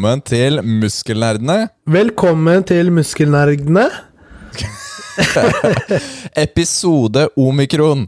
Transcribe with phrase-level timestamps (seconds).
[0.00, 1.54] Velkommen til Muskelnerdene.
[1.84, 3.82] Velkommen til Muskelnerdene.
[6.46, 8.06] Episode omikron.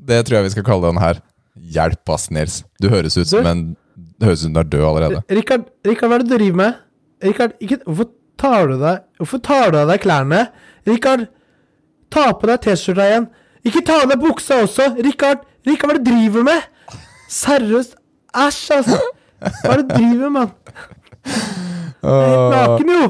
[0.00, 1.20] Det tror jeg vi skal kalle den her.
[1.74, 2.62] Hjelp ass, Nils.
[2.80, 3.60] Du høres ut som en
[3.92, 5.20] Det høres ut som du er død allerede.
[5.36, 6.80] Rikard, Rikard, hva er det du driver med?
[7.28, 8.08] Rikard, ikke, hvorfor
[8.40, 10.40] tar du deg Hvorfor tar du av deg klærne?
[10.88, 11.26] Rikard,
[12.08, 13.28] ta på deg T-skjorta igjen.
[13.68, 14.94] Ikke ta av deg buksa også!
[15.04, 16.96] Rikard, Rikard, hva er det du driver med?
[17.42, 17.98] Seriøst.
[18.32, 19.02] Æsj, altså.
[19.40, 20.52] Hva er det du driver med, mann?
[21.26, 23.06] Jeg er helt naken, jo!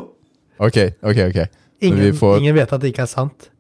[0.67, 1.41] Ok, ok, ok.
[1.77, 3.51] Så Ingen, vi får ingen vet at det ikke er sant.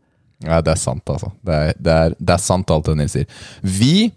[0.46, 1.28] Nei, det er sant, altså.
[1.44, 3.26] Det er, det er, det er sant, alt det Nils sier.
[3.62, 4.08] Vi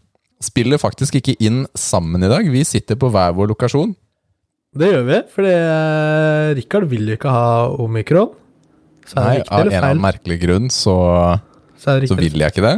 [0.44, 2.48] spiller faktisk ikke inn sammen i dag.
[2.52, 3.92] Vi sitter på hver vår lokasjon.
[4.80, 7.50] Det gjør vi, fordi eh, Rikard vil jo ikke ha
[7.84, 8.32] omikron.
[9.10, 9.90] Så er det Nei, riktig av en eller eller feil?
[9.90, 10.96] annen merkelig grunn så,
[11.82, 12.32] Så er det så riktig.
[12.36, 12.76] vil jeg ikke det.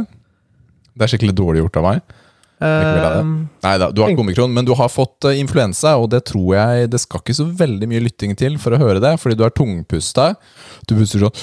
[0.96, 2.16] Det er skikkelig dårlig gjort av meg.
[2.62, 3.22] Eh,
[3.66, 6.52] Nei da, du har ikke omikron, men du har fått eh, influensa, og det tror
[6.54, 9.44] jeg Det skal ikke så veldig mye lytting til for å høre det, fordi du
[9.46, 10.28] er tungpusta.
[10.86, 11.36] Du puster sånn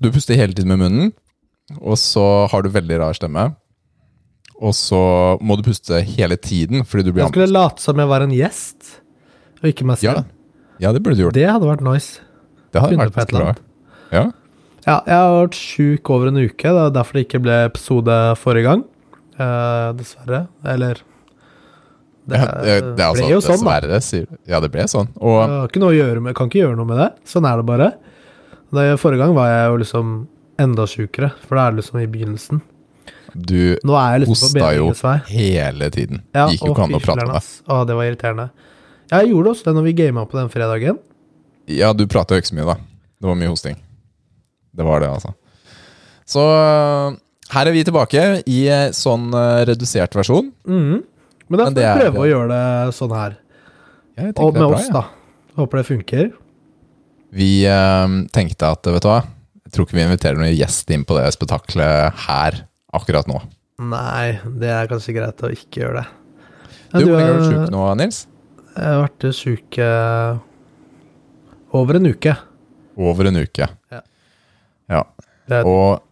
[0.00, 1.10] Du puster hele tiden med munnen,
[1.80, 3.50] og så har du veldig rar stemme.
[4.60, 5.00] Og så
[5.40, 8.32] må du puste hele tiden fordi du blir Jeg skulle late som jeg var en
[8.34, 8.96] gjest,
[9.62, 10.24] og ikke meg selv.
[10.80, 11.36] ja, det burde du gjort.
[11.36, 12.20] Det hadde vært nice.
[12.72, 13.54] Det hadde funnet vært bra.
[14.10, 14.24] Ja.
[14.86, 16.64] Ja, jeg har vært sjuk over en uke.
[16.64, 18.84] Det er derfor det ikke ble episode forrige gang.
[19.36, 20.46] Eh, dessverre.
[20.64, 21.02] Eller
[22.30, 24.26] Det, Ja, det, det altså, ble jo sånn, da.
[24.48, 25.08] Ja, det ble sånn.
[25.18, 27.08] Og ikke med, kan ikke gjøre noe med det.
[27.28, 27.92] Sånn er det bare.
[28.70, 30.12] Det, forrige gang var jeg jo liksom
[30.60, 32.60] enda sjukere, for da er det liksom i begynnelsen.
[33.34, 33.76] du
[34.22, 34.92] liksom hosta jo
[35.30, 36.22] hele tiden.
[36.34, 37.52] Ja, Gikk jo ikke an å prate med deg.
[37.66, 38.48] Å, det var irriterende.
[39.10, 40.98] Jeg gjorde også det når vi gama på den fredagen.
[41.70, 42.76] Ja, du prata jo ikke så mye, da.
[43.20, 43.78] Det var mye hosting.
[44.76, 45.32] Det var det, altså.
[46.30, 47.16] Så øh,
[47.54, 50.52] her er vi tilbake i eh, sånn øh, redusert versjon.
[50.68, 51.00] Mm.
[51.50, 53.34] Men da Men får vi prøve å gjøre det sånn her.
[54.20, 55.00] Ja, Og med bra, oss, ja.
[55.00, 55.54] da.
[55.58, 56.30] Håper det funker.
[57.34, 59.20] Vi øh, tenkte at, vet du hva
[59.66, 62.62] Jeg tror ikke vi inviterer noen gjest inn på det spetakkelet her
[62.94, 63.38] akkurat nå.
[63.80, 66.08] Nei, det er kanskje greit å ikke gjøre det.
[66.90, 68.18] Du, Ja, Hvor lenge har du vært syk sjuk nå, Nils?
[68.70, 70.40] Jeg har vært sjuk eh,
[71.80, 72.34] over en uke.
[73.00, 73.68] Over en uke.
[73.94, 74.00] Ja.
[74.90, 75.04] Ja.
[75.50, 76.02] Det er, Og,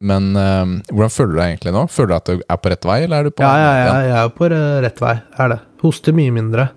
[0.00, 1.86] men øh, hvordan føler du deg egentlig nå?
[1.90, 3.94] Føler du at du er på rett vei, eller er du på ja, ja, ja,
[4.06, 4.50] jeg er på
[4.84, 5.14] rett vei.
[5.42, 5.58] Er det.
[5.82, 6.68] Hoster mye mindre.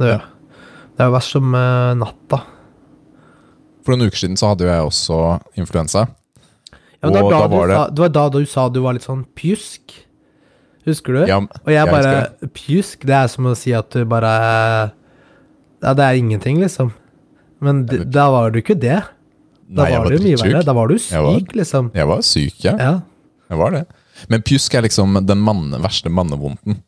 [0.00, 0.20] Det jeg.
[0.98, 2.42] Det er verst som uh, natta.
[3.80, 5.18] For noen uker siden så hadde jo jeg også
[5.62, 6.02] influensa.
[7.00, 8.68] Ja, men det, var da da du var det- sa, det var da du sa
[8.68, 9.94] du var litt sånn pjusk.
[10.88, 11.20] Husker du?
[11.28, 14.30] Ja, Og jeg jeg bare husker Pjusk, det er som å si at du bare
[15.80, 16.92] Ja, det er ingenting, liksom.
[17.60, 18.98] Men da var du ikke det.
[19.70, 20.60] Da Nei, var var du mye verre.
[20.66, 21.90] Da var du Jeg var- syk, liksom.
[21.94, 22.72] Jeg var syk, ja.
[22.80, 22.94] Ja.
[23.50, 23.84] Jeg var det.
[24.28, 26.80] Men pjusk er liksom den manne, verste mannevondten.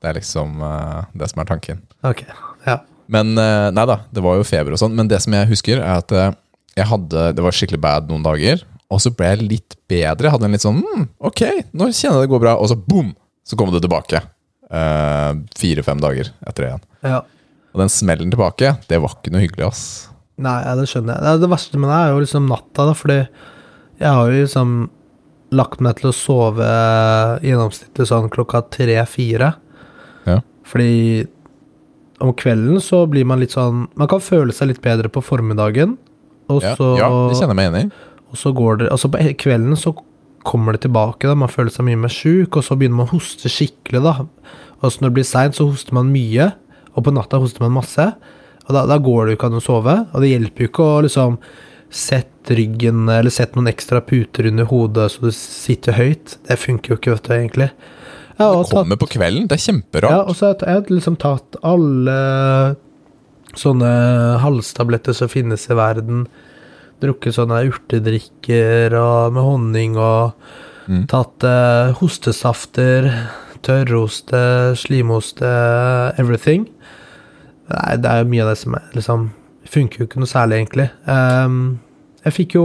[0.00, 1.82] Det er liksom uh, det som er tanken.
[2.02, 2.22] Ok.
[2.66, 2.78] Ja.
[3.12, 4.94] Men uh, nei da, det var jo feber og sånn.
[4.96, 6.30] Men det som jeg husker, er at uh,
[6.78, 8.64] jeg hadde Det var skikkelig bad noen dager.
[8.90, 10.26] Og så ble jeg litt bedre.
[10.26, 11.42] Jeg hadde en litt sånn mm, Ok,
[11.76, 12.56] nå kjenner jeg det går bra.
[12.58, 13.12] Og så boom!
[13.46, 14.22] Så kom det tilbake.
[15.60, 16.82] Fire-fem dager etter det igjen.
[17.04, 17.20] ja.
[17.70, 19.82] Og den smellen tilbake, det var ikke noe hyggelig, ass.
[20.40, 21.24] Nei, ja, det skjønner jeg.
[21.26, 24.74] Det, det verste med det er jo liksom natta, da, fordi jeg har jo liksom
[25.60, 26.68] lagt meg til å sove
[27.44, 29.52] gjennomsnittlig sånn klokka tre-fire.
[30.28, 30.38] Ja.
[30.68, 31.26] Fordi
[32.20, 35.96] om kvelden så blir man litt sånn Man kan føle seg litt bedre på formiddagen,
[36.52, 37.90] og Ja, så ja det kjenner jeg meg enig i.
[38.30, 39.94] Og så går det Altså, på kvelden så
[40.46, 41.36] kommer det tilbake, da.
[41.36, 44.14] Man føler seg mye mer sjuk, og så begynner man å hoste skikkelig, da.
[44.80, 46.46] Og så når det blir seint, så hoster man mye,
[46.94, 48.06] og på natta hoster man masse.
[48.70, 50.84] Og da, da går det jo ikke an å sove, og det hjelper jo ikke
[50.86, 51.38] å liksom
[51.90, 56.36] sette ryggen, eller sette noen ekstra puter under hodet så du sitter høyt.
[56.46, 57.70] Det funker jo ikke, vet du, egentlig.
[58.38, 59.48] Det tatt- kommer på kvelden.
[59.50, 60.14] Det er kjemperart.
[60.14, 62.76] ja, og så har jeg liksom tatt alle
[63.58, 63.90] sånne
[64.44, 66.24] halstabletter som finnes i verden.
[67.02, 70.32] Drukket sånne urtedrikker og med honning og
[70.90, 71.04] Mm.
[71.06, 73.10] tatt eh, hostesafter,
[73.62, 75.50] tørroste, slimoste,
[76.18, 76.64] everything.
[77.70, 79.28] Nei, det er jo mye av det som er, liksom
[79.70, 80.88] funker jo ikke noe særlig, egentlig.
[81.06, 81.80] Um,
[82.24, 82.64] jeg fikk jo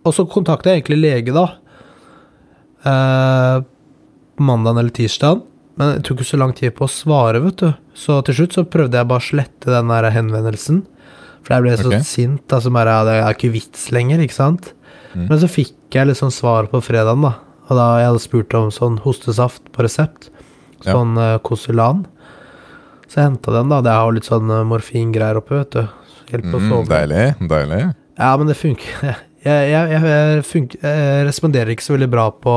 [0.00, 1.42] Og så kontakta jeg egentlig lege, da.
[2.80, 3.60] Uh,
[4.40, 5.42] mandag eller tirsdagen,
[5.76, 7.66] men det tok jo så lang tid på å svare, vet du.
[7.92, 10.78] Så til slutt så prøvde jeg bare å slette den der henvendelsen.
[11.44, 12.06] For jeg ble så okay.
[12.08, 12.46] sint.
[12.48, 14.72] Altså bare, ja, det er ikke vits lenger, ikke sant.
[15.12, 15.26] Mm.
[15.26, 17.34] Men så fikk jeg liksom svar på fredagen, da.
[17.68, 20.30] Og da jeg hadde spurt om sånn hostesaft på resept.
[20.80, 20.94] Ja.
[20.94, 22.06] Sånn uh, Kosulan.
[23.10, 23.80] Så jeg henta den, da.
[23.82, 25.82] Det har litt sånn eh, morfingreier oppe, vet du.
[26.30, 26.86] Hjelper å Mm, sove.
[26.92, 27.24] deilig.
[27.50, 27.80] Deilig.
[28.20, 29.16] Ja, men det funker.
[29.40, 32.54] Jeg, jeg, jeg, funker, jeg responderer ikke så veldig bra på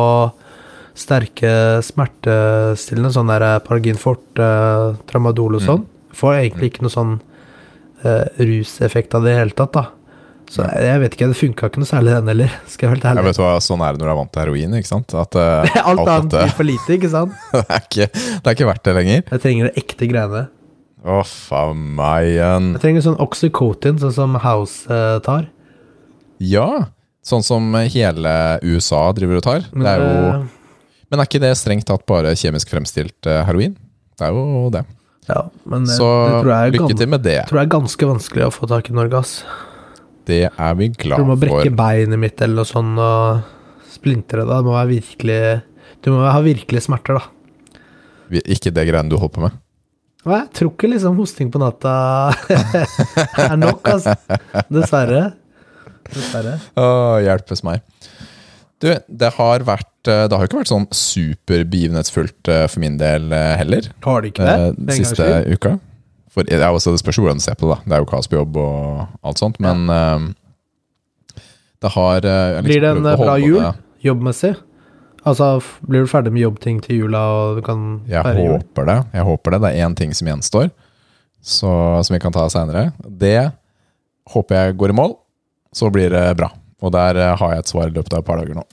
[1.00, 5.66] sterke smertestillende, sånn der Paragin Fort, eh, Tramadol og Mm.
[5.70, 5.86] sånn.
[6.14, 7.14] Får egentlig ikke noe sånn
[8.04, 9.86] eh, ruseffekt av det i det hele tatt, da.
[10.54, 13.14] Så jeg, jeg vet ikke, det funka ikke noe særlig den heller, skal jeg være
[13.18, 14.76] Jeg vet hva, Sånn er det når du er vant til heroin.
[14.78, 15.16] ikke sant?
[15.18, 17.34] At uh, alt, Alt annet blir for lite, ikke sant?
[17.56, 19.24] det, er ikke, det er ikke verdt det lenger.
[19.32, 20.44] Jeg trenger de ekte greiene.
[21.04, 22.70] Å, faen meg igjen.
[22.78, 25.50] Jeg trenger sånn Oxycotin, sånn som House uh, tar.
[26.44, 26.68] Ja,
[27.26, 29.68] sånn som hele USA driver og tar.
[29.74, 30.40] Men, det er jo,
[31.10, 33.76] men er ikke det strengt tatt bare kjemisk fremstilt eh, heroin?
[34.18, 34.82] Det er jo det.
[35.30, 37.38] ja, men det, Så det tror jeg er lykke til med det.
[37.50, 39.36] tror jeg er ganske vanskelig å få tak i i Norge, ass.
[40.28, 41.25] Det er vi glad for.
[41.25, 41.78] du må brekke for.
[41.80, 44.60] beinet mitt eller noe sånt og splintre det.
[44.64, 45.42] Du må virkelig
[46.04, 47.30] Du må ha virkelige smerter, da.
[48.44, 49.60] Ikke det greiene du holder på med.
[50.24, 51.94] Nei, jeg tror ikke liksom hosting på natta
[53.44, 54.16] er nok, altså.
[54.72, 55.24] Dessverre.
[56.08, 56.58] Dessverre.
[56.80, 56.86] Å,
[57.24, 57.84] hjelpes meg.
[58.84, 62.98] Du, det har vært eh, Det har jo ikke vært sånn superbegivenhetsfullt eh, for min
[63.00, 63.88] del eh, heller.
[64.04, 64.56] Har det ikke det?
[64.60, 65.75] For en gangs siste uka.
[66.34, 67.78] For er også, Det spørs hvordan du ser på det.
[67.84, 70.30] da Det er jo kaos på jobb og alt sånt, men eh,
[71.84, 73.60] det har liksom Blir det en bra jul?
[73.62, 73.74] det.
[74.04, 74.54] Jobbmessig?
[75.26, 78.58] Altså, blir du ferdig med jobbting til jula, og du kan Jeg feire jul?
[78.58, 78.98] håper det.
[79.14, 79.60] Jeg håper det.
[79.62, 80.72] Det er én ting som gjenstår,
[81.42, 81.72] så,
[82.04, 82.92] som vi kan ta seinere.
[83.08, 83.52] Det
[84.34, 85.16] håper jeg går i mål.
[85.74, 86.50] Så blir det bra.
[86.84, 88.66] Og der eh, har jeg et svar i løpet av et par dager nå.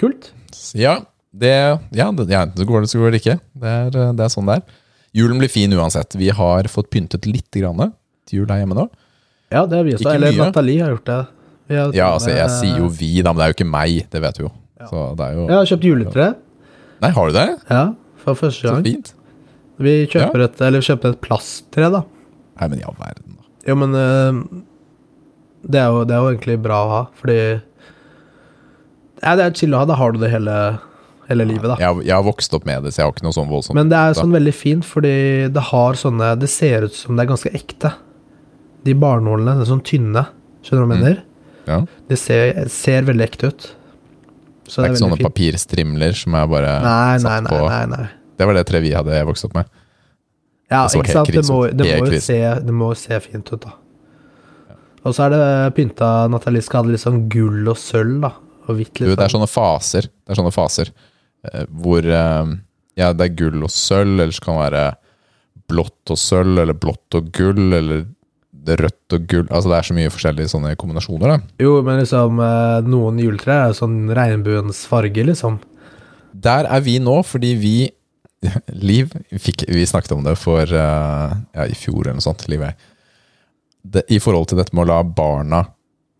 [0.00, 0.30] Kult.
[0.74, 1.00] Ja,
[1.32, 1.52] det,
[1.92, 3.36] ja, det, ja, det går det, så går det ikke.
[3.60, 4.78] Det er, eh, det er sånn det er.
[5.16, 6.14] Julen blir fin uansett.
[6.16, 7.92] Vi har fått pyntet litt grann
[8.28, 8.86] til jul her hjemme nå.
[9.52, 10.08] Ja, det har vi også.
[10.14, 10.46] Eller mye.
[10.46, 11.20] Nathalie har gjort det.
[11.72, 13.98] Har Ja, altså Jeg sier jo vi, da, men det er jo ikke meg.
[14.12, 14.52] Det vet du jo.
[14.80, 14.88] Ja.
[14.88, 16.28] Så det jo Jeg har kjøpt juletre.
[17.02, 17.48] Nei, har du det?
[17.68, 17.84] Ja,
[18.22, 18.80] for første gang.
[18.80, 19.12] Så fint.
[19.82, 22.02] Vi kjøper et, eller vi kjøper et plasttre, da.
[22.60, 23.46] Nei, men i all verden, da.
[23.66, 24.40] Jo, men eh,
[25.66, 27.38] det, er jo, det er jo egentlig bra å ha, fordi
[29.22, 29.88] Ja, det er chill å ha.
[29.90, 30.56] Da har du det hele,
[31.32, 31.76] hele livet, da.
[31.80, 33.74] Jeg, jeg har vokst opp med det, så jeg har ikke noe sånn voldsomt.
[33.80, 34.20] Men det er da.
[34.22, 35.12] sånn veldig fint, fordi
[35.52, 37.92] det har sånne Det ser ut som det er ganske ekte.
[38.84, 40.26] De barnålene, de er sånn tynne.
[40.62, 41.06] Skjønner du hva jeg Mm.
[41.08, 41.22] mener?
[41.66, 41.80] ja.
[42.08, 43.68] Det ser, ser veldig ekte ut.
[44.66, 45.28] Så Det er ikke sånne fint.
[45.34, 48.08] papirstrimler som er bare Nei, nei, satt på nei, nei.
[48.38, 49.66] Det var det treet vi hadde vokst opp med.
[50.70, 51.28] Ja, Det ikke sant.
[51.28, 53.72] Det må, det, må jo se, det må se fint ut, da.
[55.04, 58.30] Og så er det pynta Nathalie skal ha litt sånn gull og sølv, da.
[58.70, 59.42] Og hvitt Du, det er sånn.
[59.42, 60.02] sånne faser.
[60.06, 60.92] Det er sånne faser
[61.70, 62.52] hvor eh,
[62.98, 64.84] Ja, det er gull og sølv, eller så kan det være
[65.72, 68.04] blått og sølv, eller blått og gull, eller
[68.62, 71.54] det rødt og gull Altså det er så mye forskjellige sånne kombinasjoner, da.
[71.62, 75.58] Jo, men liksom eh, noen juletre er sånn regnbuens farge, liksom.
[76.32, 77.76] Der er vi nå, fordi vi
[78.88, 82.64] Liv fikk, Vi snakket om det for eh, ja, i fjor eller noe sånt, Liv.
[83.82, 85.64] Det, I forhold til dette med å la barna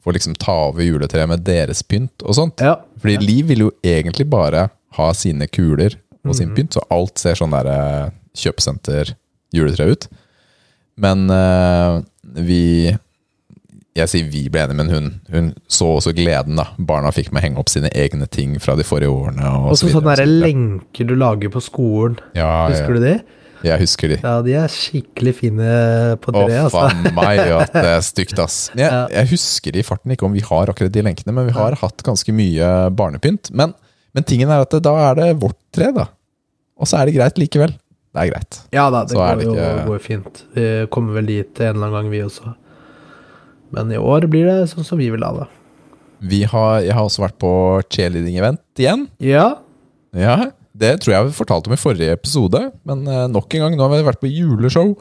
[0.03, 2.63] få liksom ta over juletreet med deres pynt og sånt.
[2.63, 2.75] Ja.
[2.99, 4.67] Fordi Liv vil jo egentlig bare
[4.99, 6.57] ha sine kuler og sin Mhm.
[6.57, 10.09] pynt, så alt ser sånn der eh, kjøpesenter-juletre ut.
[11.03, 12.93] Men uh, vi
[13.97, 16.65] Jeg sier vi ble enige, men hun, hun så også gleden, da.
[16.81, 19.45] Barna fikk med henge opp sine egne ting fra de forrige årene.
[19.45, 20.47] Og Også så videre, sånne og så der videre.
[20.47, 22.17] lenker du lager på skolen.
[22.39, 23.15] Ja, Husker du de?
[23.63, 24.17] jeg husker de.
[24.25, 25.69] Ja, de er skikkelig fine
[26.25, 26.81] på Å, treet, altså.
[26.89, 28.57] faen meg, at det er stygt, ass.
[28.75, 29.03] Men Jeg, Ja.
[29.21, 32.03] jeg husker i farten ikke om vi har akkurat de lenkene, men vi har hatt
[32.03, 33.53] ganske mye barnepynt.
[33.53, 33.75] Men,
[34.15, 36.07] men tingen er at da er det vårt tre, da.
[36.79, 37.73] Og så er det greit likevel.
[38.13, 38.59] Det er greit.
[38.75, 40.43] Ja da, det Så går det jo ikke- går fint.
[40.55, 42.55] Vi kommer vel dit en eller annen gang, vi også.
[43.73, 45.47] Men i år blir det sånn som vi vil ha det.
[46.21, 47.53] Vi har, jeg har også vært på
[47.91, 49.09] cheerleading-event igjen.
[49.19, 49.55] Ja,
[50.15, 53.75] Ja, Det tror jeg vi fortalte om i forrige episode, men eh, nok en gang,
[53.77, 54.95] nå har vi vært på juleshow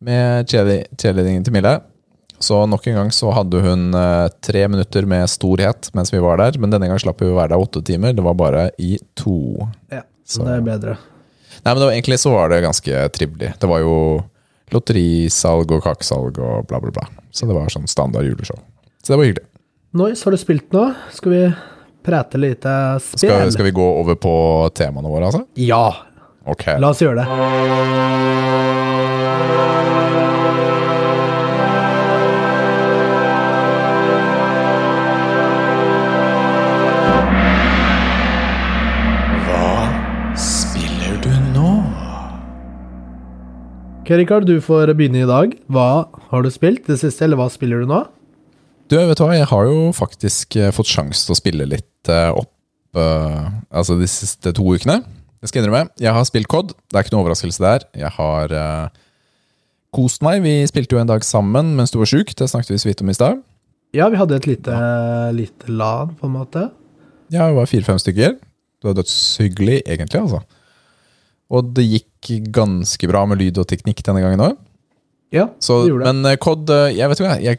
[0.00, 1.80] med cheerle- cheerleadingen til Mille.
[2.42, 6.40] Så nok en gang så hadde hun eh, tre minutter med storhet mens vi var
[6.42, 8.16] der, men denne gang slapp vi å være der åtte timer.
[8.18, 9.36] Det var bare i to.
[9.92, 10.02] ja.
[10.26, 10.96] Så- det er bedre.
[11.62, 13.52] Nei, men det var, egentlig så var det ganske trivelig.
[13.60, 13.94] Det var jo
[14.72, 17.04] lotterisalg og kakesalg og bla, bla, bla.
[17.30, 18.58] Så det var sånn standard juleshow.
[19.04, 19.44] Så det var hyggelig.
[19.92, 20.86] Noise, har du spilt nå?
[21.12, 21.42] Skal vi
[22.02, 23.28] prate litt eh, spill?
[23.28, 24.32] Skal, skal vi gå over på
[24.74, 25.44] temaene våre, altså?
[25.60, 25.84] Ja,
[26.48, 26.64] Ok.
[26.80, 28.41] la oss gjøre det.
[44.02, 45.52] Ok, Rikard, du får begynne i dag.
[45.70, 48.00] Hva har du spilt det siste, eller hva spiller du nå?
[48.90, 52.10] Du, vet du hva, jeg har jo faktisk eh, fått sjanse til å spille litt
[52.10, 52.50] eh, opp
[52.98, 54.98] uh, Altså de siste to ukene.
[55.38, 56.74] Jeg skal innrømme, jeg har spilt COD.
[56.74, 57.86] Det er ikke noe overraskelse der.
[58.02, 58.90] Jeg har uh,
[59.94, 60.42] kost meg.
[60.42, 62.34] Vi spilte jo en dag sammen mens du var sjuk.
[62.34, 63.38] Det snakket vi så vidt om i stad.
[63.94, 64.84] Ja, vi hadde et lite,
[65.38, 66.72] lite LAN, på en måte.
[67.30, 68.34] Ja, vi var fire-fem stykker.
[68.34, 70.42] Det var dødshyggelig, egentlig, altså.
[71.54, 72.08] Og det gikk
[72.52, 74.56] ganske bra med lyd og teknikk denne gangen òg.
[75.32, 76.14] Ja, Så, det gjorde det.
[76.14, 77.58] men eh, COD eh, Jeg vet ikke jeg,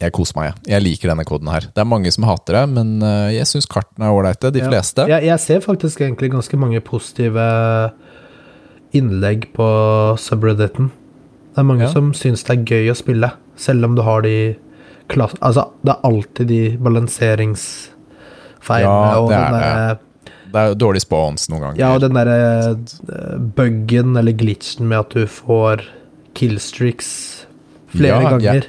[0.00, 0.44] jeg koser meg.
[0.48, 0.54] Jeg.
[0.70, 1.60] jeg liker denne koden her.
[1.74, 4.52] Det er mange som hater det, men eh, jeg syns kartene er ålreite.
[4.54, 4.68] De Ja.
[4.70, 5.06] fleste.
[5.10, 7.46] Jeg, jeg ser faktisk egentlig ganske mange positive
[8.94, 9.66] innlegg på
[10.20, 10.90] subredditen.
[11.54, 11.92] Det er mange Ja.
[11.92, 14.56] som syns det er gøy å spille, selv om du har de
[15.08, 15.34] klass...
[15.42, 17.90] Altså, det er alltid de balanseringsfeilene
[18.86, 19.98] Ja, og det den er derre
[20.52, 21.78] Det er jo dårlig spawns noen ganger.
[21.80, 22.36] Ja, og den derre
[22.72, 25.82] eh, buggen eller glitchen med at du får
[26.36, 27.08] killstreaks
[27.92, 28.38] flere Ja, ganger.
[28.46, 28.66] ganger.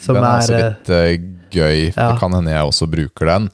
[0.00, 1.80] Som den er er så litt uh, gøy.
[1.94, 2.10] Ja.
[2.12, 3.50] Det kan hende jeg også bruker den.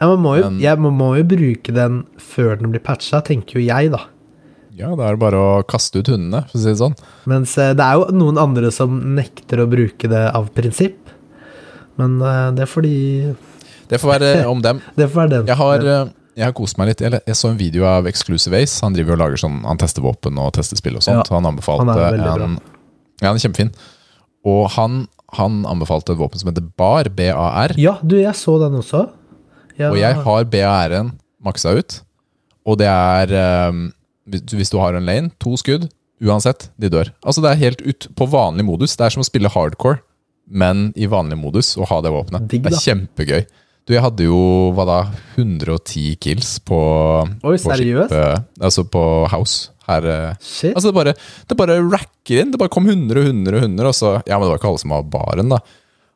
[0.00, 3.20] ja, man, må jo, men- jeg, man må jo bruke den før den blir patcha,
[3.24, 4.02] tenker jo jeg, da.
[4.74, 6.94] Ja, da er det bare å kaste ut hundene, for å si det sånn.
[7.28, 11.12] Mens eh, det er jo noen andre som nekter å bruke det av prinsipp.
[12.00, 12.94] Men eh, det er fordi
[13.92, 14.80] Det får være om dem.
[14.96, 15.46] Det får være den.
[15.52, 16.08] Jeg har, eh,
[16.38, 17.02] jeg har kost meg litt.
[17.04, 18.80] Jeg, jeg så en video av Exclusive Ace.
[18.84, 21.28] Han driver og lager sånn, han tester våpen og tester spill og sånt.
[21.28, 22.60] Ja, han anbefalte han er en
[23.22, 23.72] Ja, han er kjempefin.
[24.48, 25.02] Og han,
[25.38, 27.10] han anbefalte et våpen som heter BAR.
[27.14, 27.76] B-A-R.
[27.80, 29.06] Ja, du, jeg så den også.
[29.78, 31.12] Ja, Og jeg har BAR-en
[31.42, 32.00] maksa ut.
[32.68, 33.32] Og det er
[33.70, 33.86] um,
[34.30, 35.88] hvis, hvis du har en lane, to skudd,
[36.22, 37.10] uansett, de dør.
[37.24, 38.96] Altså Det er helt ut på vanlig modus.
[38.96, 40.00] Det er som å spille hardcore,
[40.46, 42.48] men i vanlig modus, og ha det våpenet.
[42.50, 43.42] Digg, det er kjempegøy.
[43.82, 44.38] Du, jeg hadde jo
[44.76, 44.98] hva da,
[45.34, 48.14] 110 kills på Oi, på seriøst?
[48.62, 49.70] altså på House.
[49.88, 50.76] Her, eh, Shit.
[50.76, 51.14] altså det bare,
[51.50, 52.52] det bare racker inn.
[52.54, 54.70] Det bare kom 100 og 100 og 100, og så Ja, men det var ikke
[54.70, 55.58] alle som var baren, da.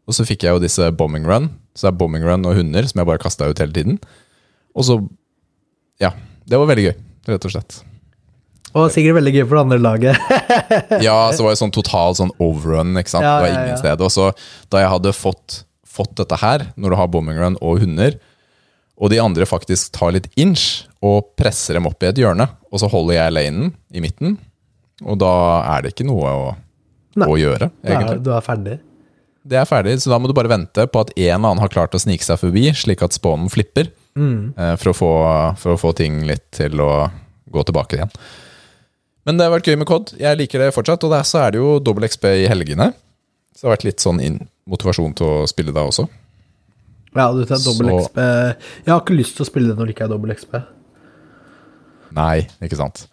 [0.06, 1.50] Og så fikk jeg jo disse bombing run.
[1.74, 3.98] Så det er bombing run og hunder som jeg bare kasta ut hele tiden.
[4.78, 5.00] Og så
[6.00, 6.12] Ja.
[6.46, 6.94] Det var veldig gøy,
[7.26, 7.80] rett og slett.
[8.76, 10.18] Og sikkert veldig gøy for det andre laget.
[11.06, 13.26] Ja, så var det sånn total sånn overrun, ikke sant.
[13.26, 13.80] Ja, det var ja, ingen ja.
[13.82, 14.04] sted.
[14.06, 14.28] Og så
[14.70, 15.64] da jeg hadde fått,
[15.96, 18.18] fått dette her, når du har bombing run og hunder,
[18.96, 22.80] og de andre faktisk tar litt inch og presser dem opp i et hjørne, og
[22.80, 24.38] så holder jeg lanen i midten,
[25.04, 25.32] og da
[25.76, 26.46] er det ikke noe å,
[27.20, 27.28] Nei.
[27.28, 28.22] å gjøre, egentlig.
[28.24, 28.78] du er ferdig.
[29.46, 31.92] Det er ferdig, så da må du bare vente på at en annen har klart
[31.94, 34.54] å snike seg forbi, slik at spawnen flipper, Mm.
[34.56, 35.08] eh, for, å få,
[35.60, 37.10] for å få ting litt til å
[37.52, 38.08] gå tilbake igjen.
[39.28, 40.14] Men det har vært gøy med COD.
[40.16, 41.04] Jeg liker det fortsatt.
[41.04, 42.86] Og der så er det jo dobbel XP i helgene.
[43.52, 46.06] Så det har vært litt sånn inn, motivasjon til å spille deg også.
[47.16, 48.18] Ja, du tar dobbel XP.
[48.20, 50.56] Jeg har ikke lyst til å spille det når det ikke er dobbel XP.
[52.16, 53.06] Nei, ikke sant.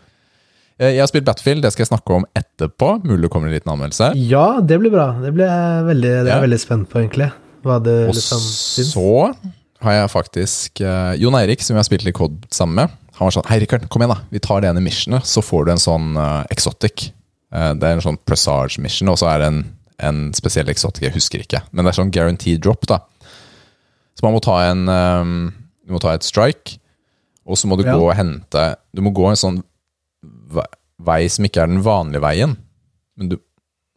[0.79, 2.89] Eh, Jeg har spilt Battlefield, det skal jeg snakke om etterpå.
[3.05, 4.11] Mulig det kommer en liten anmeldelse.
[4.29, 5.11] Ja, det blir bra.
[5.21, 6.39] Det blir jeg veldig, det er Ja.
[6.39, 7.31] jeg veldig spent på, egentlig.
[7.63, 8.91] Hva det Og liksom syns.
[8.93, 9.35] så
[9.83, 12.89] har jeg faktisk uh, Jon Eirik, som jeg har spilt litt COD sammen med.
[13.15, 14.21] Han var sånn Hei, Rikard, kom igjen, da.
[14.31, 17.11] Vi tar det ene missionet, så får du en sånn uh, exotic.
[17.53, 19.63] Uh, det er en sånn presage mission, og så er det en,
[20.07, 21.07] en spesiell eksotikk.
[21.07, 21.61] Jeg husker ikke.
[21.71, 22.99] Men det er sånn guaranteed drop, da.
[24.13, 25.31] Så man må ta en eh,
[25.87, 26.77] Du må ta et strike,
[27.45, 27.95] og så må du Ja.
[27.97, 29.63] gå og hente Du må gå en sånn
[31.03, 32.53] vei som ikke er den vanlige veien.
[33.17, 33.37] Men du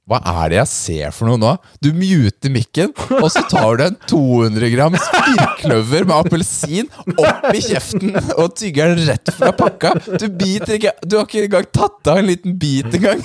[0.07, 1.53] Hva er det jeg ser for noe nå?
[1.83, 6.87] Du muter mikken, og så tar du en 200 grams firkløver med appelsin
[7.19, 9.91] opp i kjeften og tygger den rett fra pakka.
[10.15, 13.19] Du biter ikke Du har ikke engang tatt av en liten bit engang.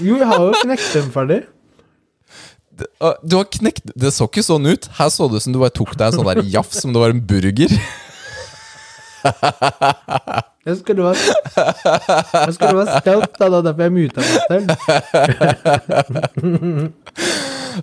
[0.00, 1.40] Jo, jeg har jo knekt den ferdig.
[3.22, 4.88] Du har knekt Det så ikke sånn ut.
[4.98, 7.02] Her så det ut som du bare tok deg en sånn der jaff som det
[7.02, 7.70] var en burger.
[10.66, 11.16] Jeg skulle være
[12.46, 13.46] Jeg skulle være stolt, da.
[13.48, 14.20] Det er derfor jeg muta
[14.50, 14.60] meg.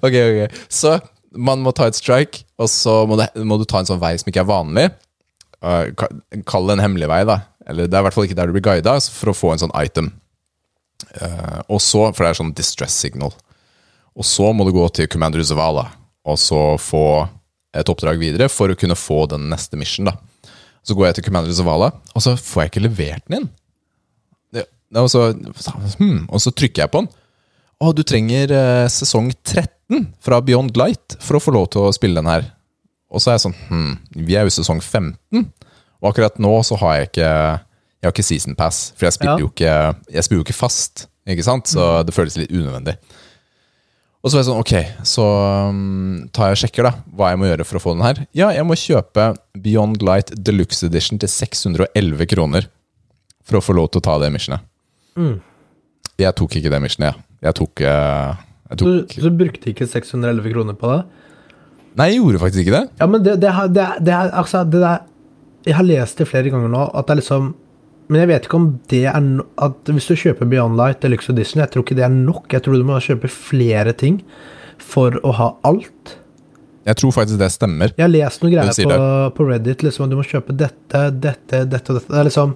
[0.03, 0.39] Ok, ok
[0.69, 0.97] Så
[1.37, 4.13] man må ta et strike, og så må du, må du ta en sånn vei
[4.17, 4.85] som ikke er vanlig.
[5.61, 5.89] Uh,
[6.49, 7.37] Kall det en hemmelig vei, da.
[7.67, 9.61] Eller det er i hvert fall ikke der du blir guida, for å få en
[9.61, 10.07] sånn item.
[11.19, 13.33] Uh, og så, For det er sånn distress signal.
[14.17, 15.87] Og så må du gå til Commander Zavala
[16.27, 17.03] og så få
[17.77, 20.09] et oppdrag videre for å kunne få den neste mission.
[20.09, 20.17] da.
[20.83, 23.47] Så går jeg til Commander Zavala, og så får jeg ikke levert den inn.
[24.55, 25.29] Det, det så,
[25.99, 27.09] hmm, og så trykker jeg på den.
[27.77, 31.93] Å, du trenger eh, sesong 13 fra Beyond Light for å få lov til å
[31.95, 32.47] spille den her.
[33.13, 33.91] Og så er jeg sånn hmm,
[34.27, 35.45] Vi er jo i sesong 15,
[36.01, 39.37] og akkurat nå så har jeg ikke Jeg har ikke season pass, for jeg spiller
[39.37, 39.45] Ja.
[39.45, 39.75] jo ikke
[40.17, 41.71] Jeg spiller jo ikke fast, ikke sant?
[41.71, 42.97] Så det føles litt unødvendig.
[44.25, 45.25] Og så var jeg sånn, ok, så
[45.69, 48.23] um, tar jeg og sjekker da hva jeg må gjøre for å få den her.
[48.35, 49.29] Ja, jeg må kjøpe
[49.61, 52.67] Beyond Light Deluxe Edition til 611 kroner
[53.47, 54.65] for å få lov til å ta det missionet.
[55.17, 55.37] Mm.
[56.17, 57.23] Jeg tok ikke det missionet, jeg.
[57.47, 60.99] Jeg tok, eh, jeg tok så du brukte ikke 611 kroner på det?
[61.97, 62.83] Nei, jeg gjorde faktisk ikke det.
[62.97, 64.65] Ja, men det, det, det, det altså
[65.65, 67.53] Jeg har lest det flere ganger nå, at det er liksom
[68.07, 71.31] Men jeg vet ikke om det er no, at Hvis du kjøper Beyond Light Deluxe
[71.33, 72.47] Edition, jeg tror ikke det er nok.
[72.53, 74.21] Jeg tror du må kjøpe flere ting
[74.79, 76.15] for å ha alt.
[76.87, 77.91] Jeg tror faktisk det stemmer.
[77.97, 78.97] Jeg har lest noen greier på,
[79.35, 82.11] på Reddit liksom at du må kjøpe dette, dette, dette og dette.
[82.13, 82.55] Det er liksom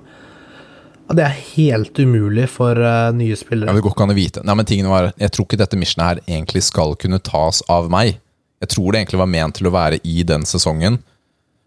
[1.12, 3.68] Det er helt umulig for uh, nye Ja, spillere.
[3.68, 4.44] men det går ikke an å vite.
[4.48, 8.22] Nei, men var, Jeg tror ikke dette missionet her egentlig skal kunne tas av meg.
[8.64, 11.02] Jeg tror det egentlig var ment til å være i den sesongen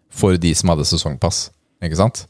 [0.09, 1.51] for de som hadde sesongpass.
[1.83, 2.25] Ikke sant?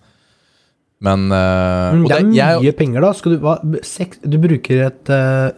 [1.06, 3.14] Men uh, Men det er det- jeg- mye penger, da.
[3.14, 5.52] Skal du, hva, seks, du bruker et uh,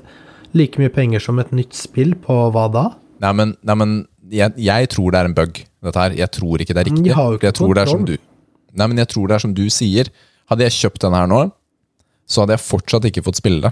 [0.57, 2.85] like mye penger som et nytt spill på hva da?
[3.23, 3.93] Nei, men, nei, men
[4.29, 6.17] jeg, jeg tror det er en bug, dette her.
[6.19, 7.05] Jeg tror ikke det er riktig.
[7.07, 8.17] de har jo ikke jeg tror det som du
[8.77, 10.09] Nei, men jeg tror det er som du sier.
[10.51, 11.39] Hadde jeg kjøpt den her nå,
[12.29, 13.71] så hadde jeg fortsatt ikke fått spille det.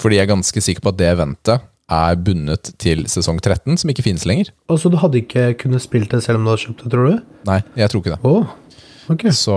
[0.00, 3.92] Fordi jeg er ganske sikker på at det eventet er bundet til sesong 13, som
[3.92, 4.50] ikke finnes lenger.
[4.68, 7.06] Og så du hadde ikke kunnet spilt det selv om du hadde kjøpt det, tror
[7.12, 7.20] du?
[7.46, 8.18] Nei, jeg tror ikke det.
[8.26, 8.50] Oh,
[9.14, 9.30] okay.
[9.38, 9.54] Så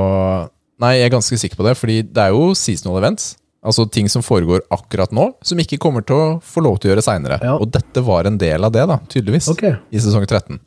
[0.82, 3.36] Nei, jeg er ganske sikker på det, fordi det er jo seasonal events.
[3.62, 6.96] Altså ting som foregår akkurat nå, som ikke kommer til å få lov til å
[6.96, 7.38] gjøre seinere.
[7.46, 7.60] Ja.
[7.62, 9.76] Og dette var en del av det, da, tydeligvis, okay.
[9.94, 10.58] i sesong 13.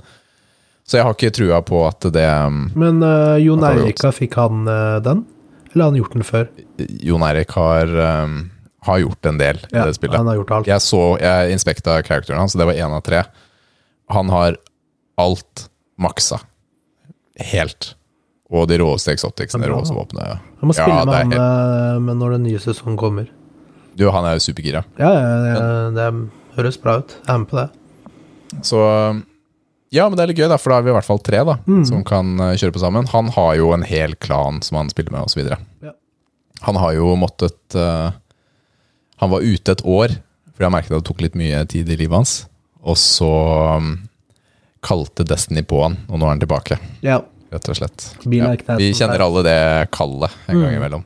[0.87, 4.69] Så jeg har ikke trua på at det um, Men uh, Jon Eirika, fikk han
[4.69, 5.25] uh, den?
[5.73, 6.47] Eller har han gjort den før?
[7.03, 7.91] Jon Eirik har,
[8.23, 8.37] um,
[8.87, 10.19] har gjort en del i det spillet.
[10.21, 10.71] han har gjort alt.
[10.71, 13.25] Jeg så, jeg inspekta characteren hans, det var én av tre.
[14.15, 14.61] Han har
[15.19, 15.67] alt
[15.99, 16.39] maksa.
[17.51, 17.95] Helt.
[18.53, 19.69] Og de råeste Bra.
[19.79, 20.39] råeste våpnene.
[20.61, 23.29] Jeg må spille Ja, med han helt- eh, når den nye sesongen kommer.
[23.97, 24.85] Du, han er jo supergira.
[24.99, 27.15] Ja, ja, ja, det høres bra ut.
[27.27, 27.71] Jeg er med på det.
[28.63, 29.23] Så
[29.95, 31.45] ja, men det er litt gøy, da, for da er vi i hvert fall tre
[31.45, 31.85] da, Mm.
[31.87, 33.07] som kan eh, kjøre på sammen.
[33.09, 35.47] Han har jo en hel klan som han spiller med, osv.
[35.83, 35.93] Ja.
[36.63, 38.11] Han har jo måttet uh,
[39.21, 40.09] Han var ute et år,
[40.55, 42.47] fordi han merket at det tok litt mye tid i livet hans.
[42.85, 44.09] Og så um,
[44.83, 47.21] kalte Destiny på han, og nå er han tilbake, Ja.
[47.55, 48.07] Rett og slett.
[48.29, 49.59] Ja, vi kjenner alle det
[49.95, 50.79] kallet en gang Mm.
[50.83, 51.05] imellom.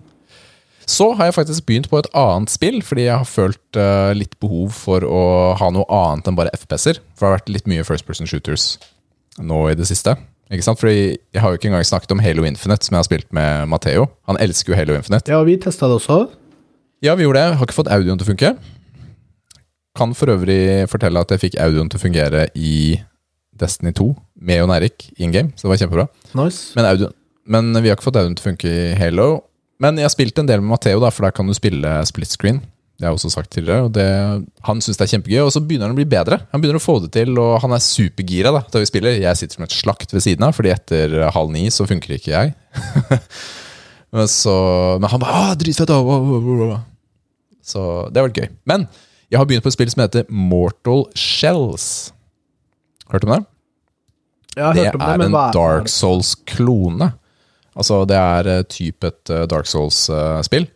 [0.88, 4.32] Så har jeg faktisk begynt på et annet spill, fordi jeg har følt uh, litt
[4.40, 6.96] behov for å ha noe annet enn bare FPS-er.
[7.14, 8.78] For det har vært litt mye First Person Shooters
[9.38, 10.16] nå i det siste.
[10.48, 10.80] Ikke sant?
[10.80, 13.68] Fordi jeg har jo ikke engang snakket om Halo Infinite, som jeg har spilt med
[13.68, 14.06] Matheo.
[14.30, 15.28] Han elsker jo Halo Infinite.
[15.28, 16.22] Ja, vi testa det også.
[17.04, 17.58] Ja, vi gjorde det.
[17.60, 18.54] Har ikke fått audioen til å funke.
[19.98, 22.96] Kan for øvrig fortelle at jeg fikk audioen til å fungere i
[23.60, 24.08] Destiny 2
[24.48, 26.08] med Jon Erik in game, så det var kjempebra.
[26.38, 26.72] Nice.
[26.78, 27.14] Men, Audun,
[27.48, 29.28] men vi har ikke fått Audun til å funke i Halo.
[29.82, 32.60] Men jeg har spilt en del med Matheo, for der kan du spille split screen.
[32.98, 33.86] Det har jeg også sagt tidligere.
[33.86, 34.06] Og det,
[34.66, 36.40] han syns det er kjempegøy, og så begynner han å bli bedre.
[36.50, 39.20] Han begynner å få det til, og han er supergira da, da vi spiller.
[39.22, 42.32] Jeg sitter som et slakt ved siden av, fordi etter halv ni så funker ikke
[42.34, 42.56] jeg.
[44.16, 44.56] men, så,
[44.98, 46.82] men han bare 'Dritfett!' ah, ah, ah, ah».
[47.62, 48.50] Så det har vært gøy.
[48.66, 48.88] Men
[49.30, 52.10] jeg har begynt på et spill som heter Mortal Shells.
[53.12, 53.42] Hørt om det?
[54.58, 57.12] Har Det om det, er men en hva Dark Souls-klone.
[57.78, 60.66] Altså, det er eh, typ et eh, Dark Souls-spill.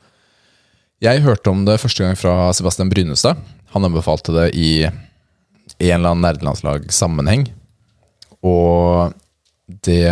[1.03, 3.41] Jeg hørte om det første gang fra Sebastian Brynestad.
[3.75, 7.49] Han anbefalte det i en eller annen nerdelandslagssammenheng.
[8.43, 9.15] Og
[9.87, 10.11] det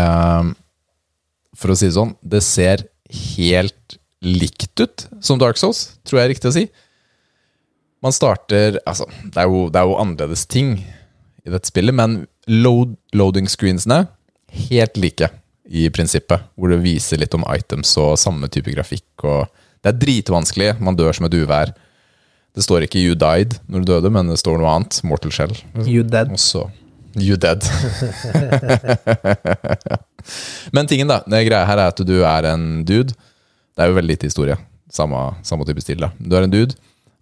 [1.59, 2.87] For å si det sånn, det ser
[3.37, 6.65] helt likt ut som Dark Souls, tror jeg er riktig å si.
[8.01, 10.79] Man starter Altså, det er jo, det er jo annerledes ting
[11.51, 14.05] i dette spillet, men load, loading screensene
[14.71, 15.29] helt like
[15.71, 16.49] i prinsippet.
[16.59, 19.07] Hvor det viser litt om items og samme type grafikk.
[19.81, 20.75] Det er dritvanskelig.
[20.83, 21.73] Man dør som et uvær.
[22.55, 24.99] Det står ikke 'you died' når du døde, men det står noe annet.
[25.07, 25.55] Mortal Shell.
[25.87, 26.33] You dead.
[26.35, 26.67] Også,
[27.19, 27.63] You dead.
[30.75, 33.17] Men tingen da, det greia her er at du er en dude.
[33.75, 34.57] Det er jo veldig lite historie.
[34.91, 36.03] Samme, samme type stil.
[36.03, 36.11] da.
[36.19, 36.75] Du er en dude,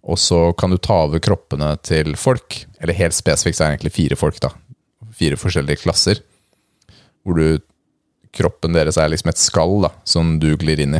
[0.03, 2.61] og så kan du ta over kroppene til folk.
[2.79, 4.39] Eller helt spesifikt så er det egentlig fire folk.
[4.43, 4.53] da.
[5.15, 6.21] Fire forskjellige klasser.
[7.23, 7.59] Hvor du
[8.29, 10.99] Kroppen deres er liksom et skall da, som du glir inn i.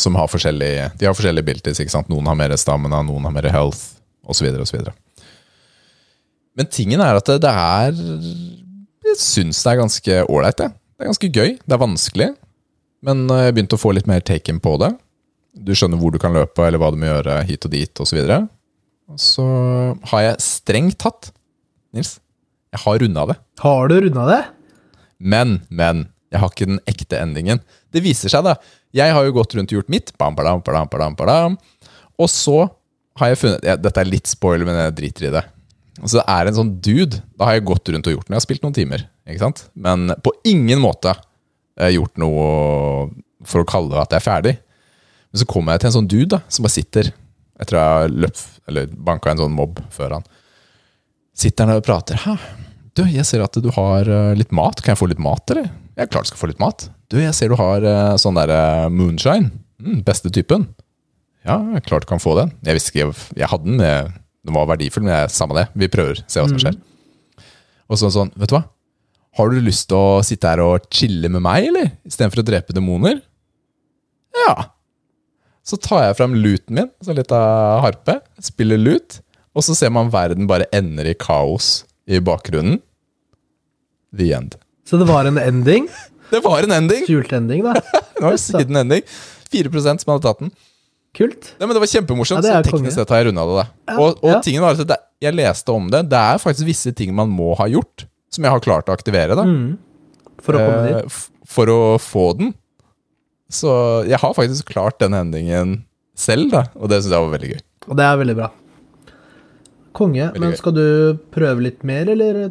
[0.00, 1.80] Som har forskjellige De har forskjellige abilities.
[1.82, 2.08] ikke sant?
[2.08, 4.48] Noen har mer stamina, noen har mer health, osv.
[4.56, 4.86] osv.
[6.56, 7.92] Men tingen er at det, det er
[9.04, 10.70] Jeg syns det er ganske ålreit, det.
[10.72, 11.50] Det er ganske gøy.
[11.60, 12.30] Det er vanskelig.
[13.04, 14.94] Men jeg begynte å få litt mer taken på det
[15.64, 18.10] Du skjønner hvor du kan løpe, eller hva du må gjøre hit og dit, osv.
[18.10, 18.38] Så, videre.
[19.20, 19.48] så
[20.12, 21.32] har jeg strengt tatt,
[21.96, 22.18] Nils,
[22.74, 23.38] jeg har runda det.
[23.62, 24.40] Har du runda det?
[25.18, 27.62] Men, men, jeg har ikke den ekte endingen.
[27.94, 28.58] Det viser seg, da.
[28.96, 30.12] Jeg har jo gått rundt og gjort mitt.
[30.20, 31.56] Bam, badam, badam, badam, badam.
[32.20, 32.66] Og så
[33.18, 35.44] har jeg funnet ja, Dette er litt spoiler, men jeg driter i det.
[35.98, 37.22] Altså, det er en sånn dude.
[37.38, 38.36] Da har jeg gått rundt og gjort den.
[38.36, 39.64] Jeg har spilt noen timer, ikke sant?
[39.74, 42.44] men på ingen måte eh, gjort noe
[43.48, 44.54] for å kalle det at jeg er ferdig.
[45.32, 47.10] Men så kommer jeg til en sånn dude da, som bare sitter
[47.58, 50.26] etter å ha løpt, eller banka en sånn mobb før han.
[51.38, 52.18] Sitter han der og prater.
[52.22, 52.36] Hæ?
[52.98, 54.80] Du, jeg ser at du har eh, litt mat.
[54.82, 55.68] Kan jeg få litt mat, eller?
[55.98, 56.88] Er klart skal få litt mat.
[57.10, 59.52] Du, jeg ser du har eh, sånn der eh, moonshine.
[59.82, 60.66] Mm, beste typen.
[61.46, 62.50] Ja, klart du kan få den.
[62.66, 63.84] Jeg visste ikke, jeg, jeg hadde den.
[63.84, 64.16] Jeg,
[64.48, 65.68] den var verdifull, men jeg, samme det.
[65.78, 66.78] Vi prøver, se hva som skjer.
[67.88, 68.64] Og så sånn, vet du hva?
[69.38, 71.92] Har du lyst til å sitte her og chille med meg, eller?
[72.08, 73.20] Istedenfor å drepe demoner?
[74.34, 74.54] Ja.
[75.68, 79.18] Så tar jeg fram luten min, så litt av harpe, spiller lut,
[79.52, 82.78] og så ser man verden bare ender i kaos i bakgrunnen.
[84.16, 84.56] The end.
[84.88, 85.90] Så det var en ending?
[86.28, 87.06] Det var en ending!
[87.08, 87.72] Skjult ending, da.
[88.18, 89.00] Det var siden ending.
[89.48, 90.50] 4 som hadde tatt den.
[91.16, 91.54] Kult.
[91.56, 92.44] Nei, men Det var kjempemorsomt.
[92.44, 93.54] Ja, så teknisk sett har jeg runda det.
[93.56, 93.64] da.
[93.88, 94.40] Ja, og og ja.
[94.44, 94.92] tingen var at
[95.24, 96.02] jeg leste om det.
[96.12, 98.04] Det er faktisk visse ting man må ha gjort,
[98.34, 99.38] som jeg har klart å aktivere.
[99.38, 99.46] da.
[99.48, 99.78] Mm.
[100.44, 101.16] For å komme Eh, dit.
[101.16, 102.52] Eh, for å få den.
[103.52, 103.72] Så
[104.08, 105.82] jeg har faktisk klart den endingen
[106.18, 106.64] selv, da.
[106.76, 107.60] Og det syns jeg var veldig gøy.
[107.88, 108.48] Og det er veldig bra.
[109.96, 110.30] Konge.
[110.34, 110.86] Veldig Men skal du
[111.34, 112.48] prøve litt mer, eller?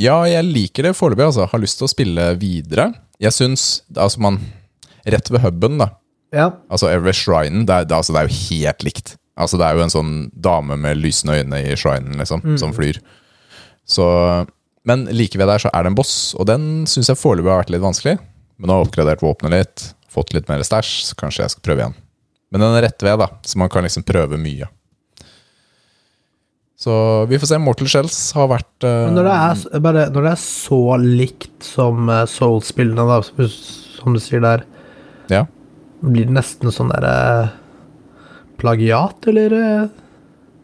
[0.00, 1.46] Ja, jeg liker det foreløpig, altså.
[1.50, 2.90] Har lyst til å spille videre.
[3.22, 4.40] Jeg syns Altså, man
[5.04, 5.90] Rett ved huben, da.
[6.34, 6.48] Ja.
[6.72, 9.14] Altså Everest Shrinen, det er, det, altså, det er jo helt likt.
[9.36, 13.00] Altså Det er jo en sånn dame med lysende øyne i shrinen, liksom, som flyr.
[13.86, 14.04] Så
[14.84, 17.62] Men like ved der så er det en boss, og den syns jeg foreløpig har
[17.62, 18.18] vært litt vanskelig.
[18.58, 21.66] Men nå har jeg oppgradert våpenet litt, fått litt mer stæsj, så kanskje jeg skal
[21.66, 21.96] prøve igjen.
[22.54, 24.68] Men den er rett ved, da, så man kan liksom prøve mye.
[26.78, 26.92] Så
[27.30, 27.58] vi får se.
[27.62, 31.64] Mortal Shells har vært uh, Men når det er, bare, når det er så likt
[31.66, 34.64] som uh, Soul-spillene, da, som du- som du sier der,
[35.32, 35.44] Ja.
[36.04, 37.52] blir det nesten sånn derre
[38.60, 39.54] plagiat, eller?
[39.54, 39.86] eh?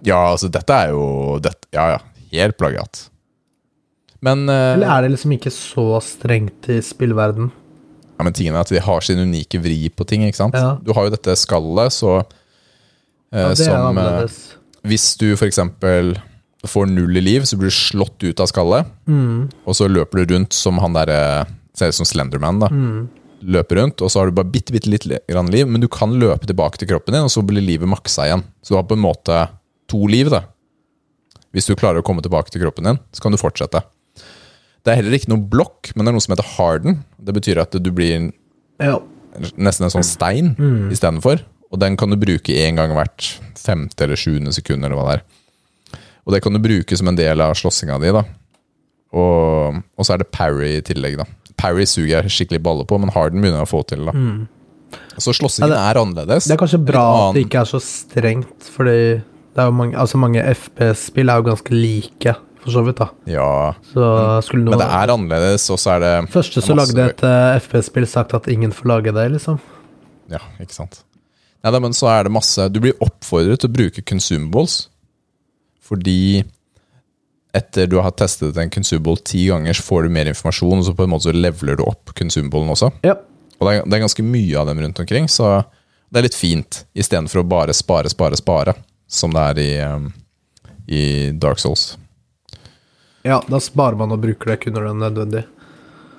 [0.05, 2.01] ja, altså dette er jo dette, Ja, ja.
[2.35, 3.07] Helt plagiat.
[4.23, 7.49] Men eh, Eller er det liksom ikke så strengt i spillverden?
[8.21, 10.57] Ja, men tingen er at de har sin unike vri på ting, ikke sant?
[10.59, 10.75] Ja.
[10.85, 14.27] Du har jo dette skallet, så eh, Ja, det som eh.
[14.91, 16.13] Hvis du eksempel
[16.69, 20.21] får null i liv, så blir du slått ut av skallet, Mm, og så løper
[20.21, 22.69] du rundt som han derre Ser ut som Slenderman, da.
[22.69, 23.09] mm.
[23.57, 26.13] Løper rundt, og så har du bare bitte, bitte litt grann liv, men du kan
[26.21, 28.43] løpe tilbake til kroppen din, og så blir livet maksa igjen.
[28.61, 29.39] Så du har på en måte
[29.89, 30.43] to liv, da.
[31.57, 33.81] Hvis du klarer å komme tilbake til kroppen din, så kan du fortsette.
[34.85, 37.03] Det er heller ikke noe blokk, men det er noe som heter harden.
[37.21, 38.33] Det betyr at du blir
[38.81, 38.99] Ja.
[39.57, 40.91] nesten en sånn stein Mm.
[40.91, 41.41] istedenfor.
[41.71, 45.21] Og den kan du bruke én gang hvert femte eller sjuende sekund, eller hva det
[45.21, 45.99] er.
[46.27, 48.25] Og det kan du bruke som en del av slåssinga di, da.
[49.13, 51.25] Og, og så er det parry i tillegg, da.
[51.61, 54.13] Parry suger jeg skikkelig balle på, men harden begynner jeg å få til, da.
[55.21, 55.77] Så slåssingen Mm.
[55.77, 56.47] Ja, er annerledes.
[56.49, 59.23] Det er kanskje bra at det ikke er så strengt, fordi
[59.55, 63.09] det er jo mange, altså mange FPS-spill er jo ganske like, for så vidt, da.
[63.31, 64.05] Ja, Så
[64.47, 67.23] skulle noe men det er annerledes, og så er det Første som masse- lagde et
[67.25, 69.59] uh, FPS-spill, sagt at ingen får lage det, liksom.
[70.31, 71.03] Ja, ikke sant.
[71.65, 74.87] Nei, da, men så er det masse Du blir oppfordret til å bruke consumables.
[75.85, 76.45] Fordi
[77.57, 80.95] etter du har testet en consumable ti ganger, så får du mer informasjon, og så
[80.95, 82.93] på en måte så leveler du opp consumablen også.
[83.03, 83.17] Ja.
[83.59, 85.65] Og det er, det er ganske mye av dem rundt omkring, så
[86.11, 86.85] det er litt fint.
[86.97, 88.77] Istedenfor å bare spare, spare, spare,
[89.11, 90.07] som det er i, um,
[90.87, 91.03] i
[91.43, 91.97] Dark Souls.
[93.27, 95.45] Ja, da sparer man og bruker det kun når det er nødvendig.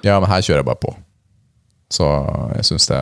[0.05, 0.93] Ja, men her kjører jeg bare på.
[1.91, 2.07] Så
[2.55, 3.01] jeg syns det,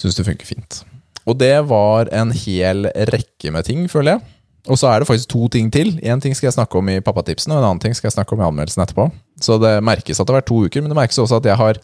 [0.00, 0.82] syns det funker fint.
[1.24, 4.34] Og det var en hel rekke med ting, føler jeg.
[4.64, 5.92] Og så er det faktisk to ting til.
[6.00, 8.36] Én ting skal jeg snakke om i pappatipsene, og en annen ting skal jeg snakke
[8.36, 9.10] om i anmeldelsen etterpå.
[9.40, 11.60] Så det merkes at det har vært to uker, men det merkes også at jeg
[11.60, 11.80] har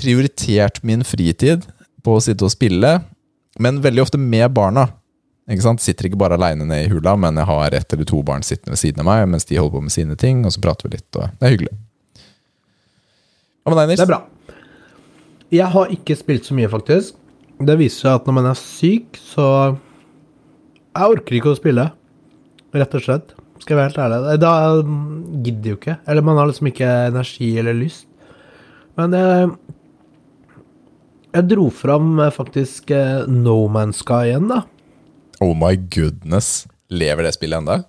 [0.00, 1.64] prioritert min fritid
[2.04, 2.98] på å sitte og spille,
[3.58, 4.90] men veldig ofte med barna.
[5.46, 5.82] Ikke sant?
[5.82, 8.74] Sitter ikke bare aleine nede i hula, men jeg har ett eller to barn sittende
[8.74, 10.96] ved siden av meg mens de holder på med sine ting, og så prater vi
[10.96, 11.74] litt, og det er hyggelig.
[13.62, 14.00] Hva med deg, Nils?
[14.00, 14.22] Det er bra.
[15.54, 17.14] Jeg har ikke spilt så mye, faktisk.
[17.66, 19.46] Det viser seg at når man er syk, så
[20.96, 21.82] Jeg orker ikke å spille,
[22.72, 23.34] rett og slett.
[23.60, 24.36] Skal jeg være helt ærlig.
[24.40, 24.52] Da
[25.44, 25.96] gidder jo ikke.
[26.08, 28.06] Eller man har liksom ikke energi eller lyst.
[28.96, 29.50] Men jeg
[31.36, 34.62] Jeg dro fram eh, faktisk eh, No Man's Sky igjen, da.
[35.40, 36.66] Oh my goodness.
[36.88, 37.82] Lever det spillet enda?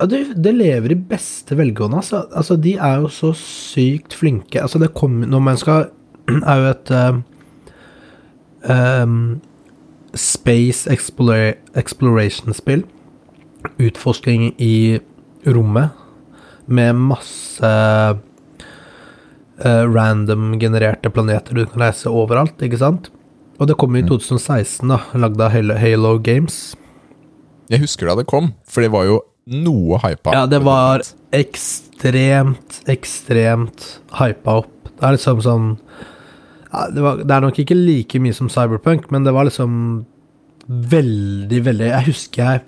[0.00, 2.24] Ja, det, det lever i beste velgående, altså.
[2.32, 2.56] altså.
[2.56, 4.62] De er jo så sykt flinke.
[4.62, 5.90] Altså, det kom Når man skal
[6.50, 7.20] er jo et uh,
[8.70, 9.40] um,
[10.14, 12.82] Space explora exploration-spill.
[13.78, 14.98] Utforsking i
[15.46, 15.90] rommet
[16.66, 17.70] med masse
[19.64, 23.10] uh, random genererte planeter du kan reise overalt, ikke sant?
[23.60, 26.70] Og det kom i 2016, da, lagd av Halo Games.
[27.70, 30.34] Jeg husker da det kom, for det var jo noe hypa.
[30.34, 31.04] Ja, det var
[31.34, 33.86] ekstremt, ekstremt
[34.18, 34.74] hypa opp.
[34.90, 35.68] Det er liksom sånn
[36.70, 39.72] ja, det, var, det er nok ikke like mye som Cyberpunk, men det var liksom
[40.70, 42.60] veldig, veldig Jeg husker jeg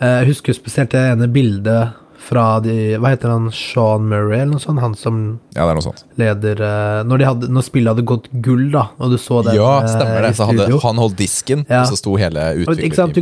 [0.00, 3.48] eh, Jeg husker spesielt det ene bildet fra de Hva heter han?
[3.54, 4.80] Sean Murray, eller noe sånt?
[4.82, 5.18] Han som
[5.56, 6.04] Ja, det er noe sånt.
[6.20, 9.56] leder eh, Når, de hadde, når spillet hadde gått gull, da, og du så det
[9.58, 10.32] Ja, eh, stemmer det.
[10.38, 11.82] Så hadde han holdt disken, Ja.
[11.82, 12.46] og så sto hele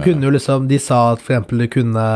[0.04, 2.06] kunne liksom De sa at for eksempel du kunne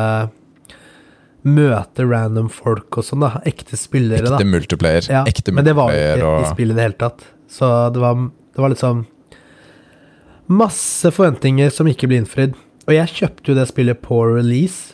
[1.45, 3.41] møte random folk og sånn, da.
[3.45, 4.39] Ekte spillere, da.
[4.39, 5.09] Ekte multiplayer.
[5.13, 7.27] Ja, Ekte men det var multiplayer ikke i spillet i det hele tatt.
[7.53, 8.15] Så det var,
[8.57, 9.03] det var liksom
[10.45, 12.57] Masse forventninger som ikke ble innfridd.
[12.85, 14.94] Og jeg kjøpte jo det spillet på release.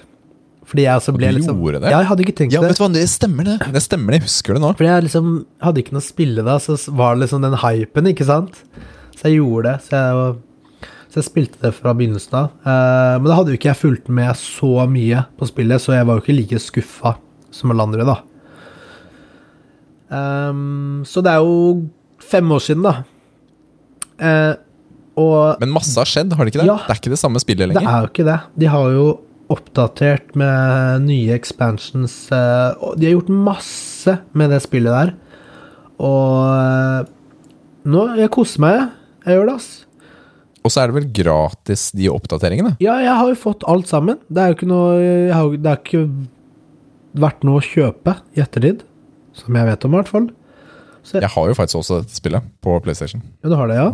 [0.71, 1.91] Fordi jeg altså Og ble du liksom gjorde det?
[1.91, 2.69] Ja, jeg hadde ikke tenkt Ja, det.
[2.71, 3.57] vet du hva, det stemmer det.
[3.75, 4.71] Det stemmer jeg husker det nå.
[4.79, 5.33] Fordi jeg liksom
[5.67, 8.61] hadde ikke noe å spille da, så var det liksom den hypen, ikke sant?
[9.19, 9.75] Så jeg gjorde det.
[9.89, 10.31] Så jeg,
[11.11, 12.53] så jeg spilte det fra begynnelsen av.
[12.63, 16.07] Eh, men da hadde jo ikke jeg fulgt med så mye på spillet, så jeg
[16.07, 17.17] var jo ikke like skuffa
[17.51, 18.21] som alle andre, da.
[20.11, 21.89] Ehm, så det er jo
[22.31, 22.95] fem år siden, da.
[24.21, 24.55] Eh,
[25.21, 26.69] og Men masse har skjedd, har det ikke det?
[26.71, 26.79] Ja.
[26.87, 27.83] Det er ikke det samme spillet lenger?
[27.83, 28.39] det er jo ikke det.
[28.63, 29.07] De har jo
[29.51, 32.15] oppdatert med nye expansions.
[32.33, 35.15] eh, de har gjort masse med det spillet der.
[36.01, 37.11] Og eh,
[37.91, 38.91] nå Jeg koser meg, jeg.
[39.27, 39.71] Jeg gjør det, ass.
[40.61, 42.75] Og så er det vel gratis, de oppdateringene?
[42.85, 44.19] Ja, jeg har jo fått alt sammen.
[44.29, 44.93] Det er jo ikke noe
[45.33, 46.03] har, Det har ikke
[47.21, 48.85] vært noe å kjøpe i ettertid.
[49.37, 50.29] Som jeg vet om, i hvert fall.
[51.15, 53.23] Jeg har jo faktisk også dette spillet på PlayStation.
[53.41, 53.89] Ja, du har det, ja?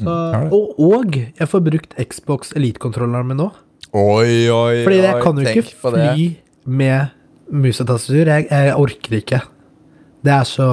[0.00, 0.52] Så, har det.
[0.54, 3.48] og, og jeg får brukt Xbox Elite-kontrolleren min nå.
[3.96, 6.26] Oi, oi, Fordi jeg kan jo ikke fly
[6.70, 7.08] med
[7.50, 8.28] mus og tastatur.
[8.30, 9.40] Jeg, jeg orker ikke.
[10.22, 10.66] Det er så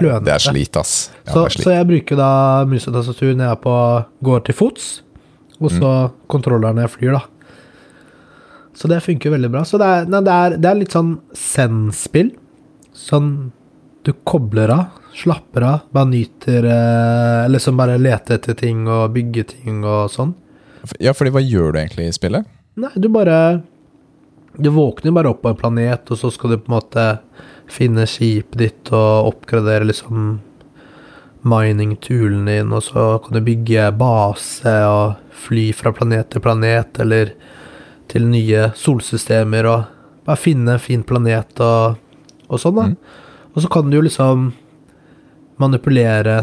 [0.00, 0.24] klønete.
[0.24, 0.94] det er slit, ass.
[1.26, 1.66] Ja, så, slit.
[1.66, 2.30] så jeg bruker da
[2.66, 3.74] mus og tastatur når jeg på,
[4.30, 4.86] går til fots,
[5.60, 6.14] og så Mm.
[6.32, 7.22] kontrolleren når jeg flyr, da.
[8.76, 9.62] Så det funker veldig bra.
[9.64, 12.32] Så det er, nei, det er, det er litt sånn Zen-spill.
[12.96, 13.52] Sånn
[14.04, 19.12] du kobler av, slapper av, bare nyter eh, Eller som bare leter etter ting og
[19.16, 20.34] bygger ting og sånn.
[21.02, 22.46] Ja, fordi hva gjør du egentlig i spillet?
[22.76, 23.62] Nei, du bare
[24.52, 27.04] Du våkner bare opp på en planet, og så skal du på en måte
[27.72, 30.38] finne skipet ditt og oppgradere liksom
[31.46, 37.32] mining-tulen din, og så kan du bygge base og fly fra planet til planet, eller
[38.12, 41.96] til nye solsystemer, og bare finne en fin planet og,
[42.48, 43.16] og sånn, da.
[43.54, 44.50] Og så kan du jo liksom
[45.60, 46.42] manipulere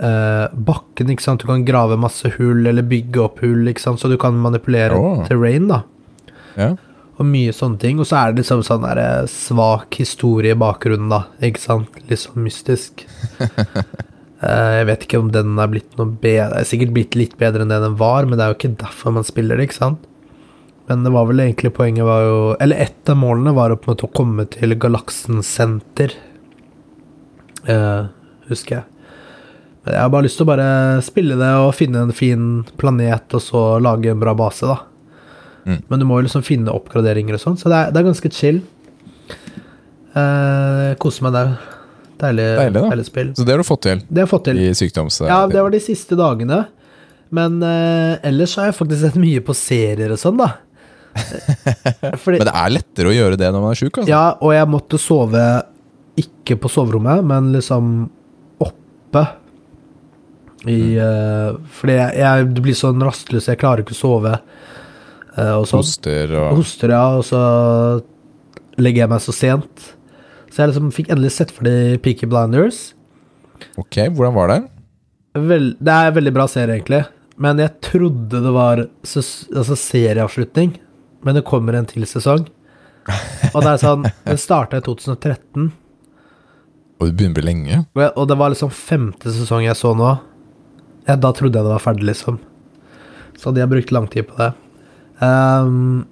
[0.00, 1.42] eh, bakken, ikke sant.
[1.42, 4.02] Du kan grave masse hull, eller bygge opp hull, ikke sant.
[4.02, 5.24] Så du kan manipulere oh.
[5.28, 5.82] terrain, da.
[6.58, 6.74] Ja.
[7.18, 8.02] Og mye sånne ting.
[8.02, 11.24] Og så er det liksom sånn der eh, svak historie i bakgrunnen, da.
[11.44, 11.98] Ikke sant?
[12.10, 13.06] Litt sånn mystisk.
[14.38, 17.32] Eh, jeg vet ikke om den er blitt noe bedre Det er sikkert blitt litt
[17.40, 19.78] bedre enn det den var, men det er jo ikke derfor man spiller det, ikke
[19.80, 20.04] sant?
[20.86, 24.46] Men det var vel egentlig poenget var jo Eller ett av målene var å komme
[24.54, 26.14] til Galaksen senter.
[27.66, 28.06] Eh,
[28.48, 28.86] husker jeg.
[29.86, 30.68] Jeg har bare lyst til å bare
[31.06, 32.46] spille det og finne en fin
[32.80, 34.80] planet, og så lage en bra base, da.
[35.68, 35.80] Mm.
[35.88, 38.32] Men du må jo liksom finne oppgraderinger og sånn, så det er, det er ganske
[38.34, 38.60] chill.
[40.18, 41.52] Eh, koser meg der.
[42.18, 43.28] Deilig, Deilig, deilig spill.
[43.38, 44.58] Så det har du fått til Det har jeg fått til.
[44.58, 45.20] i sykdoms...
[45.22, 46.64] Ja, det var de siste dagene.
[47.34, 50.56] Men eh, ellers har jeg faktisk sett mye på serier og sånn, da.
[52.22, 54.10] Fordi, Men det er lettere å gjøre det når man er sjuk, altså.
[54.10, 55.44] ja, og jeg måtte sove
[56.18, 57.92] ikke på soverommet, men liksom
[58.64, 59.22] oppe.
[60.66, 64.34] I, uh, fordi jeg, jeg det blir sånn rastløs, jeg klarer ikke å sove.
[65.36, 65.84] Uh, og sånn.
[65.84, 67.42] Hoster og Hoster, ja, og så
[68.78, 69.86] legger jeg meg så sent.
[70.48, 72.88] Så jeg liksom fikk endelig sett for de Peaky Blinders.
[73.78, 74.58] Ok, hvordan var det?
[75.38, 77.04] Vel, det er en veldig bra serie, egentlig.
[77.38, 80.74] Men jeg trodde det var altså serieavslutning.
[81.22, 82.46] Men det kommer en til sesong.
[83.52, 85.70] Og det er sånn Den starta i 2013,
[86.98, 87.78] Og det begynner å bli lenge.
[87.94, 90.10] og, og det var liksom femte sesong jeg så nå.
[91.08, 92.38] Ja, da trodde jeg det var ferdig, liksom.
[93.38, 94.50] Så hadde jeg brukt lang tid på det.
[95.22, 96.06] Um,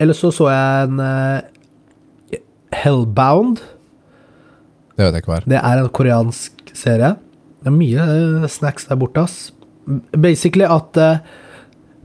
[0.00, 2.38] eller så så jeg en uh,
[2.72, 3.58] Hellbound.
[4.94, 5.48] Det vet jeg ikke hva er.
[5.50, 7.14] Det er en koreansk serie.
[7.60, 9.50] Det er mye uh, snacks der borte, ass.
[10.14, 11.18] Basically at uh,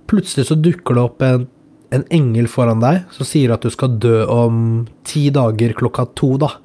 [0.10, 1.46] plutselig så dukker det opp en,
[1.94, 6.34] en engel foran deg som sier at du skal dø om ti dager klokka to,
[6.42, 6.56] da.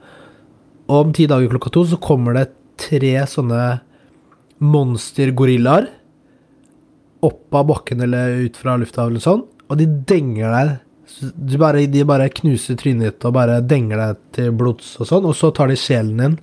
[0.89, 2.49] Og om ti dager klokka to så kommer det
[2.81, 3.63] tre sånne
[4.61, 5.89] monstergorillaer
[7.21, 10.79] opp av bakken eller ut fra lufta eller sånn, og de denger deg.
[11.59, 15.35] Bare, de bare knuser trynet ditt og bare denger deg til blods og sånn, og
[15.37, 16.37] så tar de sjelen din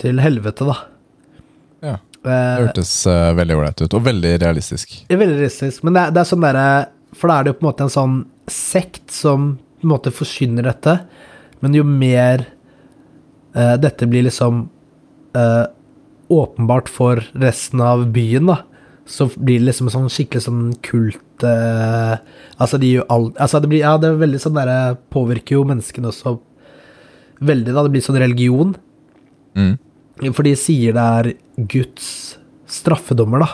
[0.00, 0.76] til helvete, da.
[1.84, 1.96] Ja.
[1.98, 4.96] Eh, Det hørtes uh, veldig ålreit ut, og veldig realistisk.
[5.06, 6.68] Det veldig realistisk, men det er, det er sånn derre
[7.18, 8.16] For da er det jo på en måte en sånn
[8.52, 10.96] sekt som på en måte forsyner dette,
[11.62, 12.48] men jo mer
[13.54, 14.64] uh, dette blir liksom
[15.38, 15.64] eh,
[16.28, 18.62] åpenbart for resten av byen, da,
[19.08, 22.18] så blir det liksom sånn skikkelig sånn kult eh,
[22.60, 25.62] Altså, de gjør alt Altså, det blir Ja, det er veldig sånn derre Påvirker jo
[25.64, 26.34] menneskene også
[27.40, 27.84] veldig, da.
[27.86, 28.74] Det blir sånn religion.
[29.54, 29.76] Mm.
[30.34, 31.28] For de sier det er
[31.70, 32.08] Guds
[32.68, 33.50] straffedommer, da.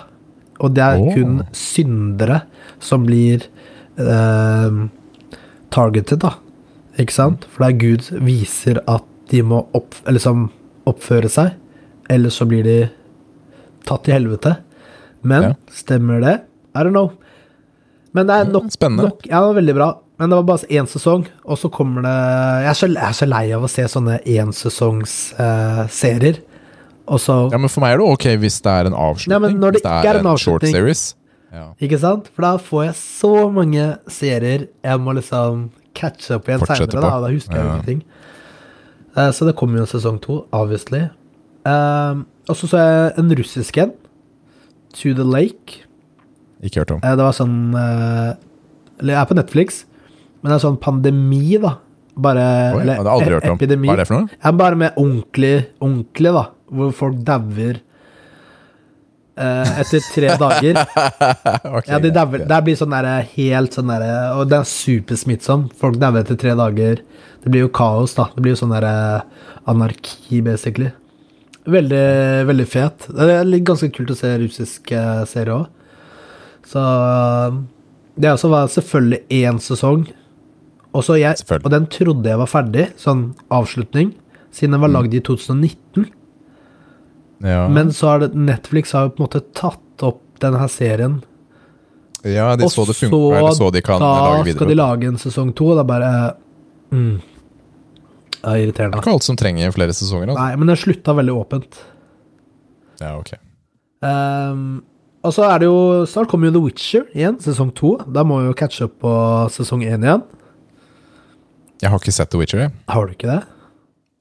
[0.64, 1.10] Og det er oh.
[1.12, 2.42] kun syndere
[2.82, 3.44] som blir
[4.00, 4.78] eh,
[5.74, 6.36] targeted, da.
[7.00, 7.44] Ikke sant?
[7.50, 10.48] For det er Gud viser at de må opp, liksom,
[10.88, 11.54] oppføre seg,
[12.10, 12.88] eller så blir de
[13.86, 14.56] tatt til helvete.
[15.22, 15.52] Men Ja.
[15.70, 16.40] stemmer det?
[16.74, 17.12] I don't know.
[18.12, 19.02] Men det er nok, spennende.
[19.08, 19.94] nok Ja, det var veldig bra.
[20.18, 23.12] Men det var bare én sesong, og så kommer det Jeg er så, jeg er
[23.12, 26.38] så lei av å se sånne ensesongserier.
[27.06, 29.30] og så Ja, men For meg er det ok hvis det er en avslutning.
[29.34, 30.72] Ja, men når det hvis ikke er en short avslutning.
[30.72, 31.14] series.
[31.52, 31.66] Ja.
[31.80, 32.28] Ikke sant?
[32.34, 37.00] For da får jeg så mange serier jeg må liksom catche opp igjen seinere.
[37.00, 37.72] Da, da husker jeg Ja.
[37.74, 38.02] ingenting.
[39.16, 41.08] Eh, så det kommer jo en sesong to, obviously.
[41.64, 43.92] Um, og så så jeg en russisk en.
[45.00, 45.80] To the Lake.
[46.64, 47.00] Ikke hørt om.
[47.04, 48.34] Uh, det var sånn uh,
[49.00, 49.80] Eller jeg er på Netflix,
[50.42, 51.78] men det er sånn pandemi, da.
[52.14, 52.44] Bare
[52.76, 53.56] Oi, Eller jeg har aldri hørt om.
[53.58, 53.88] epidemi.
[53.90, 54.30] Hva er det for noe?
[54.36, 56.44] Jeg er bare med ordentlig, ordentlig, da.
[56.74, 57.80] Hvor folk dauer
[59.40, 60.78] uh, etter tre dager.
[60.84, 62.44] okay, Ja, de dauer.
[62.52, 65.66] Det blir sånn derre helt sånn derre Og det er supersmittsom.
[65.80, 67.02] Folk dauer etter tre dager.
[67.42, 68.28] Det blir jo kaos, da.
[68.36, 68.94] Det blir jo sånn derre
[69.70, 70.92] anarki, basically.
[71.64, 73.06] Veldig, veldig fet.
[73.08, 75.66] Det er ganske kult å se russisk serier serie òg.
[76.68, 76.82] Så
[78.16, 80.04] Det også var selvfølgelig én sesong.
[80.94, 84.12] Jeg, og den trodde jeg var ferdig, sånn avslutning,
[84.54, 84.94] siden den var Mm.
[84.94, 86.06] lagd i 2019.
[87.42, 87.66] Ja.
[87.68, 91.22] Men så har Netflix har jo på en måte tatt opp denne serien
[92.24, 95.04] ja, de og så det funka, eller så de kan da lage skal de lage
[95.04, 96.12] en sesong to, og er bare
[96.90, 97.20] mm,
[98.44, 100.32] Er Det er ikke alt som trenger flere sesonger.
[100.32, 100.40] Altså.
[100.42, 101.78] Nei, men det slutta veldig åpent.
[103.00, 103.32] Ja, ok.
[104.04, 104.82] Um,
[105.24, 107.94] og så er det jo Snart kommer jo The Witcher igjen, sesong to.
[108.12, 109.14] Da må vi jo catche opp på
[109.54, 110.24] sesong én igjen.
[111.80, 112.66] Jeg har ikke sett The Witcher.
[112.66, 113.42] Jeg, Har du ikke det?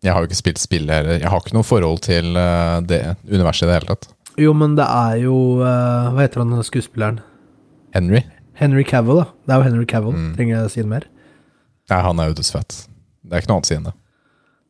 [0.04, 1.20] jeg har jo ikke spilt spillet heller.
[1.22, 4.10] Jeg har ikke noe forhold til eh, det universet i det hele tatt.
[4.42, 7.22] Jo, men det er jo eh, Hva heter han skuespilleren?
[7.96, 8.24] Henry?
[8.60, 9.28] Henry Cavill, da.
[9.46, 10.18] Det er jo Henry Cavill.
[10.18, 10.32] Mm.
[10.36, 11.08] Trenger jeg å si noe mer?
[11.92, 12.82] Nei, han er jo dødsfett.
[13.24, 13.94] Det er ikke noe annet å si enn det.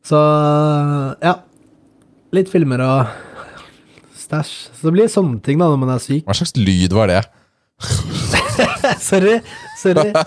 [0.04, 0.20] Så
[1.24, 1.38] ja.
[2.34, 3.06] Litt filmer og
[4.18, 4.52] stæsj.
[4.74, 6.24] Så det blir sånne ting da når man er syk.
[6.28, 7.22] Hva slags lyd var det?
[9.08, 9.38] Sorry.
[9.80, 10.10] Sorry.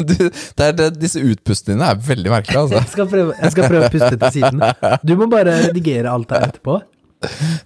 [0.00, 2.78] Du, det er det, disse utpustene dine er veldig merkelige, altså.
[2.80, 4.64] Jeg skal prøve, jeg skal prøve å puste til siden.
[5.06, 6.80] Du må bare redigere alt der etterpå.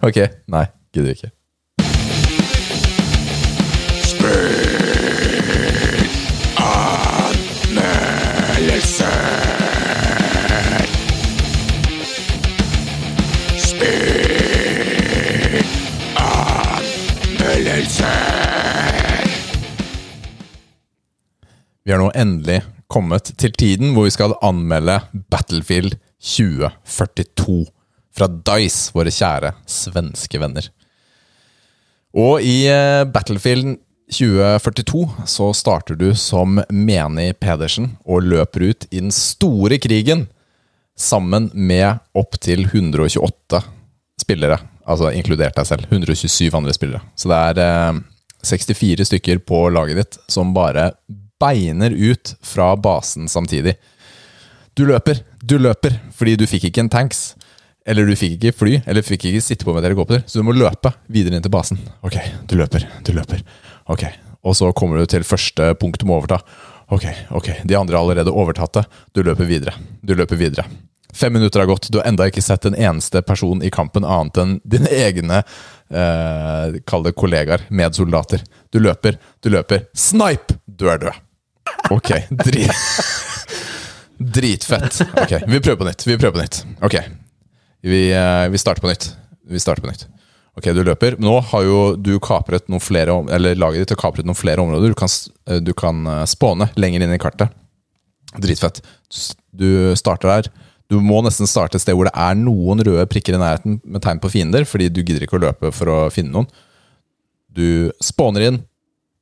[0.05, 1.31] Ok, nei, gidder ikke.
[21.85, 24.97] Vi har nå endelig kommet til tiden hvor vi skal anmelde
[25.29, 27.65] Battlefield 2042
[28.15, 30.69] fra Dice, våre kjære svenske venner.
[32.15, 33.75] Og i eh, Battlefield
[34.09, 40.27] 2042 så starter du som menig Pedersen og løper ut i den store krigen
[40.95, 43.61] sammen med opptil 128
[44.21, 45.87] spillere, altså inkludert deg selv.
[45.89, 47.01] 127 andre spillere.
[47.17, 48.01] Så det er eh,
[48.45, 50.91] 64 stykker på laget ditt som bare
[51.41, 53.75] beiner ut fra basen samtidig.
[54.75, 57.33] Du løper, du løper, fordi du fikk ikke en tanks.
[57.85, 60.55] Eller du fikk ikke fly, eller fikk ikke sitte på med helikopter, så du må
[60.57, 61.77] løpe videre inn til basen.
[62.05, 62.17] Ok,
[62.49, 63.43] du løper, du løper.
[63.93, 64.07] Ok,
[64.45, 66.37] Og så kommer du til første punkt du må overta.
[66.93, 68.83] Ok, ok, de andre har allerede overtatt det.
[69.13, 69.73] Du løper videre.
[70.05, 70.65] Du løper videre.
[71.15, 74.39] Fem minutter har gått, du har enda ikke sett en eneste person i kampen annet
[74.41, 78.43] enn dine egne eh, Kall det kollegaer, medsoldater.
[78.75, 79.85] Du løper, du løper.
[79.95, 80.57] Snipe!
[80.67, 81.21] Du er død.
[81.95, 82.11] Ok,
[82.43, 82.73] drit.
[84.35, 84.99] Dritfett.
[85.21, 86.03] Ok, vi prøver på nytt.
[86.07, 86.59] Vi prøver på nytt.
[86.83, 86.97] Ok,
[87.87, 89.07] vi, eh, vi starter på nytt.
[89.47, 90.05] Vi starter på nytt.
[90.55, 91.15] Ok, du løper.
[91.19, 94.91] Nå har jo du kapret noen flere Eller laget ditt har kapret noen flere områder.
[94.91, 95.11] Du kan,
[95.47, 97.55] eh, du kan eh, spåne lenger inn i kartet.
[98.35, 98.81] Dritfett.
[99.51, 100.53] Du starter der.
[100.91, 104.03] Du må nesten starte et sted hvor det er noen røde prikker i nærheten med
[104.05, 106.49] tegn på fiender, fordi du gidder ikke å løpe for å finne noen.
[107.55, 108.59] Du spåner inn.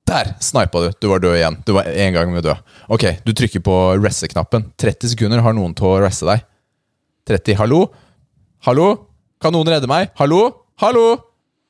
[0.09, 0.89] Der snipa du!
[0.99, 1.59] Du var død igjen.
[1.63, 2.59] Du var en gang med død.
[2.91, 4.67] Ok, du trykker på resse-knappen.
[4.81, 6.43] 30 sekunder har noen til å resse deg.
[7.29, 7.55] 30.
[7.61, 7.85] Hallo?
[8.67, 8.89] Hallo?
[9.39, 10.11] Kan noen redde meg?
[10.19, 10.41] Hallo?
[10.83, 11.05] Hallo?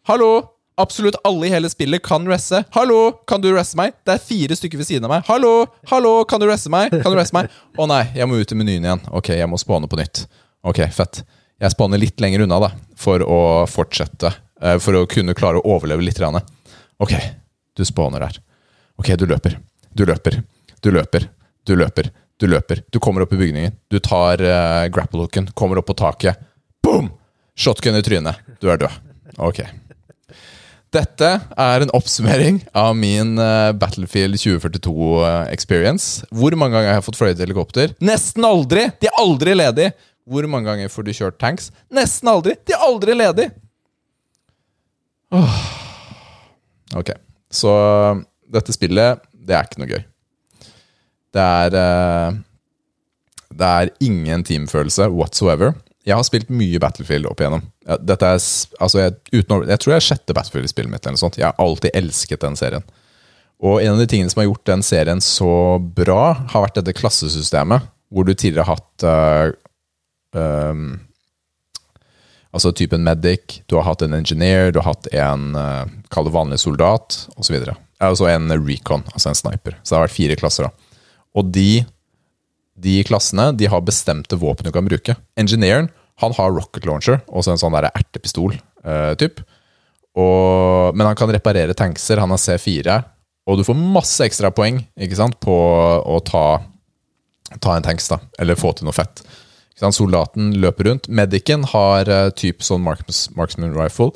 [0.09, 0.31] Hallo?
[0.76, 2.63] Absolutt alle i hele spillet kan resse.
[2.74, 3.11] Hallo?
[3.30, 3.93] Kan du resse meg?
[4.05, 5.28] Det er fire stykker ved siden av meg.
[5.28, 5.51] Hallo?
[5.91, 6.13] Hallo?
[6.26, 6.89] Kan du resse meg?
[7.03, 7.51] Kan du resse meg?
[7.78, 9.03] Å nei, jeg må ut i menyen igjen.
[9.13, 10.24] Ok, jeg må spåne på nytt.
[10.65, 11.21] Ok, fett.
[11.61, 13.38] Jeg spåner litt lenger unna, da, for å
[13.69, 14.34] fortsette.
[14.61, 16.19] eh, For å kunne klare å overleve litt.
[16.99, 17.13] Ok,
[17.78, 18.41] du spåner der.
[18.97, 19.59] Ok, du løper.
[19.93, 20.41] Du løper.
[20.82, 21.30] Du løper.
[21.65, 22.09] Du løper.
[22.41, 22.82] Du løper.
[22.89, 23.78] Du kommer opp i bygningen.
[23.93, 26.41] Du tar uh, grapple-hooken, kommer opp på taket.
[26.84, 27.11] Boom!
[27.55, 28.41] Shotgun i trynet.
[28.59, 28.97] Du er død.
[29.38, 29.61] Ok.
[30.93, 36.21] Dette er en oppsummering av min uh, Battlefield 2042 uh, experience.
[36.29, 37.95] Hvor mange ganger har jeg fått fløyet helikopter?
[38.03, 38.85] Nesten aldri!
[39.01, 39.95] De er aldri ledige!
[40.29, 41.71] Hvor mange ganger får du kjørt tanks?
[41.93, 42.53] Nesten aldri!
[42.61, 43.55] De er aldri ledige!
[45.33, 45.57] Oh.
[47.01, 47.09] Ok,
[47.49, 47.73] så
[48.53, 50.03] dette spillet, det er ikke noe gøy.
[51.33, 52.37] Det er uh,
[53.49, 55.73] Det er ingen teamfølelse whatsoever.
[56.05, 57.65] Jeg har spilt mye Battlefield opp igjennom.
[57.84, 58.43] Dette er,
[58.79, 61.03] altså jeg, utenom, jeg tror det er sjette Battlefield-spillet mitt.
[61.03, 61.39] eller noe sånt.
[61.39, 62.86] Jeg har alltid elsket den serien.
[63.63, 66.95] Og en av de tingene som har gjort den serien så bra, har vært dette
[66.97, 70.86] klassesystemet, hvor du tidligere har hatt uh, um,
[72.53, 76.36] Altså typen medic, du har hatt en engineer, du har hatt en uh, kall det
[76.36, 77.55] vanlig soldat, osv.
[77.97, 79.79] Altså en recon, altså en sniper.
[79.81, 80.67] Så det har vært fire klasser.
[80.67, 80.99] da.
[81.34, 81.81] Og de,
[82.77, 85.17] de klassene de har bestemte våpen du kan bruke.
[85.34, 85.89] Engineeren
[86.22, 89.41] han har rocket launcher, og så en sånn der ertepistol-typ.
[90.14, 92.99] Og, men han kan reparere tankser, han har C4,
[93.49, 96.45] og du får masse ekstra poeng ikke sant, på å ta,
[97.59, 99.24] ta en tanks, da, eller få til noe fett.
[99.84, 101.09] Soldaten løper rundt.
[101.11, 104.14] Medicen har uh, typ sånn marks, marksman rifle,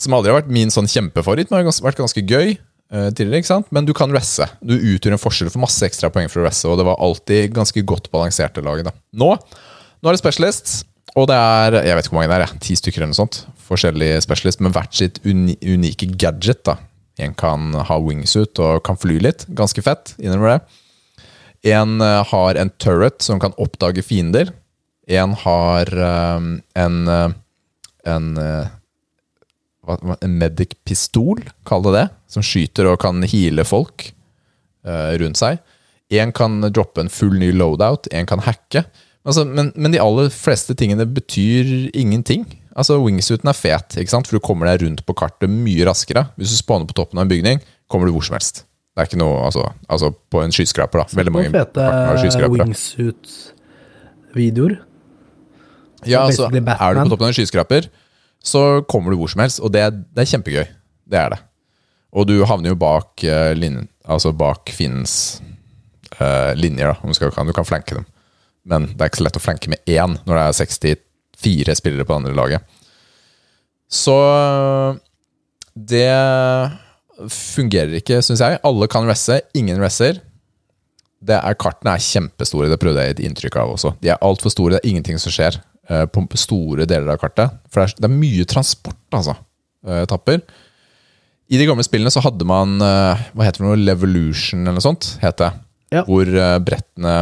[0.00, 3.44] som aldri har vært min sånn kjempefavoritt, men har vært ganske gøy uh, tidligere.
[3.44, 3.70] ikke sant?
[3.70, 4.48] Men du kan resse.
[4.64, 7.54] Du utgjør en forskjell for masse ekstra poeng for å resse, og det var alltid
[7.54, 8.96] ganske godt balanserte da.
[9.22, 9.30] Nå,
[10.02, 10.82] nå er det specialists,
[11.16, 13.40] og det er jeg vet ikke hvor mange det er, ti stykker eller noe sånt.
[13.66, 16.64] Forskjellige specialists med hvert sitt uni unike gadget.
[16.68, 16.76] da.
[17.18, 19.46] En kan ha wingsuit og kan fly litt.
[19.56, 20.12] Ganske fett.
[20.20, 20.82] Innrømmer det.
[21.72, 24.52] En uh, har en turret som kan oppdage fiender.
[25.08, 25.90] En har
[26.36, 27.30] um, en uh,
[28.06, 28.68] en, uh,
[30.20, 34.12] en medic-pistol, kall det det, som skyter og kan heale folk
[34.86, 35.58] rundt seg.
[36.14, 38.84] En kan droppe en full ny loadout, en kan hacke.
[39.26, 42.44] Altså, men, men, de aller fleste tingene betyr ingenting.
[42.78, 44.28] Altså, Wingsuiten er fet, ikke sant?
[44.28, 46.22] for du kommer deg rundt på kartet mye raskere.
[46.38, 47.56] Hvis du spawner på toppen av en bygning,
[47.90, 48.56] kommer du hvor som helst.
[48.94, 49.62] Det er ikke noe, altså,
[49.92, 51.06] altså på en skyskraper, da.
[51.18, 51.82] Veldig mange fete
[52.54, 54.74] wingsuit-videoer.
[56.06, 57.82] Ja, altså, er du på toppen av en skyskraper,
[58.46, 59.82] så kommer du hvor som helst, og det,
[60.14, 60.66] det er kjempegøy.
[61.10, 61.40] Det er det.
[62.16, 65.42] Og du havner jo bak uh, linjen, altså bak fiendens
[66.20, 68.06] uh, linjer, da, om du, skal, du kan flanke dem.
[68.66, 72.06] Men det er ikke så lett å flanke med én når det er 64 spillere
[72.06, 72.82] på det andre laget.
[73.86, 74.16] Så
[75.76, 76.10] det
[77.32, 78.58] fungerer ikke, syns jeg.
[78.66, 80.20] Alle kan resse, ingen resser.
[81.26, 83.94] Det er, kartene er kjempestore, det prøvde jeg et inntrykk av også.
[84.02, 85.58] De er altfor store, det er ingenting som skjer
[85.90, 87.56] uh, på store deler av kartet.
[87.72, 89.36] For det er, det er mye transport, altså.
[89.86, 90.42] Uh, etapper.
[91.46, 94.84] I de gamle spillene så hadde man uh, hva heter det noe, Levolution eller noe
[94.84, 95.14] sånt.
[95.22, 95.52] het det.
[95.94, 96.02] Ja.
[96.08, 96.28] Hvor
[96.66, 97.16] brettene,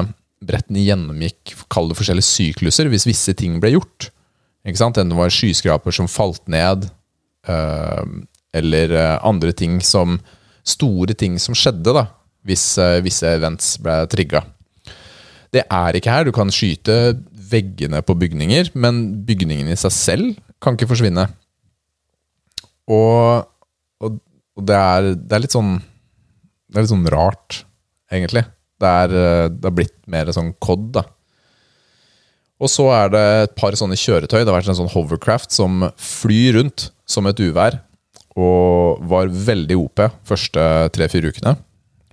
[0.46, 4.10] brettene gjennomgikk kall det forskjellige sykluser hvis visse ting ble gjort.
[4.64, 4.98] Ikke sant?
[5.00, 6.88] Enten det var skyskraper som falt ned,
[7.44, 10.18] eller andre ting som
[10.64, 12.06] Store ting som skjedde, da
[12.48, 12.64] hvis
[13.04, 14.42] visse events ble trigga.
[15.54, 16.26] Det er ikke her.
[16.26, 21.28] Du kan skyte veggene på bygninger, men bygningen i seg selv kan ikke forsvinne.
[22.90, 23.46] Og,
[24.04, 24.18] og,
[24.58, 25.78] og det, er, det, er, sånn
[26.68, 27.62] Det er litt sånn rart,
[28.12, 28.44] egentlig.
[28.82, 31.04] Det er, det er blitt mer sånn COD, da.
[32.62, 34.40] Og så er det et par sånne kjøretøy.
[34.40, 37.80] Det har vært en sånn hovercraft som flyr rundt som et uvær.
[38.38, 40.64] Og var veldig OP første
[40.94, 41.56] tre-fire ukene.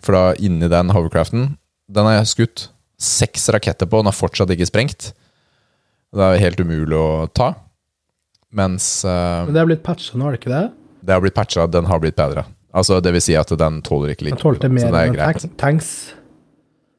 [0.01, 1.51] For da inni den hovercraften
[1.91, 2.63] Den har jeg skutt
[3.01, 5.09] seks raketter på, den har fortsatt ikke sprengt.
[6.13, 7.49] Det er helt umulig å ta.
[8.53, 10.63] Mens uh, Men det har blitt patcha nå, er det ikke det?
[11.01, 12.45] Det har blitt patcha, den har blitt bedre.
[12.77, 15.91] Altså, det vil si at den tåler ikke like Den tålte mer enn tanks?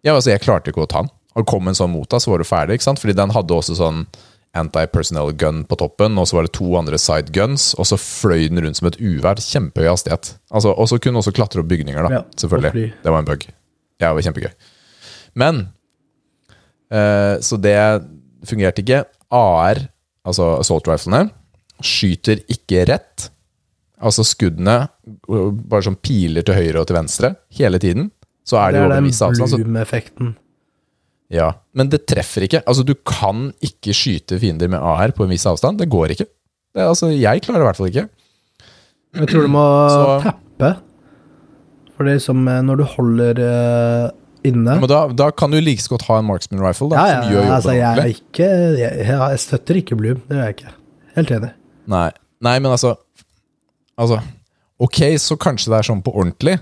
[0.03, 1.13] Ja, altså, jeg klarte ikke å ta den.
[1.39, 2.77] Og kom en sånn mot deg, så var du ferdig.
[2.77, 3.01] ikke sant?
[3.01, 4.03] Fordi den hadde også sånn
[4.59, 8.51] anti-personnel gun på toppen, og så var det to andre side guns, og så fløy
[8.53, 9.41] den rundt som et uvær.
[9.41, 10.35] Kjempehøy hastighet.
[10.53, 12.19] Altså, og så kunne den også klatre opp bygninger, da.
[12.19, 12.91] Ja, selvfølgelig.
[13.05, 13.47] Det var en bug.
[14.03, 14.53] Ja, det var kjempegøy.
[15.41, 15.63] Men
[16.93, 17.79] eh, Så det
[18.45, 19.05] fungerte ikke.
[19.33, 19.81] AR,
[20.29, 21.31] altså assault riflene,
[21.83, 23.31] skyter ikke rett.
[24.03, 24.83] Altså skuddene
[25.31, 28.11] bare sånn piler til høyre og til venstre hele tiden.
[28.47, 30.33] Så er det, det er den bloom-effekten.
[31.33, 32.61] Ja, men det treffer ikke.
[32.69, 35.81] Altså, du kan ikke skyte fiender med AR på en viss avstand.
[35.81, 36.27] Det går ikke.
[36.73, 38.09] Det, altså, jeg klarer det i hvert fall ikke.
[39.21, 39.63] Jeg tror du må
[39.95, 40.73] Så, tappe.
[41.97, 44.11] For det er som eh, når du holder uh,
[44.49, 47.23] inne Men da, da, kan du like godt ha en marksman rifle, da, ja, ja,
[47.23, 50.23] som gjør jobben altså, jeg, er ikke, jeg, jeg, støtter ikke Bloom.
[50.27, 50.75] Det gjør jeg ikke.
[51.19, 51.53] Helt enig.
[51.93, 52.09] Nei,
[52.43, 52.97] Nei men altså
[54.01, 54.19] Altså,
[54.83, 56.57] Ok, så kanskje det er sånn på ordentlig,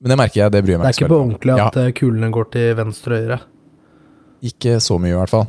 [0.00, 1.34] men det merker jeg, det bryr jeg Det meg er ikke så på veldig om.
[1.34, 1.92] ordentlig at ja.
[2.00, 3.38] kulene går til venstre og høyre.
[4.50, 5.46] ikke så mye, i hvert fall.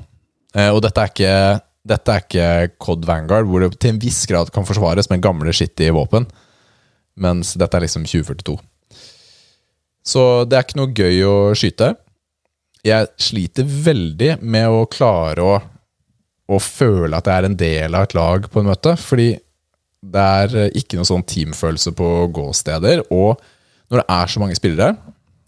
[0.56, 1.34] Eh, og dette er ikke
[1.88, 2.48] dette er ikke
[2.84, 6.28] Cod Vanguard, hvor det til en viss grad kan forsvares med gamle skittige våpen.
[7.18, 8.58] Mens dette er liksom 2042.
[10.08, 11.94] Så det er ikke noe gøy å skyte.
[12.88, 15.58] Jeg sliter veldig med å klare å,
[16.48, 18.96] å føle at jeg er en del av et lag på en møte.
[19.00, 19.30] Fordi
[20.08, 23.08] det er eh, ikke noe sånn teamfølelse på gåsteder.
[23.16, 23.42] Og
[23.92, 24.96] når det er så mange spillere,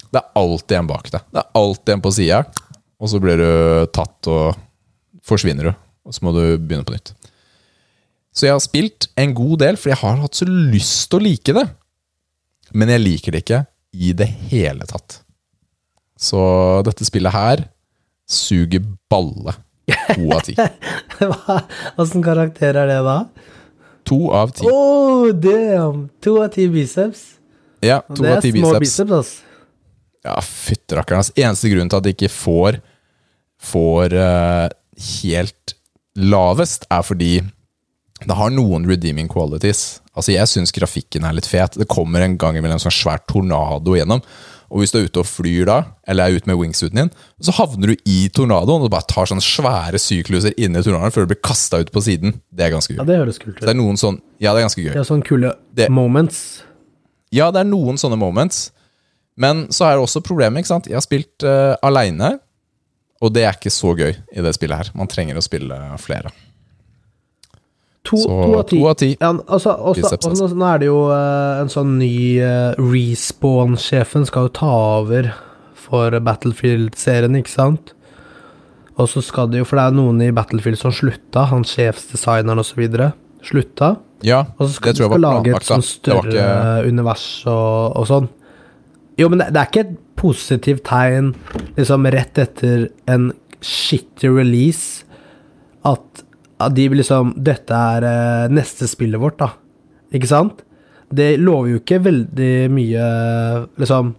[0.09, 1.25] det er alltid en bak deg.
[1.29, 2.41] Det er alltid en på sida,
[2.99, 3.51] og så blir du
[3.95, 4.59] tatt og
[5.27, 5.73] forsvinner du.
[6.07, 7.13] Og så må du begynne på nytt.
[8.33, 11.25] Så jeg har spilt en god del, for jeg har hatt så lyst til å
[11.25, 11.65] like det.
[12.73, 13.63] Men jeg liker det ikke
[13.93, 15.21] i det hele tatt.
[16.19, 16.39] Så
[16.85, 17.65] dette spillet her
[18.29, 19.55] suger balle.
[19.89, 20.55] To av ti.
[22.01, 23.17] Åssen karakter er det da?
[24.09, 24.67] To av ti.
[24.69, 26.07] Oh, damn!
[26.25, 27.38] To av ti biceps.
[27.85, 28.53] Ja, to av ti biceps.
[28.53, 29.11] det er små biceps.
[29.11, 29.45] altså.
[30.25, 31.21] Ja, fytterakkeren.
[31.23, 32.81] Altså, eneste grunnen til at de ikke får
[33.59, 34.69] Får uh,
[35.21, 35.73] helt
[36.15, 37.33] lavest, er fordi
[38.23, 39.99] det har noen redeeming qualities.
[40.15, 41.75] Altså, jeg syns grafikken er litt fet.
[41.79, 44.23] Det kommer en gang imellom en sånn svær tornado gjennom.
[44.69, 45.77] Og hvis du er ute og flyr da,
[46.07, 47.11] eller er ute med wingsuiten din,
[47.41, 51.31] så havner du i tornadoen og bare tar sånne svære sykluser inni tornadoen før du
[51.33, 52.35] blir kasta ut på siden.
[52.53, 52.99] Det er ganske gøy.
[53.01, 54.91] Ja, det høres kult Så det er noen sånn Ja, det er ganske gøy.
[54.93, 56.61] Det er sånne kule Det- moments.
[57.35, 58.69] Ja, det er noen sånne moments.
[59.39, 60.89] Men så er det også problemet, ikke sant.
[60.89, 62.35] Jeg har spilt uh, aleine,
[63.23, 64.93] og det er ikke så gøy i det spillet her.
[64.97, 66.31] Man trenger å spille flere.
[68.07, 69.13] To, Så to av ti.
[69.19, 74.47] Ja, altså, også, også, nå er det jo uh, en sånn ny uh, Respawn-sjefen skal
[74.47, 75.31] jo ta over
[75.79, 77.93] for Battlefield-serien, ikke sant?
[78.99, 82.59] Og så skal det jo, for det er noen i Battlefield som slutta, han sjefsdesigneren
[82.59, 82.81] osv.
[83.45, 83.93] Slutta.
[84.25, 87.95] Ja, Og så skal det de tror jeg var lage et større ikke univers og,
[88.01, 88.29] og sånn.
[89.19, 91.33] Jo, men det, det er ikke et positivt tegn
[91.77, 93.29] liksom rett etter en
[93.63, 95.05] shitty release
[95.87, 96.23] at,
[96.59, 99.53] at de liksom Dette er uh, neste spillet vårt, da.
[100.15, 100.63] Ikke sant?
[101.15, 103.05] Det lover jo ikke veldig mye
[103.81, 104.11] Liksom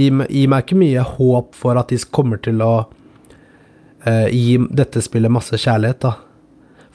[0.00, 2.72] Gir meg- ikke mye håp for at de kommer til å
[4.06, 6.14] uh, gi dette spillet masse kjærlighet, da.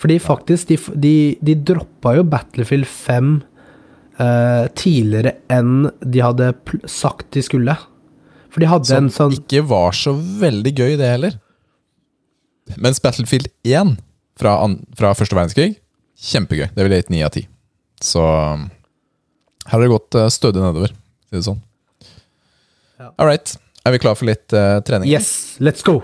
[0.01, 1.15] Fordi faktisk, de, de,
[1.45, 3.29] de droppa jo Battlefield 5
[4.19, 6.51] eh, tidligere enn de hadde
[6.89, 7.77] sagt de skulle.
[8.51, 11.39] For de hadde Som en sånn ikke var så veldig gøy, det heller.
[12.81, 13.97] Mens Battlefield 1
[14.39, 15.75] fra, an, fra første verdenskrig,
[16.31, 16.69] kjempegøy.
[16.75, 17.45] Det ville gitt ni av ti.
[18.03, 18.67] Så um,
[19.67, 20.95] her har det gått uh, stødig nedover,
[21.29, 21.61] si det sånn.
[22.99, 23.11] Ja.
[23.19, 23.55] All right.
[23.85, 25.11] Er vi klar for litt uh, trening?
[25.11, 25.99] Yes, let's go!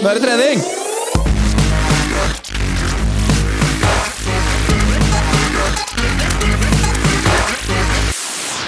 [0.00, 0.79] Nå er det trening!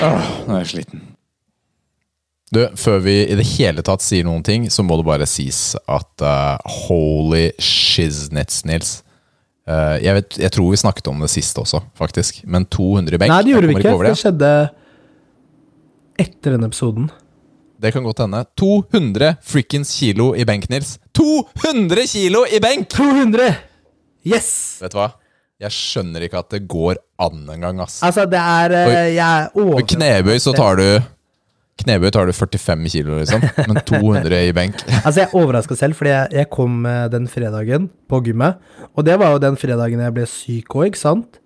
[0.02, 1.02] Åh, nå er jeg sliten.
[2.52, 5.72] Du, Før vi i det hele tatt sier noen ting, så må det bare sies
[5.88, 8.98] at uh, holy shiznits, Nils.
[9.64, 12.42] Uh, jeg, vet, jeg tror vi snakket om det siste også, faktisk.
[12.44, 13.86] Men 200 i benk Nei, det gjorde vi ikke.
[13.88, 14.04] ikke.
[14.04, 14.12] det.
[14.12, 14.52] Det skjedde
[16.26, 17.08] etter denne episoden.
[17.82, 18.44] Det kan godt hende.
[18.60, 20.98] 200 frikkens kilo i benk, Nils.
[21.18, 22.86] 200 kilo i benk!
[22.92, 23.48] 200!
[24.28, 24.52] Yes!
[24.84, 25.08] Vet du hva?
[25.62, 28.00] Jeg skjønner ikke at det går an engang, ass.
[28.02, 30.86] Altså, det er eh, Jeg er For knebøy så tar du
[31.82, 33.44] Knebøy tar du 45 kilo, liksom.
[33.68, 37.28] Men 200 i benk Altså, jeg er overraska selv, fordi jeg, jeg kom eh, den
[37.30, 38.58] fredagen på gymmet.
[38.92, 41.38] Og det var jo den fredagen jeg ble syk òg, ikke sant?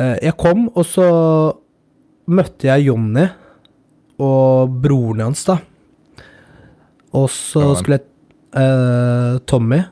[0.00, 1.06] Eh, Jeg kom, og så
[2.32, 3.28] møtte jeg Jonny
[4.22, 5.58] og broren hans, da.
[7.12, 8.06] Og så skulle jeg
[8.62, 9.82] eh, Tommy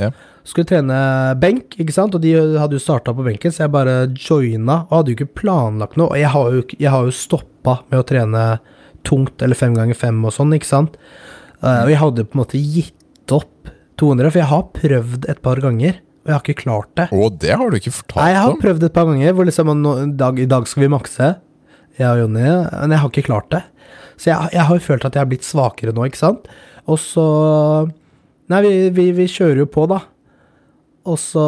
[0.00, 0.10] Ja.
[0.48, 0.98] Skulle trene
[1.40, 2.16] benk, ikke sant?
[2.16, 5.42] Og de hadde jo starta på benken, så jeg bare joina og hadde jo ikke
[5.42, 6.10] planlagt noe.
[6.10, 8.46] Og jeg har jo, jeg har jo stoppa med å trene
[9.06, 10.98] tungt eller fem ganger fem og sånn, ikke sant?
[11.62, 13.70] Uh, og jeg hadde på en måte gitt opp
[14.02, 17.08] 200, for jeg har prøvd et par ganger, og jeg har ikke klart det.
[17.14, 18.22] Å, det har du ikke fortalt om?
[18.22, 20.92] Nei, jeg har prøvd et par ganger hvor liksom i dag, i dag skal vi
[20.92, 21.30] makse,
[21.98, 23.62] jeg og Jonny, men jeg har ikke klart det.
[24.16, 26.48] Så jeg, jeg har jo følt at jeg har blitt svakere nå, ikke sant?
[26.90, 27.26] Og så
[28.50, 30.02] Nei, vi, vi, vi kjører jo på, da.
[31.08, 31.44] Og så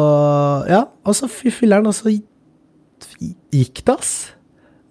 [0.69, 4.13] Ja, og så fy filler'n, og så gikk det, ass.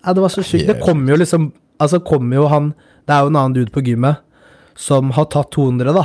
[0.04, 0.66] Ja, det var så sjukt.
[0.68, 2.72] Det kom jo liksom Altså, kom jo han
[3.06, 4.22] Det er jo en annen dude på gymmet
[4.74, 6.02] som har tatt 200, da.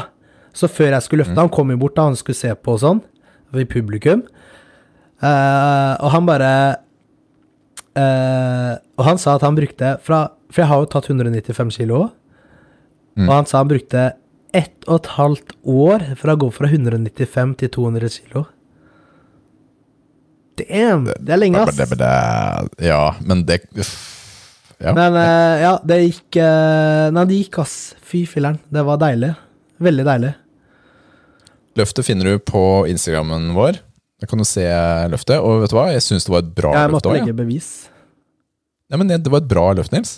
[0.53, 2.81] Så før jeg skulle løfte, han kom jo bort da han skulle se på og
[2.83, 2.99] sånn,
[3.57, 4.21] i publikum.
[5.23, 6.51] Uh, og han bare
[7.97, 12.05] uh, Og han sa at han brukte fra For jeg har jo tatt 195 kilo.
[13.17, 13.25] Mm.
[13.25, 14.05] Og han sa han brukte
[14.55, 18.45] ett og et halvt år for å gå fra 195 til 200 kilo.
[20.59, 21.79] Damn, det er lenge, ass.
[22.83, 23.61] Ja, men det.
[24.79, 24.93] Ja.
[24.95, 27.75] Men eh, ja, det gikk eh, Nei, det gikk, ass.
[28.03, 28.59] Fy filleren.
[28.71, 29.33] Det var deilig.
[29.83, 30.33] Veldig deilig.
[31.79, 33.79] Løftet finner du på Instagrammen vår.
[34.19, 34.65] Da kan du se
[35.11, 35.39] løftet.
[35.39, 36.79] Og vet du hva, jeg syns det var et bra løft.
[36.79, 37.19] Jeg løft måtte òg.
[37.21, 37.69] legge bevis.
[38.89, 40.17] Ja, men det, det var et bra løft, Nils.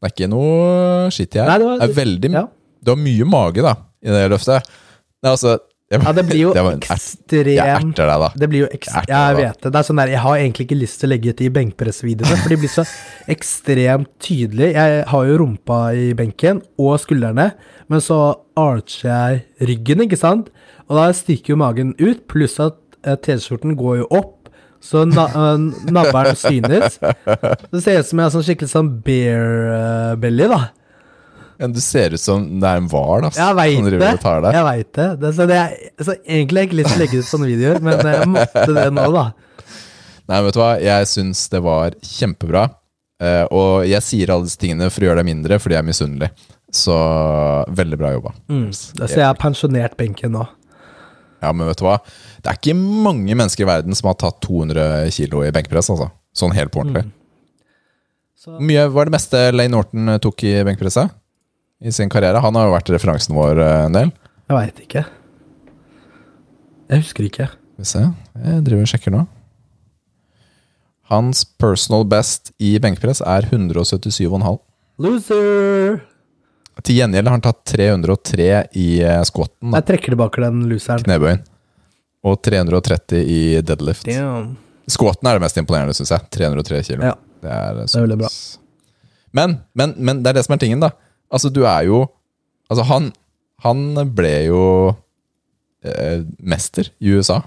[0.00, 1.50] Det er ikke noe skitt her.
[1.50, 2.46] Nei, det, det er veldig, Ja.
[2.80, 4.70] Du har mye mage da, i det løftet.
[5.20, 5.58] Nei, altså,
[5.90, 8.28] jeg, Ja, det blir jo var Jeg erter deg, da.
[8.38, 9.72] Det blir jo ekst Jeg Jeg vet det.
[9.74, 12.38] Det er sånn der, jeg har egentlig ikke lyst til å legge ut de benkpressvideoene,
[12.44, 12.84] for de blir så
[13.34, 14.70] ekstremt tydelige.
[14.78, 17.50] Jeg har jo rumpa i benken og skuldrene,
[17.90, 18.20] men så
[18.60, 20.52] archer jeg ryggen, ikke sant?
[20.86, 24.36] Og da stikker jo magen ut, pluss at eh, T-skjorten går jo opp,
[24.80, 27.00] så na eh, navlen synes.
[27.72, 30.68] Det ser ut som jeg har sånn skikkelig sånn bear eh, belly, da.
[31.60, 34.10] Ja, Du ser ut som det er en hval veit som driver det.
[34.16, 34.56] og tar deg.
[34.56, 35.08] Jeg vet det.
[35.20, 37.48] det, så det er, så egentlig har jeg ikke lyst til å legge ut sånne
[37.50, 39.26] videoer, men jeg måtte det nå, da.
[40.30, 40.70] Nei, vet du hva?
[40.80, 42.68] Jeg syns det var kjempebra.
[43.20, 45.88] Uh, og jeg sier alle disse tingene for å gjøre deg mindre, fordi jeg er
[45.90, 46.30] misunnelig.
[46.72, 46.96] Så
[47.76, 48.32] veldig bra jobba.
[48.48, 48.68] Mm.
[48.72, 50.46] Så jeg har pensjonert benken nå.
[51.40, 51.98] Ja, men vet du hva?
[52.40, 56.10] Det er ikke mange mennesker i verden som har tatt 200 kilo i benkpress, altså.
[56.36, 57.08] Sånn helt på ordentlig.
[58.40, 61.10] Så, Hvor mye var det meste Lane Norton eh, tok i benkpresset
[61.80, 62.40] i sin karriere?
[62.44, 64.12] Han har jo vært referansen vår eh, en del.
[64.50, 65.04] jeg veit ikke.
[66.90, 67.46] Jeg husker ikke.
[67.50, 68.02] Skal vi se,
[68.44, 69.20] jeg driver og sjekker nå.
[71.10, 74.58] Hans personal best i benkpress er 177,5.
[75.00, 76.00] Loser!
[76.86, 78.44] Til gjengjeld har han tatt 303
[78.78, 81.02] i eh, squatten, Jeg trekker tilbake den loseren.
[81.04, 81.42] knebøyen.
[82.24, 84.04] Og 330 i deadlift.
[84.06, 84.54] Damn.
[84.90, 86.26] Squatten er det mest imponerende, syns jeg.
[86.36, 87.04] 303 kilo.
[87.10, 87.14] Ja.
[87.40, 88.28] Det er, er veldig bra.
[89.36, 90.90] Men, men, men det er det som er tingen, da.
[91.30, 92.06] Altså, du er jo
[92.70, 93.08] Altså, han,
[93.64, 93.80] han
[94.14, 94.60] ble jo
[95.82, 97.40] eh, mester i USA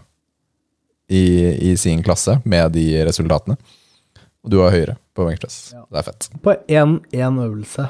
[1.08, 1.24] i,
[1.72, 3.56] i sin klasse med de resultatene.
[4.44, 5.60] Og du er høyere på benkpress.
[5.78, 5.86] Ja.
[5.88, 6.28] Det er fett.
[6.44, 7.88] På én øvelse.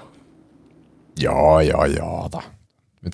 [1.24, 2.44] Ja, ja, ja da.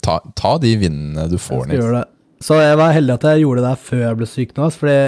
[0.03, 2.03] Ta, ta de vinnene du får, Nils.
[2.43, 4.99] Så jeg var heldig at jeg gjorde det der før jeg ble syk nå, fordi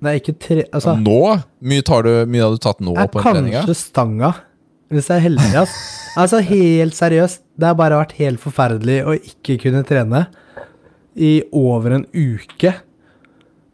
[0.00, 1.18] det er ikke tre Altså, Nå?
[1.60, 3.60] Mye, tar du, mye har du tatt nå på treninga?
[3.60, 4.30] kanskje stanga,
[4.90, 5.74] hvis jeg er heldig, ass.
[6.18, 7.42] Altså, helt seriøst.
[7.60, 10.24] Det har bare vært helt forferdelig å ikke kunne trene
[11.14, 12.72] i over en uke.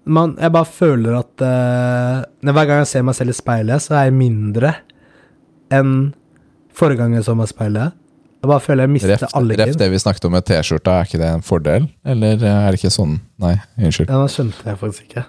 [0.06, 3.96] Man, jeg bare føler at uh, Hver gang jeg ser meg selv i speilet, så
[3.98, 4.74] er jeg mindre
[5.74, 6.12] enn
[6.76, 7.96] forrige gang jeg så meg i speilet.
[8.44, 9.78] Jeg bare føler jeg mister reft, alle ref kin.
[9.80, 11.88] det vi snakket om med T-skjorta, er ikke det en fordel?
[12.06, 13.16] Eller er det ikke sånn?
[13.42, 14.12] Nei, unnskyld.
[14.12, 15.24] Ja, nå skjønte jeg faktisk ikke.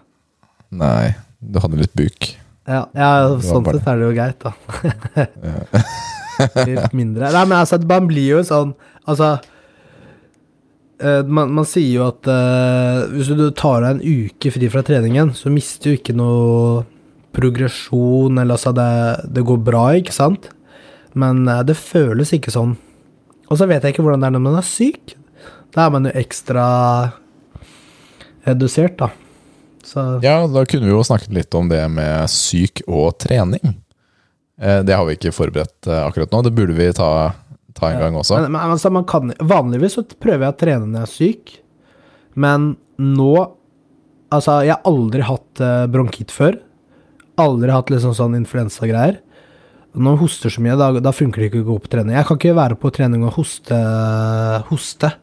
[0.77, 2.29] Nei, du hadde litt buk.
[2.67, 4.51] Ja, ja sånn sett er det jo greit, da.
[6.67, 7.31] Litt mindre.
[7.33, 8.75] Nei, men altså, man blir jo sånn
[9.09, 9.29] Altså
[11.01, 14.83] eh, man, man sier jo at uh, hvis du tar deg en uke fri fra
[14.85, 16.83] treningen, så mister du ikke noe
[17.37, 18.89] progresjon, eller altså det,
[19.31, 20.49] det går bra, ikke sant?
[21.17, 22.75] Men uh, det føles ikke sånn.
[23.47, 25.15] Og så vet jeg ikke hvordan det er når man er syk.
[25.71, 26.67] Da er man jo ekstra
[28.47, 29.11] redusert, da.
[29.87, 33.77] Så Ja, da kunne vi jo snakket litt om det med syk og trening.
[34.59, 36.41] Eh, Det har vi ikke forberedt eh, akkurat nå.
[36.43, 37.09] Det burde vi ta,
[37.77, 38.41] ta en gang også.
[38.41, 41.55] Men, men altså, man kan, vanligvis så prøver jeg å trene når jeg er syk,
[42.35, 43.31] men nå
[44.27, 46.57] Altså, jeg har aldri hatt eh, bronkitt før.
[47.39, 49.21] Aldri hatt liksom sånn influensagreier.
[49.95, 52.17] Når man hoster så mye, da, da funker det ikke å gå på trening.
[52.17, 53.77] Jeg kan ikke være på trening og hoste.
[54.67, 55.13] hoste.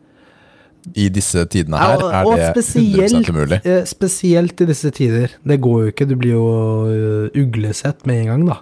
[0.93, 3.61] I disse tidene Ja, her og- er det spesielt- 100 umulig.
[3.65, 5.31] Eh, spesielt i disse tider.
[5.47, 6.09] Det går jo ikke.
[6.09, 6.45] Du blir jo
[6.91, 8.59] eh, uglesett med en gang, da.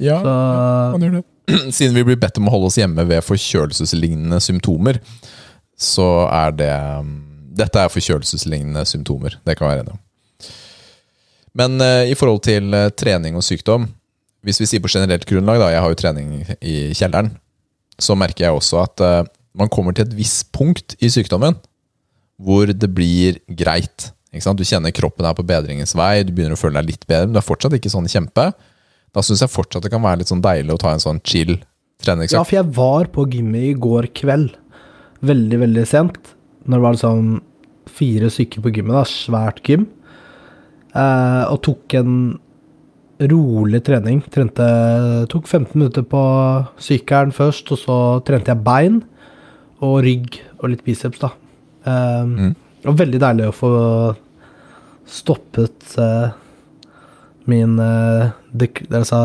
[0.00, 1.24] Ja, Så man gjør det.
[1.76, 4.98] Siden vi blir bedt om å holde oss hjemme ved forkjølelseslignende symptomer,
[5.76, 6.72] så er det
[7.04, 7.12] mm,
[7.54, 9.36] Dette er forkjølelseslignende symptomer.
[9.46, 10.00] Det kan vi være enige om.
[11.54, 13.84] Men uh, i forhold til uh, trening og sykdom,
[14.42, 17.30] hvis vi sier på generelt grunnlag, da, jeg har jo trening i kjelleren,
[18.00, 19.22] så merker jeg også at eh,
[19.54, 21.56] man kommer til et visst punkt i sykdommen
[22.42, 24.10] hvor det blir greit.
[24.34, 27.36] Du kjenner kroppen er på bedringens vei, du begynner å føle deg litt bedre, men
[27.36, 28.48] du er fortsatt ikke sånn kjempe.
[29.14, 31.60] Da syns jeg fortsatt det kan være litt sånn deilig å ta en sånn chill
[32.04, 34.56] Ja, for jeg var på gymmet i går kveld.
[35.24, 36.34] Veldig, veldig sent.
[36.66, 37.28] Når det var liksom
[37.94, 39.04] fire stykker på gymmet, da.
[39.08, 39.86] Svært gym.
[40.92, 42.18] Eh, og tok en
[43.30, 44.20] rolig trening.
[44.34, 44.66] Trente
[45.32, 46.20] Tok 15 minutter på
[46.82, 49.00] sykkelen først, og så trente jeg bein
[49.82, 51.32] og rygg og litt biceps, da.
[51.84, 52.54] Um, Mm.
[52.84, 53.68] Det var veldig deilig å få
[55.08, 56.34] stoppet uh,
[57.48, 59.20] min uh, dek Dere sa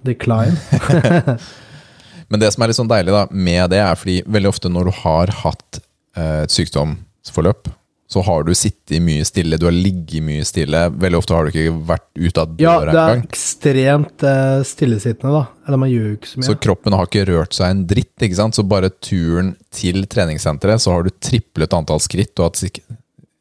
[0.00, 0.56] decline.
[2.32, 4.88] Men det som er litt sånn deilig da, med det, er fordi veldig ofte når
[4.88, 5.82] du har hatt
[6.16, 7.68] eh, et sykdomsforløp,
[8.12, 10.82] så har du sittet mye stille, du har ligget mye stille.
[11.00, 13.22] Veldig ofte har du ikke vært ute av Ja, det er engang.
[13.24, 15.46] ekstremt eh, stillesittende, da.
[15.66, 16.48] Eller man gjør jo ikke så mye.
[16.50, 18.58] Så kroppen har ikke rørt seg en dritt, ikke sant?
[18.58, 22.60] Så bare turen til treningssenteret, så har du triplet antall skritt du har hatt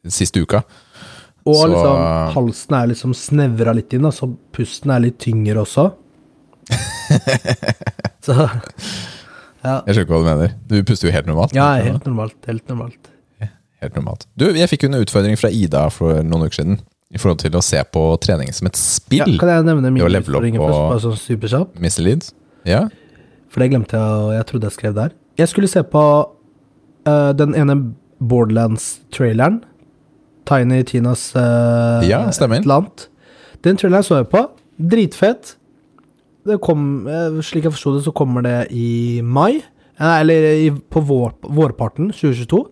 [0.07, 0.63] siste uka.
[1.43, 1.99] Og så- liksom,
[2.38, 5.89] halsen er liksom snevra litt inn, da, så pusten er litt tyngre også.
[8.26, 8.36] så
[9.61, 10.53] Ja, Jeg skjønner ikke hva du mener.
[10.72, 11.51] Du puster jo helt normalt.
[11.53, 12.38] ja helt normalt.
[12.49, 13.11] Helt normalt.
[13.82, 14.28] Helt normalt.
[14.38, 16.82] Du, jeg fikk jo en utfordring fra Ida for noen uker siden.
[17.12, 19.40] I forhold til å se på trening som et Ja, spill.
[19.42, 21.80] kan jeg nevne min utfordringer først, bare sånn superkjapt?
[21.82, 22.04] Mr.
[22.06, 22.30] Leeds?
[22.64, 22.86] Ja?
[23.52, 25.18] For det glemte jeg, og jeg trodde jeg skrev der.
[25.42, 26.04] Jeg skulle se på
[27.10, 27.76] uh, den ene
[28.22, 29.60] Borderlands-traileren.
[30.48, 33.08] Tiny Tinas uh, Ja, annet.
[33.66, 34.46] Den traileren så jeg på.
[34.80, 35.56] Dritfett.
[36.48, 39.62] Det kom, eh, slik jeg forsto det, så kommer det i mai.
[40.02, 42.64] Eller i, på vår, vårparten 2022.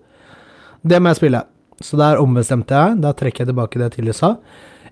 [0.84, 1.44] Det må jeg spille.
[1.84, 3.00] Så der ombestemte jeg.
[3.04, 4.34] Da trekker jeg tilbake det jeg tidligere sa.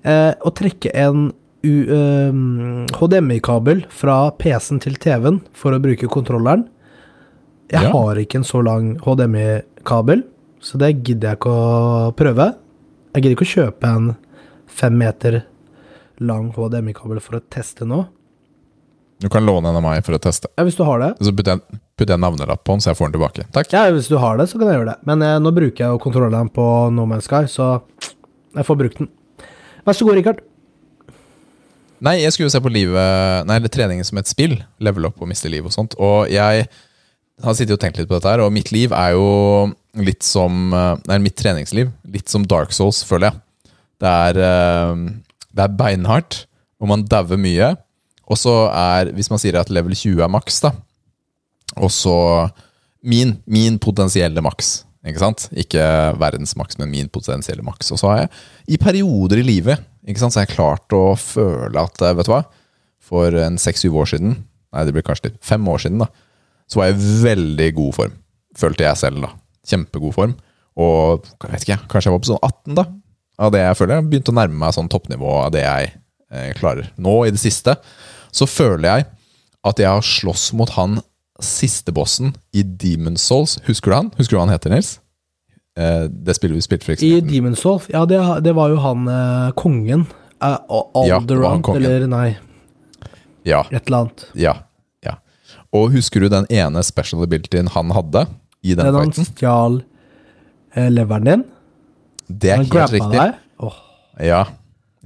[0.04, 1.30] Eh, å trekke en
[1.66, 6.68] uh, ehm, HDMI-kabel fra PC-en til TV-en for å bruke kontrolleren.
[7.72, 7.92] Jeg Ja.
[7.92, 10.24] har ikke en så lang HDMI-kabel,
[10.62, 12.56] så det gidder jeg ikke å prøve.
[13.14, 14.16] Jeg gidder ikke å kjøpe en
[14.68, 15.44] fem meter
[16.20, 18.08] lang HDMI-kabel for å teste nå.
[19.22, 20.50] Du kan låne en av meg for å teste.
[20.60, 21.14] Ja, hvis du har det.
[21.26, 23.46] Så putter jeg, putter jeg navnelapp på den, så jeg får den tilbake.
[23.56, 23.72] Takk.
[23.74, 24.98] Ja, hvis du har det, så kan jeg gjøre det.
[25.10, 27.80] Men eh, nå bruker jeg jo kontrolleren på No Man's Sky, så
[28.54, 29.10] jeg får brukt den.
[29.88, 30.44] Vær så god, Rikard.
[32.06, 34.54] Nei, jeg skulle jo se på livet Nei, eller treningen som et spill.
[34.86, 35.96] Level up og miste liv og sånt.
[35.98, 36.68] Og jeg
[37.42, 39.26] har sittet og tenkt litt på dette her, og mitt liv er jo
[39.98, 41.90] litt som eh, Nei, mitt treningsliv.
[42.14, 43.74] Litt som Dark Souls, føler jeg.
[43.98, 45.04] Det er, eh,
[45.58, 46.44] det er beinhardt,
[46.78, 47.74] og man dauer mye.
[48.28, 50.74] Og så er, hvis man sier at level 20 er maks, da,
[51.78, 52.18] og så
[53.08, 54.82] min, min potensielle maks.
[55.08, 55.46] Ikke sant?
[55.56, 55.84] Ikke
[56.20, 57.94] verdens maks, men min potensielle maks.
[57.94, 58.32] Og så har jeg
[58.76, 62.30] i perioder i livet ikke sant, så har jeg klart å føle at eh, Vet
[62.30, 62.44] du hva?
[63.08, 64.38] For en seks-syv år siden,
[64.76, 66.08] nei det blir kanskje litt, fem år siden, da,
[66.68, 68.16] så var jeg i veldig god form.
[68.58, 69.32] Følte jeg selv, da.
[69.68, 70.34] Kjempegod form.
[70.80, 72.86] Og jeg vet ikke, kanskje jeg var på sånn 18, da.
[73.48, 74.00] Av det jeg føler.
[74.00, 76.92] Jeg begynte å nærme meg sånn toppnivå av det jeg eh, klarer.
[77.00, 77.78] Nå i det siste
[78.32, 79.06] så føler jeg
[79.68, 81.00] at jeg har slåss mot han
[81.44, 83.58] siste bossen i Demon's Souls.
[83.68, 84.12] Husker du han?
[84.18, 84.96] Husker du hva han heter, Nils?
[85.78, 87.18] Eh, det spillet vi spilte for eksempel.
[87.18, 87.40] I.
[87.40, 90.08] Demon's Souls, ja, det, det var jo han eh, kongen.
[90.42, 91.84] Eh, Ja, var han Alderant, kongen.
[91.86, 92.38] eller nei,
[93.48, 94.26] Ja, et eller annet.
[94.36, 94.56] ja,
[95.06, 95.14] ja.
[95.74, 98.26] Og husker du den ene special abilityen han hadde
[98.64, 99.82] i den Den han stjal
[100.76, 101.44] eh, leveren din.
[102.28, 103.12] Det er Han helt riktig.
[103.20, 103.34] deg.
[103.64, 103.78] Åh,
[104.20, 104.42] Ja,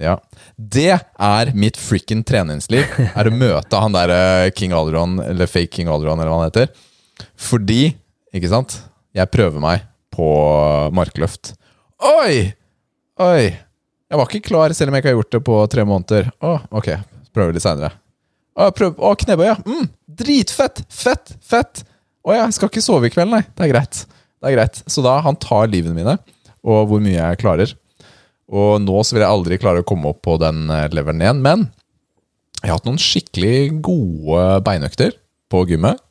[0.01, 0.17] ja.
[0.55, 2.85] Det er mitt frikken treningsliv.
[3.15, 6.49] Er å møte han der eh, King Alderon, eller fake King Alderon, eller hva han
[6.49, 6.71] heter.
[7.39, 7.93] Fordi,
[8.35, 8.79] ikke sant,
[9.15, 10.27] jeg prøver meg på
[10.95, 11.53] markløft.
[12.01, 12.51] Oi!
[13.21, 13.43] Oi!
[14.11, 16.31] Jeg var ikke klar, selv om jeg ikke har gjort det på tre måneder.
[16.43, 16.89] Å, ok,
[17.31, 17.93] prøver litt seinere.
[18.59, 19.53] Å, prøv, å, knebøy.
[19.63, 19.85] Mm,
[20.21, 20.83] dritfett!
[20.91, 21.35] Fett!
[21.39, 21.85] Fett!
[22.27, 23.45] Å ja, jeg skal ikke sove i kveld, nei.
[23.55, 24.01] Det er greit.
[24.41, 24.81] Det er greit.
[24.91, 26.17] Så da han tar livene mine,
[26.61, 27.71] og hvor mye jeg klarer.
[28.51, 31.39] Og nå så vil jeg aldri klare å komme opp på den eh, leveren igjen.
[31.43, 31.65] Men
[32.61, 35.15] jeg har hatt noen skikkelig gode beinøkter
[35.51, 36.01] på gymmet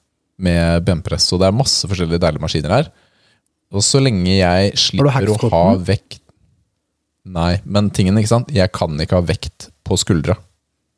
[0.41, 2.89] med benpress, og det er masse forskjellige deilige maskiner her.
[3.71, 6.19] Og så lenge jeg slipper å ha vekt
[7.31, 8.49] Nei, men tingen, ikke sant?
[8.51, 10.39] Jeg kan ikke ha vekt på skuldra.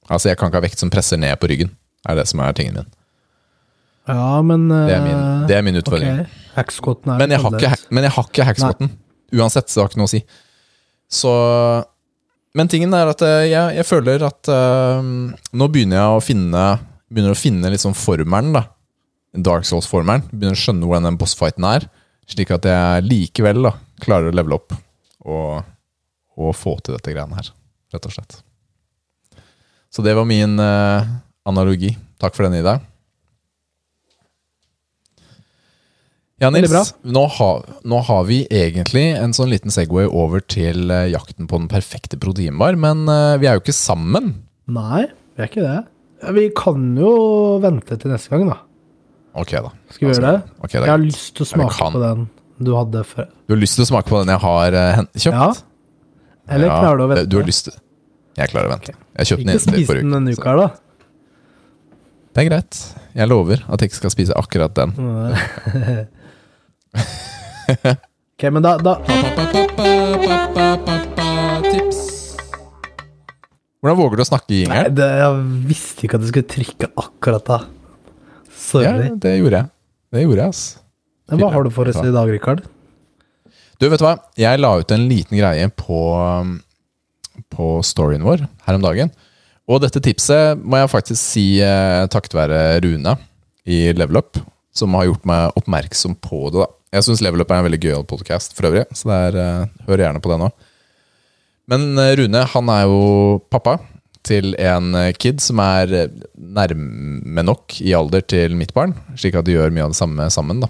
[0.07, 1.73] Altså, jeg kan ikke ha vekt som presser ned på ryggen.
[2.09, 2.87] Er det som er tingen min.
[4.07, 5.19] Ja, men Det er min,
[5.51, 6.23] det er min utfordring.
[6.23, 7.19] Okay.
[7.19, 8.93] Men jeg har ikke, men jeg har ikke hackscotten.
[9.35, 10.23] Uansett, så det har ikke noe å si.
[11.13, 11.33] Så
[12.57, 16.65] Men tingen er at eh, jeg, jeg føler at uh, nå begynner jeg å finne
[17.13, 18.63] Begynner å finne liksom formelen, da.
[19.45, 20.25] Dark Souls-formelen.
[20.31, 21.85] Begynner å skjønne hvordan den bossfighten er.
[22.29, 24.73] Slik at jeg likevel da klarer å levele opp
[25.29, 25.67] og,
[26.41, 27.51] og få til dette greiene her.
[27.93, 28.39] Rett og slett.
[29.93, 31.05] Så det var min uh,
[31.45, 31.93] analogi.
[32.23, 32.79] Takk for den, Ida.
[36.43, 36.73] Ja, Nils,
[37.07, 41.61] nå har, nå har vi egentlig en sånn liten Segway over til eh, jakten på
[41.61, 44.33] den perfekte proteinbar, men eh, vi er jo ikke sammen.
[44.67, 45.05] Nei,
[45.37, 45.77] vi er ikke det.
[46.35, 47.13] Vi kan jo
[47.63, 48.57] vente til neste gang, da.
[49.39, 49.71] Ok, da.
[49.95, 50.55] Skal vi gjøre det?
[50.59, 52.25] Okay, det Jeg har lyst til å smake på den
[52.63, 53.29] du hadde før.
[53.47, 55.37] Du har lyst til å smake på den jeg har eh, kjøpt?
[55.37, 56.57] Ja.
[56.57, 57.29] Eller klarer du å vente?
[57.31, 57.77] Du har lyst til
[58.41, 58.97] Jeg klarer å vente.
[59.21, 59.69] Jeg kjøpte den Ikke uke.
[59.69, 60.67] spise spis den denne uka her, da.
[62.33, 62.83] Det er greit.
[63.15, 64.97] Jeg lover at jeg ikke skal spise akkurat den.
[68.43, 68.97] Ok, men da, da
[71.63, 72.01] Tips.
[73.83, 74.97] Hvordan våger du å snakke i Nei, jingeren?
[74.99, 75.39] det, jeg
[75.71, 77.59] visste ikke at du skulle trykke akkurat da.
[77.67, 79.09] Ja, Sorry.
[79.23, 79.71] det gjorde jeg.
[80.13, 80.63] Det gjorde jeg, ass.
[81.31, 82.63] Men Hva har du for oss i dag, Rikard?
[83.81, 84.15] Du, vet du hva?
[84.39, 86.01] Jeg la ut en liten greie på,
[87.51, 89.11] på storyen vår her om dagen.
[89.71, 93.17] Og dette tipset må jeg faktisk si eh, takket være Rune
[93.71, 94.39] i Level Up,
[94.75, 96.63] som har gjort meg oppmerksom på det.
[96.67, 96.69] da.
[96.93, 99.87] Jeg syns Level Up er en veldig gøyal podcast for øvrig, så der, er, eh,
[99.89, 100.51] hør gjerne på det nå.
[101.73, 103.79] Men eh, Rune han er jo pappa
[104.27, 109.49] til en eh, kid som er nærme nok i alder til mitt barn, slik at
[109.49, 110.61] de gjør mye av det samme sammen.
[110.67, 110.69] da.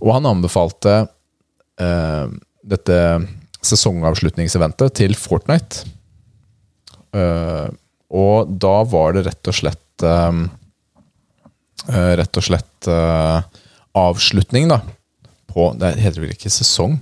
[0.00, 0.94] Og han anbefalte
[1.80, 2.28] uh,
[2.64, 3.00] dette
[3.64, 5.84] sesongavslutningseventet til Fortnite.
[7.12, 7.68] Uh,
[8.16, 10.40] og da var det rett og slett eh,
[11.90, 12.88] Rett og slett
[13.96, 14.76] avslutning, da.
[15.50, 16.98] På Det heter vel ikke sesong?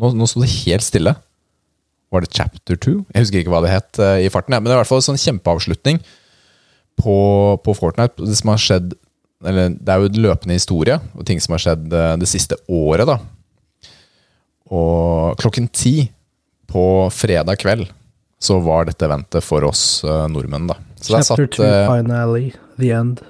[0.00, 1.14] Nå, nå sto det helt stille.
[2.10, 3.04] Var det chapter two?
[3.12, 4.56] Jeg husker ikke hva det het uh, i farten.
[4.56, 4.62] Ja.
[4.62, 6.00] Men det er i hvert fall en sånn kjempeavslutning
[7.00, 7.16] på,
[7.64, 8.24] på Fortnite.
[8.24, 8.96] Det som har skjedd
[9.40, 12.58] eller Det er jo en løpende historie og ting som har skjedd uh, det siste
[12.68, 13.08] året.
[13.08, 13.16] da.
[14.70, 16.10] Og klokken ti
[16.70, 16.84] på
[17.14, 17.88] fredag kveld
[18.40, 20.68] så var dette eventet for oss uh, nordmenn.
[20.70, 20.76] da.
[21.00, 22.42] Så Chapter satt, 2 eh, finale,
[22.76, 23.20] the end.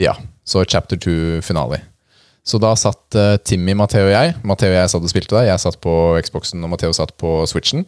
[0.00, 1.82] Ja, så chapter 2 finale.
[2.42, 4.34] Så da satt uh, Timmy, Matheo og jeg.
[4.46, 5.50] Matheo og jeg satt og spilte der.
[5.52, 5.94] Jeg satt på
[6.26, 7.84] Xboxen, og Matheo satt på Switchen.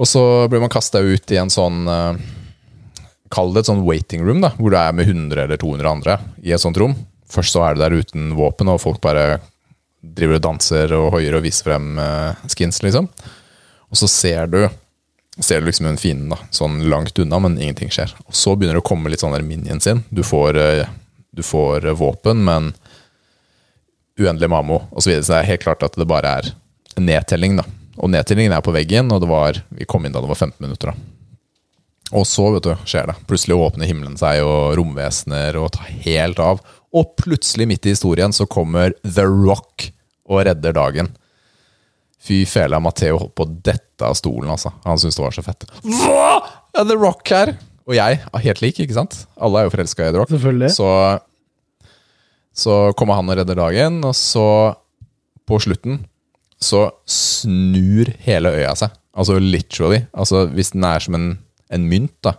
[0.00, 2.12] Og så ble man kasta ut i en sånn uh,
[3.30, 6.16] Kall det et sånn waiting room, da, hvor du er med 100 eller 200 andre
[6.42, 6.96] i et sånt rom.
[7.30, 9.38] Først så er du der uten våpen, og folk bare
[10.02, 13.06] driver og danser og hoier og viser frem uh, skins, liksom.
[13.90, 14.64] Og så ser du
[15.38, 18.12] ser du liksom en fienden da, sånn langt unna, men ingenting skjer.
[18.26, 20.02] Og så begynner det å komme litt sånn der minions inn.
[20.10, 20.90] Du får, eh,
[21.30, 22.72] du får eh, våpen, men
[24.20, 25.02] uendelig Mamo osv.
[25.02, 25.24] Så, videre.
[25.26, 26.50] så det er helt klart at det bare er
[26.96, 27.56] en nedtelling.
[27.60, 27.64] da.
[28.00, 30.60] Og nedtellingen er på veggen, og det var, vi kom inn da det var 15
[30.64, 30.92] minutter.
[30.92, 31.16] da.
[32.16, 33.16] Og så vet du, skjer det.
[33.30, 36.62] Plutselig åpner himmelen seg, og romvesener og tar helt av.
[36.90, 39.90] Og plutselig, midt i historien, så kommer The Rock
[40.30, 41.12] og redder dagen.
[42.20, 44.72] Fy fela, Matheo holdt på å dette av stolen, altså.
[44.84, 45.68] Han syntes det var så fett.
[45.86, 46.32] Hva?!
[46.78, 47.54] Er The Rock her?
[47.88, 49.22] Og jeg er helt lik, ikke sant?
[49.40, 50.30] Alle er jo forelska i The Rock.
[50.34, 50.72] Selvfølgelig.
[50.76, 50.90] Så,
[52.56, 54.74] så kommer han og redder dagen, og så,
[55.48, 56.02] på slutten,
[56.60, 58.92] så snur hele øya seg.
[59.16, 60.04] Altså literally.
[60.12, 61.30] Altså Hvis den er som en,
[61.72, 62.34] en mynt, da,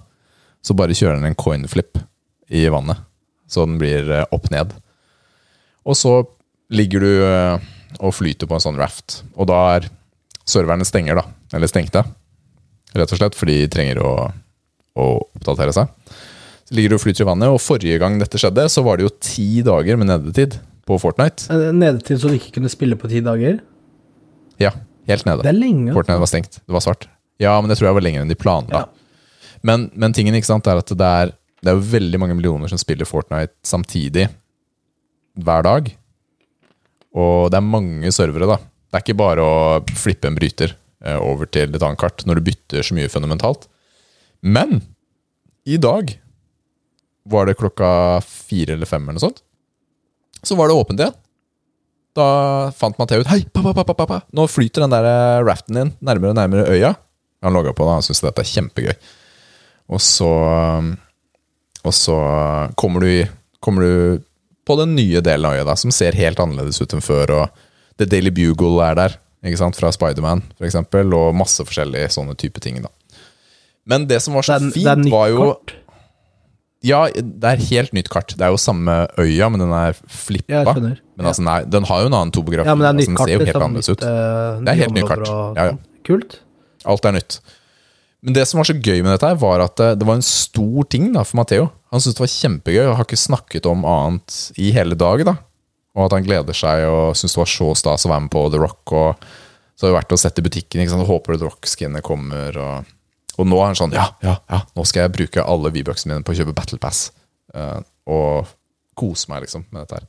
[0.62, 2.00] så bare kjører den en coinflip
[2.52, 3.02] i vannet.
[3.50, 4.72] Så den blir eh, opp ned.
[5.88, 6.22] Og så
[6.72, 9.22] ligger du eh, og flyter på en sånn raft.
[9.36, 9.90] Og da er
[10.48, 11.26] serverne stenger, da.
[11.58, 12.06] Eller stengte.
[12.96, 14.14] Rett og slett fordi de trenger å,
[14.96, 15.92] å oppdatere seg.
[16.72, 19.48] Ligger og flyter i vannet, og forrige gang dette skjedde, så var det jo ti
[19.66, 20.56] dager med nedetid
[20.88, 21.50] på Fortnite.
[21.52, 23.60] Eh, Nedetid så du ikke kunne spille på ti dager?
[24.62, 24.72] Ja,
[25.10, 25.44] helt nede.
[25.44, 25.90] Det er lenge.
[25.90, 25.98] altså.
[26.00, 26.60] Fortnite var stengt.
[26.64, 27.08] Det var svart.
[27.42, 28.84] Ja, men det tror jeg var lenger enn de planla.
[28.86, 29.58] Ja.
[29.68, 32.80] Men, men tingen ikke sant, er at det er, det er veldig mange millioner som
[32.82, 34.30] spiller Fortnite samtidig
[35.42, 35.92] hver dag.
[37.18, 38.58] Og det er mange servere, da.
[38.92, 39.54] Det er ikke bare å
[40.00, 43.68] flippe en bryter eh, over til et annet kart når du bytter så mye fundamentalt.
[44.42, 44.82] Men
[45.68, 46.16] i dag
[47.24, 49.44] var det klokka fire eller fem eller noe sånt.
[50.44, 51.18] Så var det åpent igjen.
[52.18, 52.26] Da
[52.76, 56.34] fant Matheo ut Hei, pappa, pappa, pappa, nå flyter den der eh, raften din nærmere
[56.34, 56.96] og nærmere øya.
[57.46, 58.96] Han logga på det, han syntes dette er kjempegøy.
[59.92, 60.32] Og så
[61.82, 62.16] Og så
[62.78, 63.26] kommer du,
[63.60, 64.24] kommer du
[64.68, 67.32] på den nye delen av øya, da, som ser helt annerledes ut enn før.
[67.32, 67.50] og
[67.98, 72.62] The Daily Bugle er der, ikke sant, fra Spiderman f.eks., og masse forskjellige sånne type
[72.62, 72.82] ting.
[72.84, 72.92] da.
[73.90, 75.74] Men det som var så den, fint, var jo kort.
[76.84, 78.34] Ja, det er helt nytt kart.
[78.34, 80.64] Det er jo samme øya, men den er flippa.
[80.66, 80.96] Skjønner.
[81.16, 82.66] Men altså, nei, den har jo en annen topografi.
[82.66, 83.28] Ja, men det er altså, nytt den kart.
[83.28, 84.02] ser jo helt liksom, annerledes ut.
[84.02, 85.28] eh, Det er helt nytt kart.
[85.30, 85.76] Ja, ja.
[85.76, 85.82] sånn.
[86.10, 86.38] Kult.
[86.90, 87.38] Alt er nytt.
[88.26, 90.26] Men det som var så gøy med dette, her var at det, det var en
[90.26, 91.70] stor ting da, for Matheo.
[91.94, 95.24] Han syntes det var kjempegøy og har ikke snakket om annet i hele dag.
[95.26, 95.36] da.
[95.98, 98.44] Og at han gleder seg og syns det var så stas å være med på
[98.54, 98.94] The Rock.
[98.94, 99.26] og
[99.78, 101.08] Så har vi vært og sett i butikken ikke sant?
[101.10, 102.58] håper The Rock-skinnet kommer.
[102.62, 102.92] Og,
[103.40, 106.26] og nå er han sånn ja, ja, ja, nå skal jeg bruke alle V-bucksene mine
[106.28, 107.10] på å kjøpe Battle Pass.
[107.56, 107.80] Uh,
[108.12, 108.50] og
[108.98, 110.08] kose meg liksom med dette her.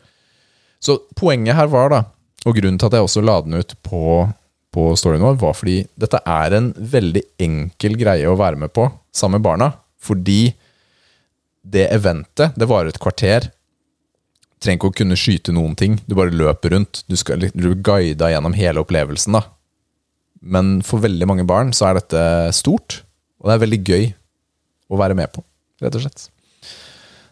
[0.82, 2.00] Så poenget her var, da,
[2.46, 4.02] og grunnen til at jeg også la den ut på,
[4.74, 8.88] på storyen vår, var fordi dette er en veldig enkel greie å være med på
[9.14, 9.70] sammen med barna.
[10.02, 10.52] Fordi
[11.62, 13.46] det eventet, det varer et kvarter.
[14.62, 16.00] Trenger ikke å kunne skyte noen ting.
[16.06, 17.04] Du bare løper rundt.
[17.06, 19.38] Du, skal, du blir guida gjennom hele opplevelsen.
[19.38, 19.46] da.
[20.42, 22.22] Men for veldig mange barn så er dette
[22.58, 23.04] stort,
[23.42, 24.06] og det er veldig gøy
[24.92, 25.42] å være med på,
[25.82, 26.28] rett og slett.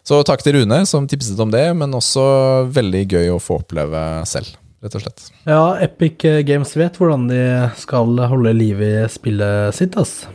[0.07, 2.23] Så takk til Rune som tipset om det, men også
[2.73, 5.27] veldig gøy å få oppleve selv, rett og slett.
[5.45, 7.43] Ja, Epic Games vet hvordan de
[7.79, 10.25] skal holde liv i spillet sitt, ass.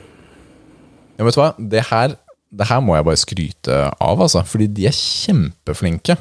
[1.18, 1.51] Ja, vet du hva?
[1.59, 2.14] Det her,
[2.55, 4.45] det her må jeg bare skryte av, altså.
[4.47, 6.16] Fordi de er kjempeflinke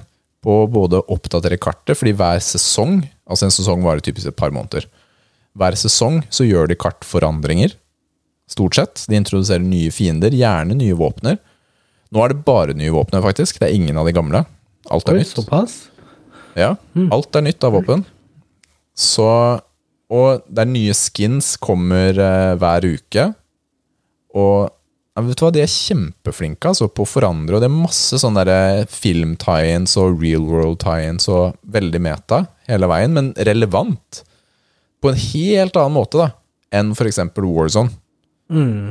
[0.45, 2.99] på både å oppdatere kartet, fordi hver sesong,
[3.30, 4.89] altså en sesong varer typisk et par måneder,
[5.56, 7.78] hver sesong så gjør de kartforandringer.
[8.52, 9.06] Stort sett.
[9.10, 11.39] De introduserer nye fiender, gjerne nye våpner.
[12.14, 13.58] Nå er det bare nye våpner, faktisk.
[13.60, 14.43] Det er ingen av de gamle.
[14.93, 15.34] Alt er Oi, nytt.
[15.34, 15.78] såpass?
[16.56, 16.76] Ja,
[17.12, 18.06] alt er nytt av våpen.
[18.96, 19.26] Så
[20.14, 23.24] Og det er nye skins kommer eh, hver uke.
[24.38, 27.74] Og ja, vet du hva, de er kjempeflinke altså, på å forandre, og det er
[27.74, 34.22] masse sånne der film-tie-ins og real world tie-ins og veldig meta hele veien, men relevant.
[35.02, 36.30] På en helt annen måte da,
[36.76, 37.24] enn f.eks.
[37.34, 37.96] Warzone.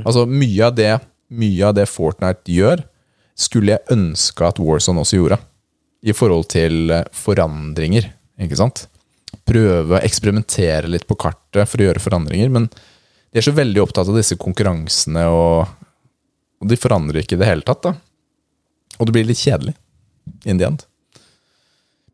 [0.05, 0.91] Altså mye av, det,
[1.35, 2.83] mye av det Fortnite gjør,
[3.35, 5.39] skulle jeg ønske at Warzone også gjorde.
[6.05, 8.11] I forhold til eh, forandringer,
[8.45, 8.87] ikke sant?
[9.49, 13.83] Prøve å eksperimentere litt på kartet for å gjøre forandringer, men de er så veldig
[13.83, 15.71] opptatt av disse konkurransene, og,
[16.63, 17.83] og de forandrer ikke i det hele tatt.
[17.89, 17.95] da.
[19.01, 19.75] Og det blir litt kjedelig
[20.47, 20.85] in the end.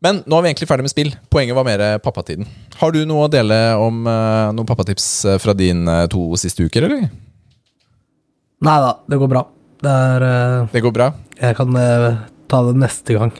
[0.01, 1.11] Men nå er vi egentlig ferdig med spill.
[1.28, 2.47] Poenget var mer pappatiden.
[2.80, 6.86] Har du noe å dele om eh, noen pappatips eh, fra din to siste uker,
[6.88, 7.11] eller?
[8.61, 9.42] Nei da, det går bra.
[9.80, 11.06] Det er eh, Det går bra?
[11.40, 12.18] Jeg kan eh,
[12.50, 13.32] ta det neste gang.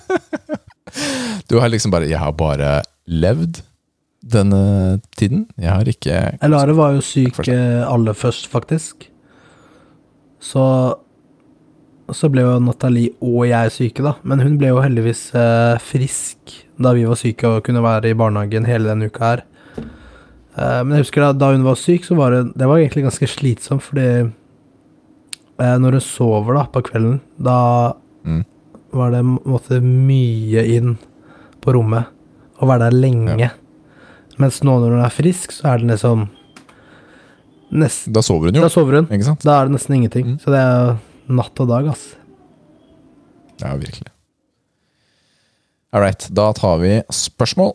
[1.50, 3.60] Du har liksom bare Jeg har bare levd
[4.26, 5.44] denne tiden.
[5.62, 7.50] Jeg har ikke Elare var jo syk Først.
[7.54, 9.10] eh, aller først, faktisk.
[10.42, 10.64] Så
[12.12, 14.16] Så ble jo Nathalie og jeg syke, da.
[14.24, 18.18] Men hun ble jo heldigvis eh, frisk da vi var syke og kunne være i
[18.18, 19.44] barnehagen hele denne uka her.
[20.58, 23.04] Eh, men jeg husker da, da hun var syk, så var det Det var egentlig
[23.04, 24.06] ganske slitsomt, fordi
[25.60, 27.94] eh, når hun sover da på kvelden, da
[28.26, 28.44] Mm.
[28.92, 30.98] var det måtte mye inn
[31.62, 32.06] på rommet.
[32.60, 33.52] Og være der lenge.
[34.40, 36.30] Mens nå når hun er frisk, så er det liksom
[37.72, 39.08] Nest, Da sover hun jo, Da sover hun.
[39.12, 39.44] ikke sant?
[39.44, 40.26] Da er det nesten ingenting.
[40.26, 40.40] Mm.
[40.40, 40.98] Så det er
[41.28, 42.16] natt og dag, ass.
[43.62, 44.08] Ja, virkelig.
[45.94, 47.74] All right, da tar vi spørsmål.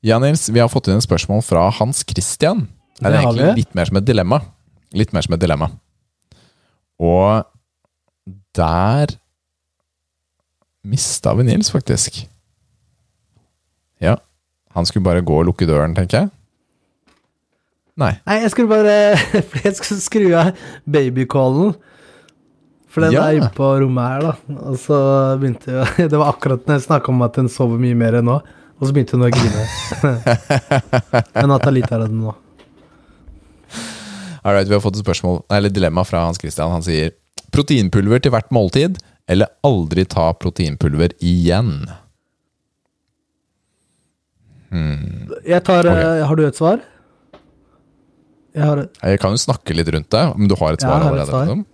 [0.00, 2.68] Ja, Nils, vi har fått inn et spørsmål fra Hans Christian.
[3.00, 4.38] Det er egentlig litt mer som et dilemma.
[4.94, 5.68] Litt mer som et dilemma.
[7.02, 7.44] Og
[8.56, 9.12] der
[10.86, 12.22] mista vi Nils, faktisk.
[14.00, 14.16] Ja.
[14.78, 16.30] Han skulle bare gå og lukke døren, tenker jeg.
[17.98, 18.14] Nei.
[18.22, 18.96] Nei, jeg skulle bare
[19.64, 20.54] jeg skulle skru av
[20.86, 21.74] babycallen.
[22.88, 23.26] For den Ja.
[23.28, 24.32] er inne på rommet her, da.
[24.70, 24.98] Og så
[25.40, 28.24] begynte jo Det var akkurat når jeg snakka om at den sover mye mer enn
[28.30, 28.38] nå.
[28.80, 29.62] Og så begynte hun å grine.
[31.34, 32.34] Men Nathalie tar den nå.
[34.44, 36.70] All right, vi har fått et spørsmål, eller dilemma fra Hans Christian.
[36.72, 37.10] Han sier
[37.52, 38.96] proteinpulver til hvert måltid,
[39.28, 41.82] eller aldri ta proteinpulver igjen.
[45.48, 45.96] Jeg tar Ok.
[45.96, 46.80] eh, Har du et svar?
[48.54, 50.98] Jeg har et Jeg kan jo snakke litt rundt det, om du har et svar
[51.00, 51.46] jeg har et allerede.
[51.46, 51.64] svar.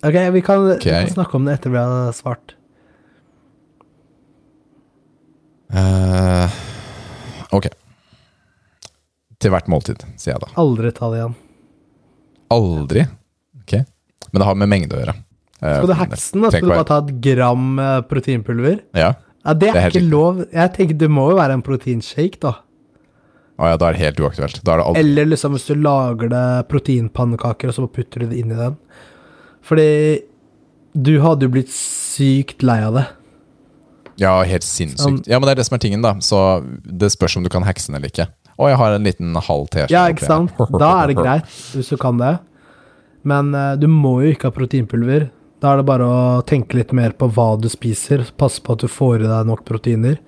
[0.00, 2.54] Ok, vi kan, vi kan snakke om det etter vi har svart.
[5.70, 6.50] Uh,
[7.54, 7.68] ok.
[9.40, 10.50] Til hvert måltid, sier jeg da.
[10.60, 11.34] Aldri ta det igjen.
[12.50, 13.04] Aldri.
[13.60, 13.76] Ok.
[14.30, 15.16] Men det har med mengde å gjøre.
[15.60, 16.48] Eh, Skal du hackse den?
[16.48, 18.80] Skal du bare ta et gram eh, proteinpulver?
[18.96, 19.12] Ja.
[19.44, 20.42] Ja, det er, Det er ikke lov.
[20.52, 22.58] Jeg tenker Det må jo være en proteinshake, da.
[23.60, 24.60] Å ja, da er det helt uaktuelt.
[24.64, 28.56] Det Eller liksom hvis du lager det proteinpannekaker, og så putter du det inn i
[28.56, 28.76] den.
[29.66, 29.90] Fordi
[30.92, 33.06] du hadde jo blitt sykt lei av det.
[34.20, 35.28] Ja, helt sinnssykt.
[35.30, 36.16] Ja, men det er det som er tingen, da.
[36.24, 36.38] Så
[36.84, 38.28] det spørs om du kan hekse den eller ikke.
[38.60, 39.94] Å, jeg har en liten halv T-skjorte.
[39.94, 40.58] Ja, ikke sant?
[40.76, 42.34] Da er det greit, hvis du kan det.
[43.24, 45.30] Men uh, du må jo ikke ha proteinpulver.
[45.60, 48.26] Da er det bare å tenke litt mer på hva du spiser.
[48.40, 50.20] Passe på at du får i deg nok proteiner.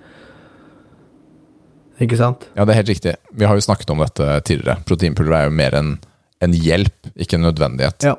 [2.01, 2.47] Ikke sant?
[2.57, 3.15] Ja, det er helt riktig.
[3.37, 4.81] Vi har jo snakket om dette tidligere.
[4.89, 5.95] Proteinpulver er jo mer en,
[6.41, 8.09] en hjelp, ikke en nødvendighet.
[8.09, 8.17] Ja.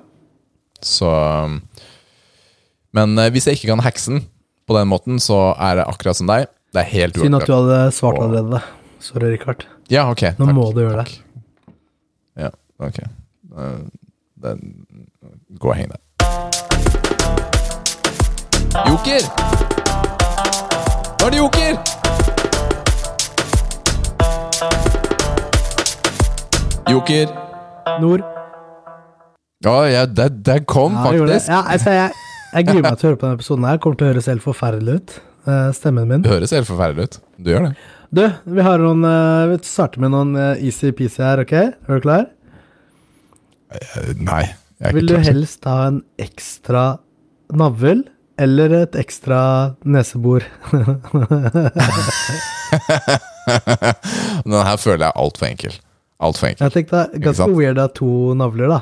[0.85, 1.09] Så
[2.95, 4.25] Men eh, hvis jeg ikke kan hekse den
[4.69, 6.47] på den måten, så er det akkurat som deg.
[6.75, 8.61] Det er helt Synd at du hadde svart allerede.
[9.03, 9.67] Sorry, Richard.
[9.93, 10.23] Ja, ok.
[10.39, 11.19] Nå takk, må du gjøre det.
[12.41, 12.99] Ja, ok.
[13.05, 13.83] Eh,
[14.45, 14.55] det,
[15.61, 16.01] gå og heng deg.
[18.85, 19.23] Joker!
[21.21, 21.73] Nå er det joker!
[26.91, 27.27] Joker.
[28.01, 28.34] Nord.
[29.65, 31.49] Ja, ja det, det kom Ja, jeg faktisk.
[31.51, 32.11] Ja, altså, jeg,
[32.55, 33.79] jeg gruer meg til å høre på denne episoden her.
[33.83, 35.15] Kommer til å høres helt forferdelig ut.
[35.49, 36.23] eh, stemmen min.
[36.25, 37.17] Det høres helt forferdelig ut.
[37.39, 37.75] Du gjør det.
[38.15, 38.23] Du,
[38.55, 41.55] vi har noen eh, Vi starter med noen uh, easy-peasy her, ok?
[41.59, 42.29] Er du klar?
[43.75, 44.45] Eh, Nei.
[44.79, 45.33] Jeg er Vil du ikke klar.
[45.33, 46.85] helst ha en ekstra
[47.55, 48.05] navl
[48.45, 49.41] eller et ekstra
[49.87, 50.43] nesebor?
[54.45, 55.75] Den her føler jeg er altfor enkel.
[56.25, 56.65] Altfor enkel.
[56.67, 58.81] Jeg tenkte det er ganske weird å ha to navler, da.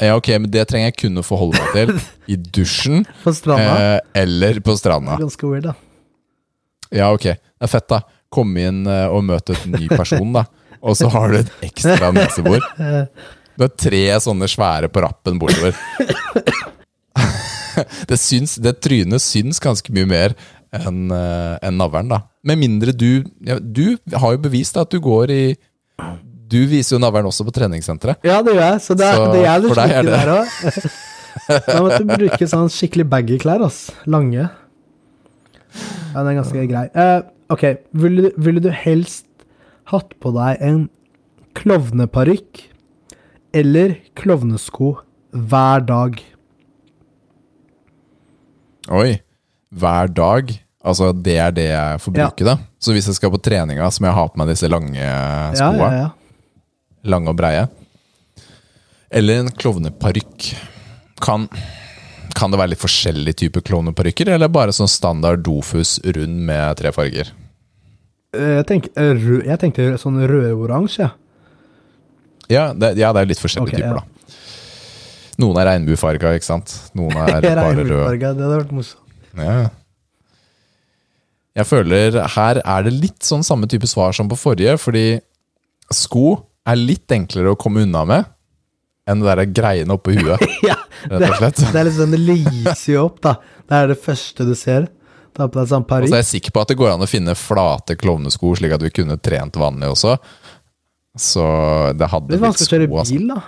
[0.00, 1.90] Ja, ok, men det trenger jeg kun å forholde meg til
[2.32, 3.74] i dusjen På stranda.
[3.96, 5.18] eh, eller på stranda.
[5.20, 5.74] Ganske weird, da.
[6.90, 7.26] Ja, ok.
[7.36, 8.00] Det er fett, da.
[8.32, 10.46] Komme inn eh, og møte et ny person, da.
[10.80, 12.64] Og så har du et ekstra nesebor.
[12.80, 15.76] Du har tre sånne svære på rappen bortover.
[18.10, 20.32] Det, syns, det trynet syns ganske mye mer
[20.74, 22.18] enn en navlen, da.
[22.44, 25.44] Med mindre du ja, Du har jo bevist at du går i
[26.50, 28.18] Du viser jo navlen også på treningssenteret.
[28.26, 28.80] Ja, det gjør jeg.
[28.82, 30.46] Så det er, Så det er litt det- der òg.
[31.70, 33.90] Da måtte du bruke sånn skikkelig baggy klær, ass.
[34.10, 34.48] Lange.
[36.10, 36.88] Ja, den er ganske grei.
[36.90, 37.22] Uh,
[37.54, 37.62] ok,
[37.94, 39.26] ville du, ville du helst
[39.92, 40.80] hatt på deg en
[41.54, 42.64] klovneparykk
[43.54, 44.96] eller klovnesko
[45.30, 46.18] hver dag?
[48.90, 49.20] Oi.
[49.70, 50.50] Hver dag.
[50.82, 52.26] Altså, det er det jeg får Ja.
[52.30, 52.56] bruke, da.
[52.80, 55.52] Så hvis jeg skal på treninga, så må jeg ha på meg disse lange Ja,
[55.54, 56.08] ja, ja.
[57.08, 57.66] Lange og breie.
[59.10, 60.50] Eller en klovneparykk.
[61.24, 61.46] Kan,
[62.36, 66.92] kan det være litt forskjellige typer klovneparykker, eller bare sånn standard Dofus rund med tre
[66.94, 67.32] farger?
[68.36, 71.08] Eh, Jeg, tenk, eh, jeg tenkte sånn rød-oransje.
[71.08, 71.16] Ja.
[72.50, 73.90] Ja, det, ja, det er litt forskjellige Ok, ja.
[73.90, 74.06] typer, da.
[75.40, 76.72] Noen er regnbuefarga, ikke sant?
[76.98, 78.18] Noen er bare rød.
[78.18, 79.06] Det hadde vært morsomt.
[79.38, 79.68] Ja.
[81.60, 85.04] Jeg føler her er det litt sånn samme type svar som på forrige, fordi
[85.94, 88.28] sko er litt enklere å komme unna med
[89.10, 90.76] enn det der greiene oppå huet, Ja,
[91.08, 91.62] rett og slett.
[91.72, 93.32] det er litt sånn, det lyser jo opp, da.
[93.66, 94.86] Det er det første du ser.
[95.34, 97.08] Ta på deg sånn Og så er jeg sikker på at det går an å
[97.10, 100.16] finne flate klovnesko, slik at vi kunne trent vanlig også.
[101.18, 101.42] Så
[101.98, 103.16] det hadde Det er blitt vanskelig å kjøre sko, altså.
[103.16, 103.40] bil, da.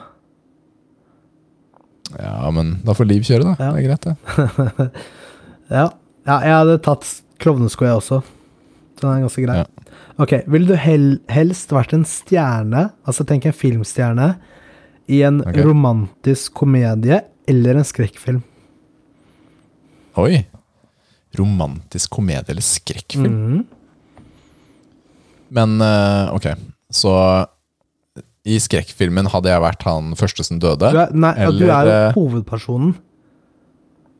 [2.22, 3.54] Ja, men da får Liv kjøre, da.
[3.58, 3.70] Ja.
[3.72, 4.88] Det er greit, det.
[5.72, 5.86] Ja.
[6.28, 7.06] ja, jeg hadde tatt
[7.40, 8.18] klovnesko, jeg også.
[8.98, 9.54] Så den er ganske grei.
[9.62, 9.81] Ja.
[10.20, 14.30] Ok, ville du hel helst vært en stjerne, altså tenk en filmstjerne,
[15.12, 15.64] i en okay.
[15.66, 18.42] romantisk komedie eller en skrekkfilm?
[20.20, 20.42] Oi.
[21.38, 23.32] Romantisk komedie eller skrekkfilm?
[23.32, 23.62] Mhm.
[25.52, 26.46] Men eh, ok,
[26.92, 27.12] så
[28.48, 30.88] i skrekkfilmen hadde jeg vært han første som døde?
[30.94, 32.94] Du er, nei, eller, du er eh, hovedpersonen.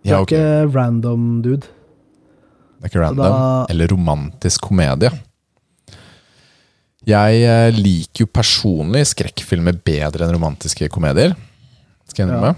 [0.03, 1.69] Du Ja, er ikke random dude.
[2.83, 3.23] Det er ikke random.
[3.23, 5.11] da- Eller romantisk komedie.
[7.09, 11.35] Jeg eh, liker jo personlig skrekkfilmer bedre enn romantiske komedier.
[12.07, 12.55] Skal jeg innrømme.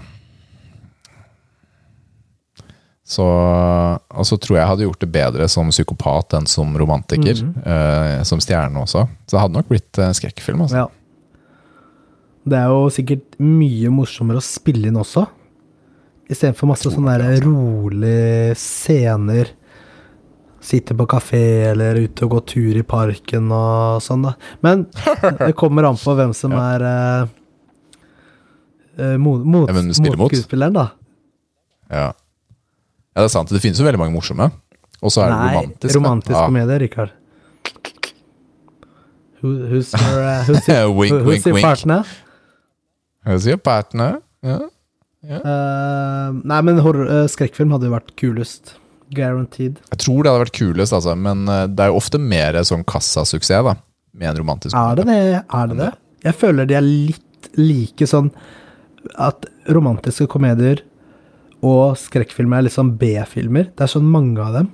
[3.05, 7.37] Så, og så tror jeg jeg hadde gjort det bedre som psykopat enn som romantiker.
[7.37, 7.65] Mhm.
[7.65, 9.05] eh, som stjerne også.
[9.25, 10.65] Så det hadde nok blitt eh, skrekkfilm.
[10.65, 10.85] Altså.
[10.85, 10.87] Ja.
[12.45, 15.25] Det er jo sikkert mye morsommere å spille inn også.
[16.29, 19.53] Istedenfor masse sånne rolige scener.
[20.65, 24.31] Sitte på kafé eller ute og gå tur i parken og sånn, da.
[24.65, 24.87] Men
[25.43, 27.33] det kommer an på hvem som er eh,
[28.97, 30.17] eh, mot, mot, Ja, mot?
[30.23, 30.87] motskuespilleren, da.
[31.93, 32.07] Ja.
[32.09, 33.53] ja, det er sant.
[33.53, 34.49] Det finnes jo veldig mange morsomme.
[35.05, 35.91] Og så er det Nei, romantisk.
[35.91, 35.99] da.
[35.99, 37.13] romantisk komedie, Rikard.
[39.43, 41.99] Who, who's your, uh, who's your, Wink, who's wink, your partner?
[43.27, 44.21] Who's your partner?
[44.41, 44.63] Yeah.
[45.25, 45.41] Yeah.
[45.45, 48.75] Uh, nei, men horror, eh, skrekkfilm hadde jo vært kulest.
[49.13, 49.77] Guaranteed.
[49.91, 52.85] Jeg tror det hadde vært kulest, altså, men eh, det er jo ofte mer sånn
[52.87, 53.75] kassasuksess da,
[54.15, 55.19] med en romantisk Er det det?
[55.43, 55.91] Er det det?
[56.25, 58.31] Jeg føler de er litt like sånn
[59.21, 60.81] at romantiske komedier
[61.65, 63.69] og skrekkfilmer er litt sånn B-filmer.
[63.73, 64.71] Det er sånn mange av dem.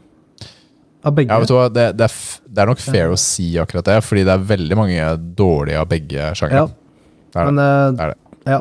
[1.08, 1.34] Av begge.
[1.34, 3.98] Ja, vet du hva, det, det, er, det er nok fair å si akkurat det,
[4.06, 5.08] fordi det er veldig mange
[5.40, 6.68] dårlige av begge sjangere.
[6.68, 8.20] Ja, er men eh, Det er det.
[8.54, 8.60] ja.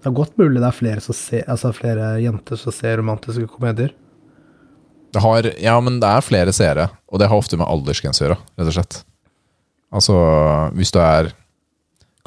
[0.00, 3.90] Det er godt mulig det er flere, ser, altså flere jenter som ser romantiske komedier.
[5.12, 8.28] Det har, ja, men det er flere seere, og det har ofte med aldersgrense å
[8.28, 9.00] gjøre, rett og slett.
[9.90, 10.14] Altså,
[10.78, 11.32] hvis du er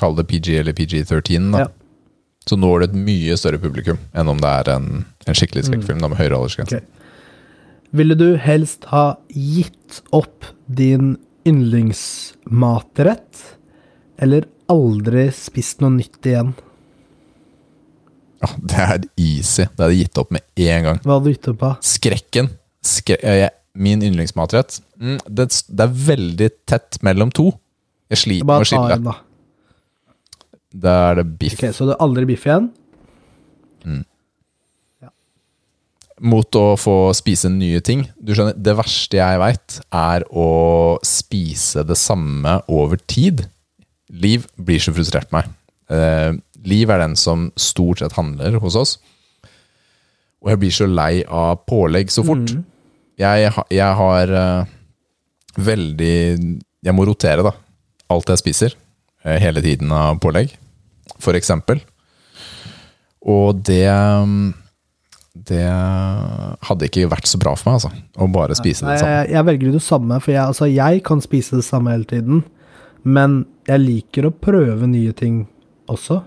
[0.02, 1.68] Kall det PG eller PG-13, da, Ja.
[2.50, 6.02] så når du et mye større publikum enn om det er en, en skikkelig skrekkfilm
[6.02, 6.82] da, med høyere aldersgrense.
[6.82, 6.88] Okay.
[7.94, 11.14] Ville du helst ha gitt opp din
[11.48, 13.44] yndlingsmatrett,
[14.18, 16.54] eller aldri spist noe nytt igjen?
[18.44, 19.64] Ja, det er easy.
[19.70, 21.00] Det hadde jeg gitt opp med en gang.
[21.06, 21.78] Hva hadde du gitt opp av?
[21.86, 22.50] Skrekken.
[23.74, 24.82] Min yndlingsmatrett.
[25.02, 27.48] Mm, det, det er veldig tett mellom to.
[28.14, 28.98] Jeg sliter med å ta skille.
[29.00, 29.16] en, da.
[31.10, 31.56] Er det biff.
[31.58, 32.72] Ok, Så det er aldri biff igjen?
[36.24, 38.06] Mot å få spise nye ting.
[38.22, 43.48] Du skjønner, Det verste jeg veit, er å spise det samme over tid.
[44.14, 45.50] Liv blir så frustrert på meg.
[45.90, 48.94] Eh, Liv er den som stort sett handler hos oss.
[50.44, 52.54] Og jeg blir så lei av pålegg så fort.
[53.20, 54.72] Jeg, jeg har uh,
[55.62, 56.16] veldig
[56.84, 57.54] Jeg må rotere, da.
[58.14, 58.76] Alt jeg spiser.
[59.24, 60.56] eh, hele tiden av pålegg.
[61.22, 61.80] For eksempel.
[63.24, 64.54] Og det mm,
[65.34, 65.64] Det
[66.68, 67.92] hadde ikke vært så bra for meg, altså.
[68.18, 69.14] Å bare spise Nei, det samme.
[69.14, 72.44] jeg, jeg velger det samme, for jeg, altså, jeg kan spise det samme hele tiden.
[73.04, 75.44] Men jeg liker å prøve nye ting
[75.92, 76.22] også.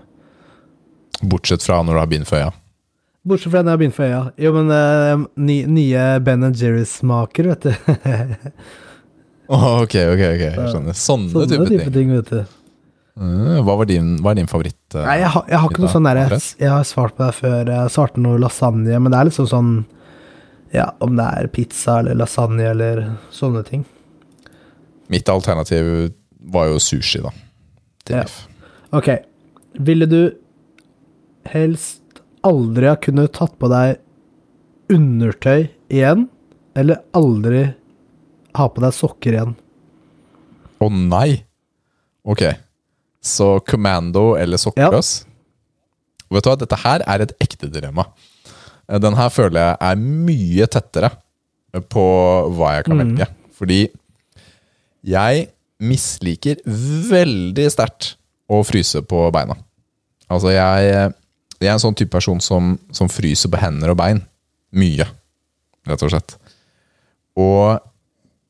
[1.25, 2.51] Bortsett fra når du har bind for øya.
[3.27, 4.19] Bortsett fra da jeg har begynt for øya.
[4.39, 7.73] Jo, men uh, ny, nye Ben Jerry-smaker, vet du.
[9.53, 10.45] oh, ok, ok, ok.
[10.71, 11.93] Sånne, Sånne type type ting.
[11.97, 12.45] ting, vet du.
[13.17, 14.79] Mm, Hva, var din, hva er din favoritt?
[14.93, 17.25] Uh, Nei, jeg, har- jeg har ikke noe sånn der, jeg, Jeg har svart på
[17.25, 17.71] det før.
[17.73, 19.71] Jeg svarte noe lasagne, men det er liksom sånn
[20.75, 23.85] Ja, om det er pizza eller lasagne eller sånne ting.
[25.09, 26.11] Mitt alternativ
[26.51, 27.31] var jo sushi, da.
[28.05, 28.25] Til Ja.
[28.95, 29.07] Ok.
[29.87, 30.19] Ville du
[31.47, 32.01] helst
[32.45, 33.97] aldri ha kunnet tatt på deg
[34.93, 36.27] undertøy igjen,
[36.77, 37.65] eller aldri
[38.57, 39.55] ha på deg sokker igjen?
[40.83, 41.43] Å nei!
[42.27, 42.43] Ok.
[43.23, 45.23] Så commando eller sokkeløs?
[46.31, 48.05] Vet du hva, dette her er et ekte dilemma.
[48.89, 51.11] Eh, Den her føler jeg er mye tettere
[51.91, 52.03] på
[52.57, 53.27] hva jeg kan velge.
[53.57, 53.79] Fordi
[55.07, 55.47] jeg
[55.79, 58.15] misliker veldig sterkt
[58.51, 59.55] å fryse på beina.
[60.27, 61.13] Altså, jeg,
[61.65, 64.21] jeg er en sånn type person som, som fryser på hender og bein.
[64.77, 65.07] Mye,
[65.89, 66.35] rett og slett.
[67.37, 67.79] Og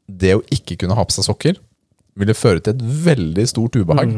[0.08, 1.62] det å ikke kunne ha på seg sokker
[2.18, 4.14] ville føre til et veldig stort ubehag.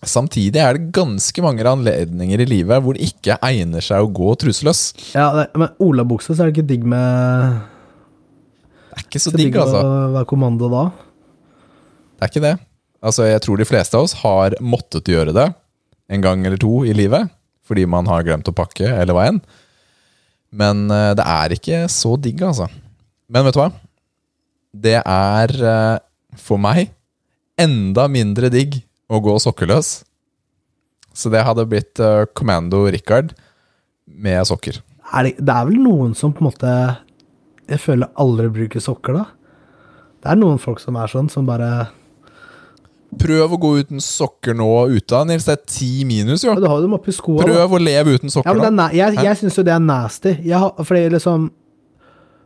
[0.00, 4.32] Samtidig er det ganske mange anledninger i livet hvor det ikke egner seg å gå
[4.40, 4.82] truseløs.
[5.12, 7.58] Ja, det, men olabukse, så er det ikke digg med
[8.90, 9.82] Det er ikke så så digg, digg altså.
[9.84, 10.86] å være kommando da.
[12.16, 12.54] Det er ikke det.
[13.00, 15.50] Altså, Jeg tror de fleste av oss har måttet gjøre det
[16.10, 17.28] en gang eller to i livet.
[17.70, 19.38] Fordi man har glemt å pakke, eller hva enn.
[20.50, 22.66] Men eh, det er ikke så digg, altså.
[23.30, 23.70] Men vet du hva?
[24.74, 25.98] Det er eh,
[26.38, 26.90] for meg
[27.60, 28.80] enda mindre digg
[29.10, 30.00] å gå sokkeløs.
[31.14, 33.36] Så det hadde blitt eh, Commando Richard
[34.10, 34.80] med sokker.
[35.14, 36.72] Er det, det er vel noen som på en måte
[37.70, 39.24] Jeg føler aldri bruker sokker, da.
[40.20, 41.70] Det er noen folk som er sånn, som bare
[43.18, 45.44] Prøv å gå uten sokker nå ute, Nils.
[45.48, 46.52] Det er ti minus, jo.
[46.54, 47.42] ja, Du har dem oppi skoene.
[47.48, 48.86] Prøv å leve uten Ja, sokker er, nå.
[48.94, 50.36] jeg jeg syns jo det er nasty.
[50.52, 51.48] Har, fordi liksom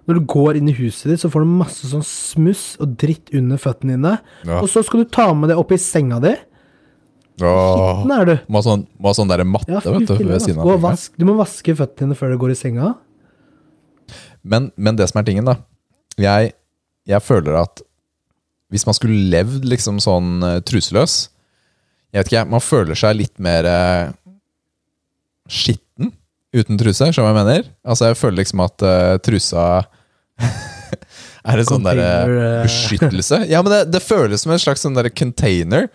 [0.09, 3.31] Når du går inn i huset ditt, så får du masse sånn smuss og dritt
[3.36, 4.19] under føttene dine.
[4.45, 4.59] Ja.
[4.61, 6.35] Og så skal du ta med det opp i senga di.
[7.41, 8.35] Skitten er du.
[8.53, 10.49] Må ha sånn, må sånn der matte Ja, vet du, ved altså.
[10.51, 10.74] siden av.
[10.85, 11.12] vask.
[11.19, 12.93] Du må vaske føttene dine før du går i senga.
[14.45, 15.57] Men, men det som er tingen, da
[16.20, 16.53] jeg,
[17.09, 17.81] jeg føler at
[18.74, 21.28] hvis man skulle levd liksom sånn eh, truseløs
[22.10, 24.12] Jeg vet ikke, man føler seg litt mer eh,
[25.51, 26.10] skitten
[26.55, 27.68] uten truse, som jeg mener?
[27.82, 29.64] Altså, jeg føler liksom at uh, trusa
[31.51, 32.06] er en sånn derre
[32.62, 33.40] beskyttelse.
[33.51, 35.88] Ja, men det, det føles som en slags sånn derre container.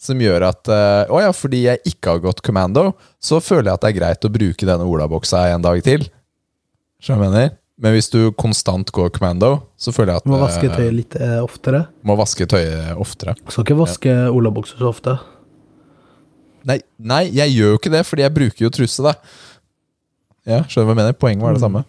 [0.00, 2.90] Som gjør at uh, Å ja, fordi jeg ikke har gått commando,
[3.20, 6.04] så føler jeg at det er greit å bruke denne olaboksa en dag til.
[7.00, 7.56] Skjønner du hva jeg mener?
[7.80, 10.96] Men hvis du konstant går commando, så føler jeg at Du må vaske eh, tøyet
[10.96, 11.86] litt eh, oftere.
[12.04, 13.34] må vaske tøyet oftere.
[13.48, 15.14] Skal ikke vaske olabukser så ofte.
[16.68, 19.14] Nei, nei, jeg gjør jo ikke det, fordi jeg bruker jo truse, da.
[20.48, 21.16] Ja, skjønner du hva jeg mener?
[21.24, 21.82] Poenget var det samme.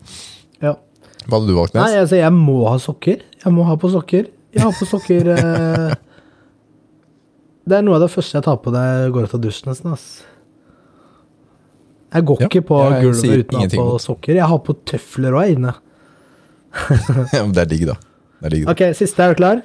[0.64, 0.78] Ja.
[1.26, 3.26] Hva hadde du valgt, Nei, altså, jeg må ha sokker.
[3.44, 4.32] Jeg må ha på sokker.
[4.56, 5.92] Jeg har på sokker eh,
[7.68, 9.70] Det er noe av det første jeg tar på når jeg går ut av dusjen,
[9.70, 9.92] nesten.
[9.94, 10.08] ass.
[12.12, 14.36] Jeg går Ja, ikke på gulvet uten å ha på sokker.
[14.36, 15.76] Jeg har på tøfler òg inne.
[17.36, 17.96] Ja, men det er digg, da.
[18.42, 18.74] Det er digg, da.
[18.74, 19.24] Ok, siste.
[19.24, 19.62] Er du klar?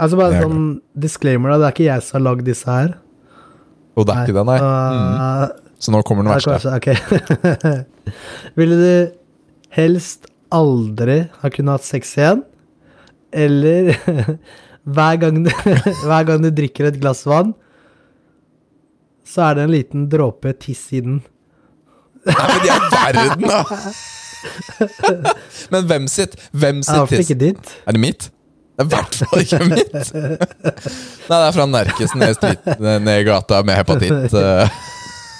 [0.00, 0.66] Altså bare er sånn
[0.98, 1.58] disclaimer, da.
[1.62, 2.94] Det er ikke jeg som har lagd disse her.
[3.98, 4.58] Og det er ikke det, nei.
[4.60, 5.56] Mm.
[5.80, 6.58] Så nå kommer den verste.
[6.58, 7.80] kanskje, ok.
[8.58, 8.92] Ville du
[9.76, 12.42] helst aldri ha kunnet hatt sex igjen?
[13.30, 13.92] Eller
[14.96, 15.50] hver gang, du,
[16.04, 17.54] hver gang du drikker et glass vann,
[19.30, 21.20] så er det en liten dråpe tiss i den.
[22.26, 23.60] Nei, men i all verden, da!
[25.72, 26.36] Men hvem sitt?
[26.56, 27.24] Hvem sitt tiss?
[27.28, 27.72] ikke ditt?
[27.88, 28.28] Er det mitt?
[28.80, 29.92] Det er i hvert fall ikke mitt!
[29.92, 34.32] Nei, det er fra Nerkesen ned, street- ned i gata med hepatitt.
[34.40, 34.80] eh.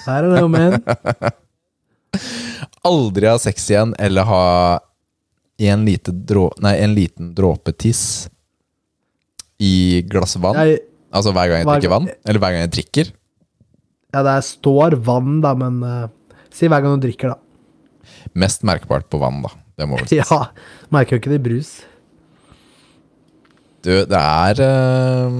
[0.07, 0.77] Her er det om en.
[2.91, 4.45] Aldri ha sex igjen, eller ha
[5.61, 8.29] en, lite drå, nei, en liten dråpe tiss
[9.61, 10.57] i glass vann.
[10.65, 10.81] Jeg,
[11.13, 12.05] Altså hver gang jeg drikker vann.
[12.25, 13.09] Eller hver gang jeg drikker.
[14.15, 16.07] ja, det står vann, da, men eh,
[16.55, 17.39] si hver gang du drikker, da.
[18.39, 19.53] Mest merkbart på vann, da.
[19.79, 20.31] Det må vel sies.
[20.35, 20.51] Ja,
[20.93, 21.71] merker jo ikke det i brus.
[23.81, 25.37] Du, det er eh,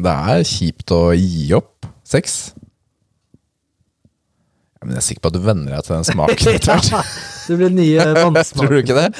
[0.00, 2.54] Det er kjipt å gi opp sex.
[4.78, 6.90] Ja, men jeg er sikker på at du venner deg til den smaken etter hvert.
[6.94, 7.02] Ja,
[7.48, 8.08] det blir nye
[8.54, 9.10] Tror du ikke det?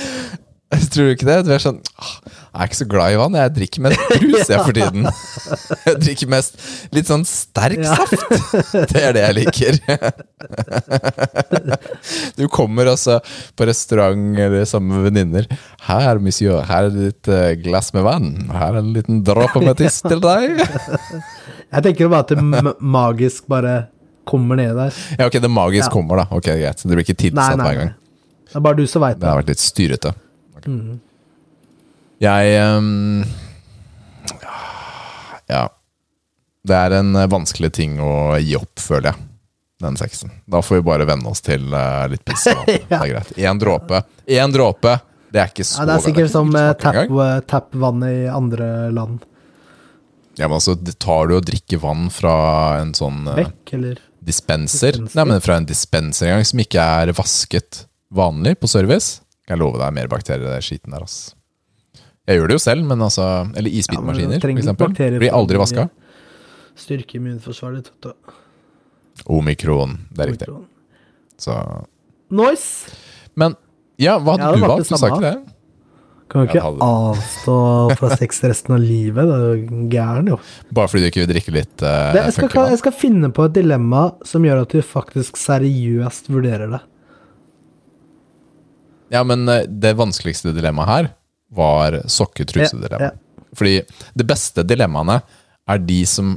[0.89, 1.39] Tror du ikke det?
[1.47, 2.15] Du er sånn «Ah,
[2.55, 3.35] Jeg er ikke så glad i vann.
[3.35, 5.09] Jeg drikker mest brus jeg for tiden.
[5.89, 6.61] Jeg drikker mest
[6.95, 8.23] litt sånn sterk saft.
[8.93, 9.79] Det er det jeg liker.
[12.39, 13.19] Du kommer altså
[13.59, 15.49] på restaurant eller sammen med venninner.
[15.89, 18.31] Her, monsieur, her er litt eh, glass med vann.
[18.55, 20.63] Her er en liten dråpe med tiss til deg.
[20.63, 23.75] Jeg tenker bare at det magisk bare
[24.29, 24.95] kommer ned der.
[25.19, 25.93] Ja, ok, det magisk Ja.
[25.93, 26.29] kommer, da.
[26.33, 26.79] Ok, Greit.
[26.81, 27.91] Så det blir ikke Nei, nei, hver gang.
[28.49, 29.33] Det er bare du som veit Det det.
[29.33, 30.15] har vært litt styrete.
[30.57, 30.71] Ok.
[30.71, 31.01] Mhm.
[32.23, 33.25] Jeg um,
[35.51, 35.69] Ja.
[36.65, 39.27] Det er en eh, vanskelig ting å gi opp, føler jeg.
[39.85, 40.31] Den sexen.
[40.49, 42.47] Da får vi bare venne oss til uh, litt piss.
[42.49, 42.57] ja.
[42.67, 43.35] Det er greit.
[43.37, 44.01] Én dråpe.
[44.25, 44.95] Én dråpe,
[45.35, 47.77] det er ikke så Ja, det er sikkert som eh, ille smak tap-
[48.09, 49.27] i andre land.
[50.39, 52.35] Ja, men altså, Tar du og drikker vann fra
[52.81, 55.19] en sånn uh, Bekk, eller dispenser Dispenser?
[55.21, 57.85] Nei, men fra en dispenser en gang som ikke er vasket
[58.15, 61.35] vanlig på service, kan jeg love deg mer bakterier i den skiten der, ass.
[62.25, 65.19] Jeg gjør det jo selv, men altså Eller Ja, isbitmaskiner, ja, f.eks.
[65.21, 65.89] Blir aldri vaska.
[66.75, 68.15] styrke immunforsvaret ditt.
[69.31, 70.49] Omikron, det er riktig.
[71.39, 71.57] Så
[72.35, 72.95] Nice!
[73.39, 73.55] Men
[74.01, 74.89] ja, hva Ja, hadde det du valgt?
[74.89, 75.37] Du sa ikke det?
[76.33, 76.83] Kan du ikke hadde...
[76.83, 77.57] avstå
[78.01, 79.29] fra sex resten av livet?
[79.29, 80.39] Det er jo gæren, jo.
[80.75, 83.45] Bare fordi du ikke vil drikke litt uh, Det, jeg, skal, jeg skal finne på
[83.47, 86.81] et dilemma som gjør at du faktisk seriøst vurderer det.
[89.13, 91.13] Ja, men eh, det vanskeligste dilemmaet her
[91.53, 93.01] var sokketruseddilemma.
[93.01, 93.11] Ja,
[93.55, 93.83] Fordi
[94.17, 95.21] det beste dilemmaene
[95.69, 96.33] er de som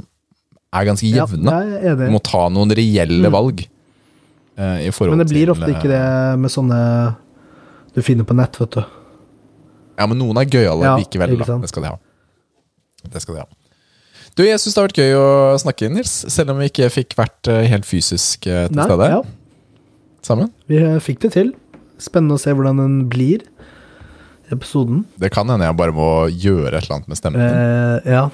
[0.72, 1.50] er ganske jevne.
[1.50, 3.32] Ja, er Du må ta noen reelle Mm.
[3.32, 3.66] valg.
[4.58, 7.16] eh, i forhold Men det blir til, ofte eh, ikke det med sånne
[7.94, 8.84] du finner på nett, vet du.
[9.98, 11.38] Ja, men noen er gøyale Ja, likevel.
[11.38, 11.58] Da.
[11.58, 11.98] Det skal de ha.
[13.10, 13.46] Det skal de ha.
[14.36, 16.12] Du, jeg syns det har vært gøy å snakke, Nils.
[16.30, 19.22] Selv om vi ikke fikk vært eh, helt fysisk eh, til Nei, stede ja,
[20.22, 20.52] sammen.
[20.68, 21.54] vi eh, fikk det til.
[21.98, 23.42] Spennende å se hvordan den blir,
[24.54, 25.02] episoden.
[25.20, 27.44] Det kan hende jeg bare må gjøre et eller annet med stemmen.
[27.44, 28.24] Eh, ja.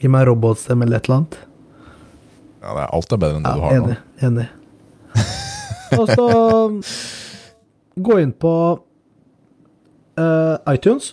[0.00, 1.38] Gi meg robotstemme eller et eller annet.
[2.64, 3.98] Ja, det er, alt er bedre enn det Ja, du har enig.
[3.98, 4.28] nå.
[4.28, 4.48] enig.
[6.00, 6.28] Og så
[8.04, 8.54] gå inn på
[10.18, 11.12] uh, iTunes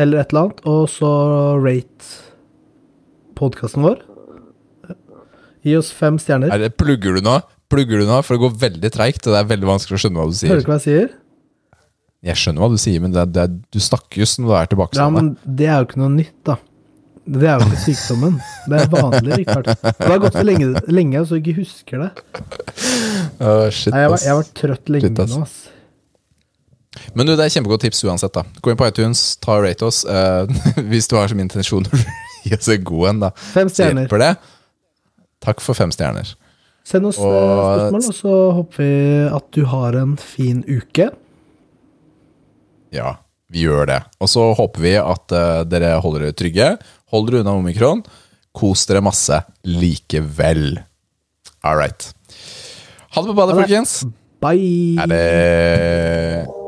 [0.00, 1.08] eller et eller annet, og så
[1.62, 2.08] rate
[3.38, 4.00] podkasten vår.
[5.64, 6.50] Gi oss fem stjerner.
[6.50, 7.36] Er det, plugger du nå?
[7.72, 8.18] Plugger du nå?
[8.26, 10.50] For det går veldig treigt, og det er veldig vanskelig å skjønne hva du sier.
[10.50, 11.06] Hører du hva jeg sier?
[12.24, 14.52] Jeg skjønner hva du sier, men det, er- det, er- du snakker jo som du
[14.54, 15.22] er Ja, tilbakestående.
[15.22, 16.56] men det er jo ikke noe nytt, da.
[17.24, 18.34] Det er jo ikke sykdommen.
[18.68, 19.68] Det er vanlig, Rikard.
[19.80, 22.10] Det har gått så lenge, lenge så jeg ikke husker det.
[23.40, 25.54] Oh, shit, Nei, jeg, var, jeg vært trøtt lenge Shit, nå, ass.
[27.16, 28.34] Men du, det er kjempegodt tips uansett.
[28.36, 30.02] da Gå inn på iTunes, ta og rate oss.
[30.04, 30.44] Uh,
[30.90, 32.02] hvis du har som intensjon å
[32.44, 33.32] gi oss en god en, da.
[33.56, 34.04] Fem stjerner.
[34.04, 34.30] hjelper det.
[35.44, 36.34] Takk for fem stjerner.
[36.84, 38.94] Send oss eh, Og- spørsmål, og så håper vi
[39.40, 41.08] at du har en fin uke.
[42.94, 43.16] Ja,
[43.50, 44.00] vi gjør det.
[44.22, 46.72] Og så håper vi at eh, dere holder dere trygge.
[47.14, 48.04] Hold dere unna omikron.
[48.54, 50.78] Kos dere masse likevel.
[51.64, 52.10] All right.
[53.14, 53.96] Ha det på badet, folkens.
[54.44, 55.00] Bye!
[55.00, 56.63] Er det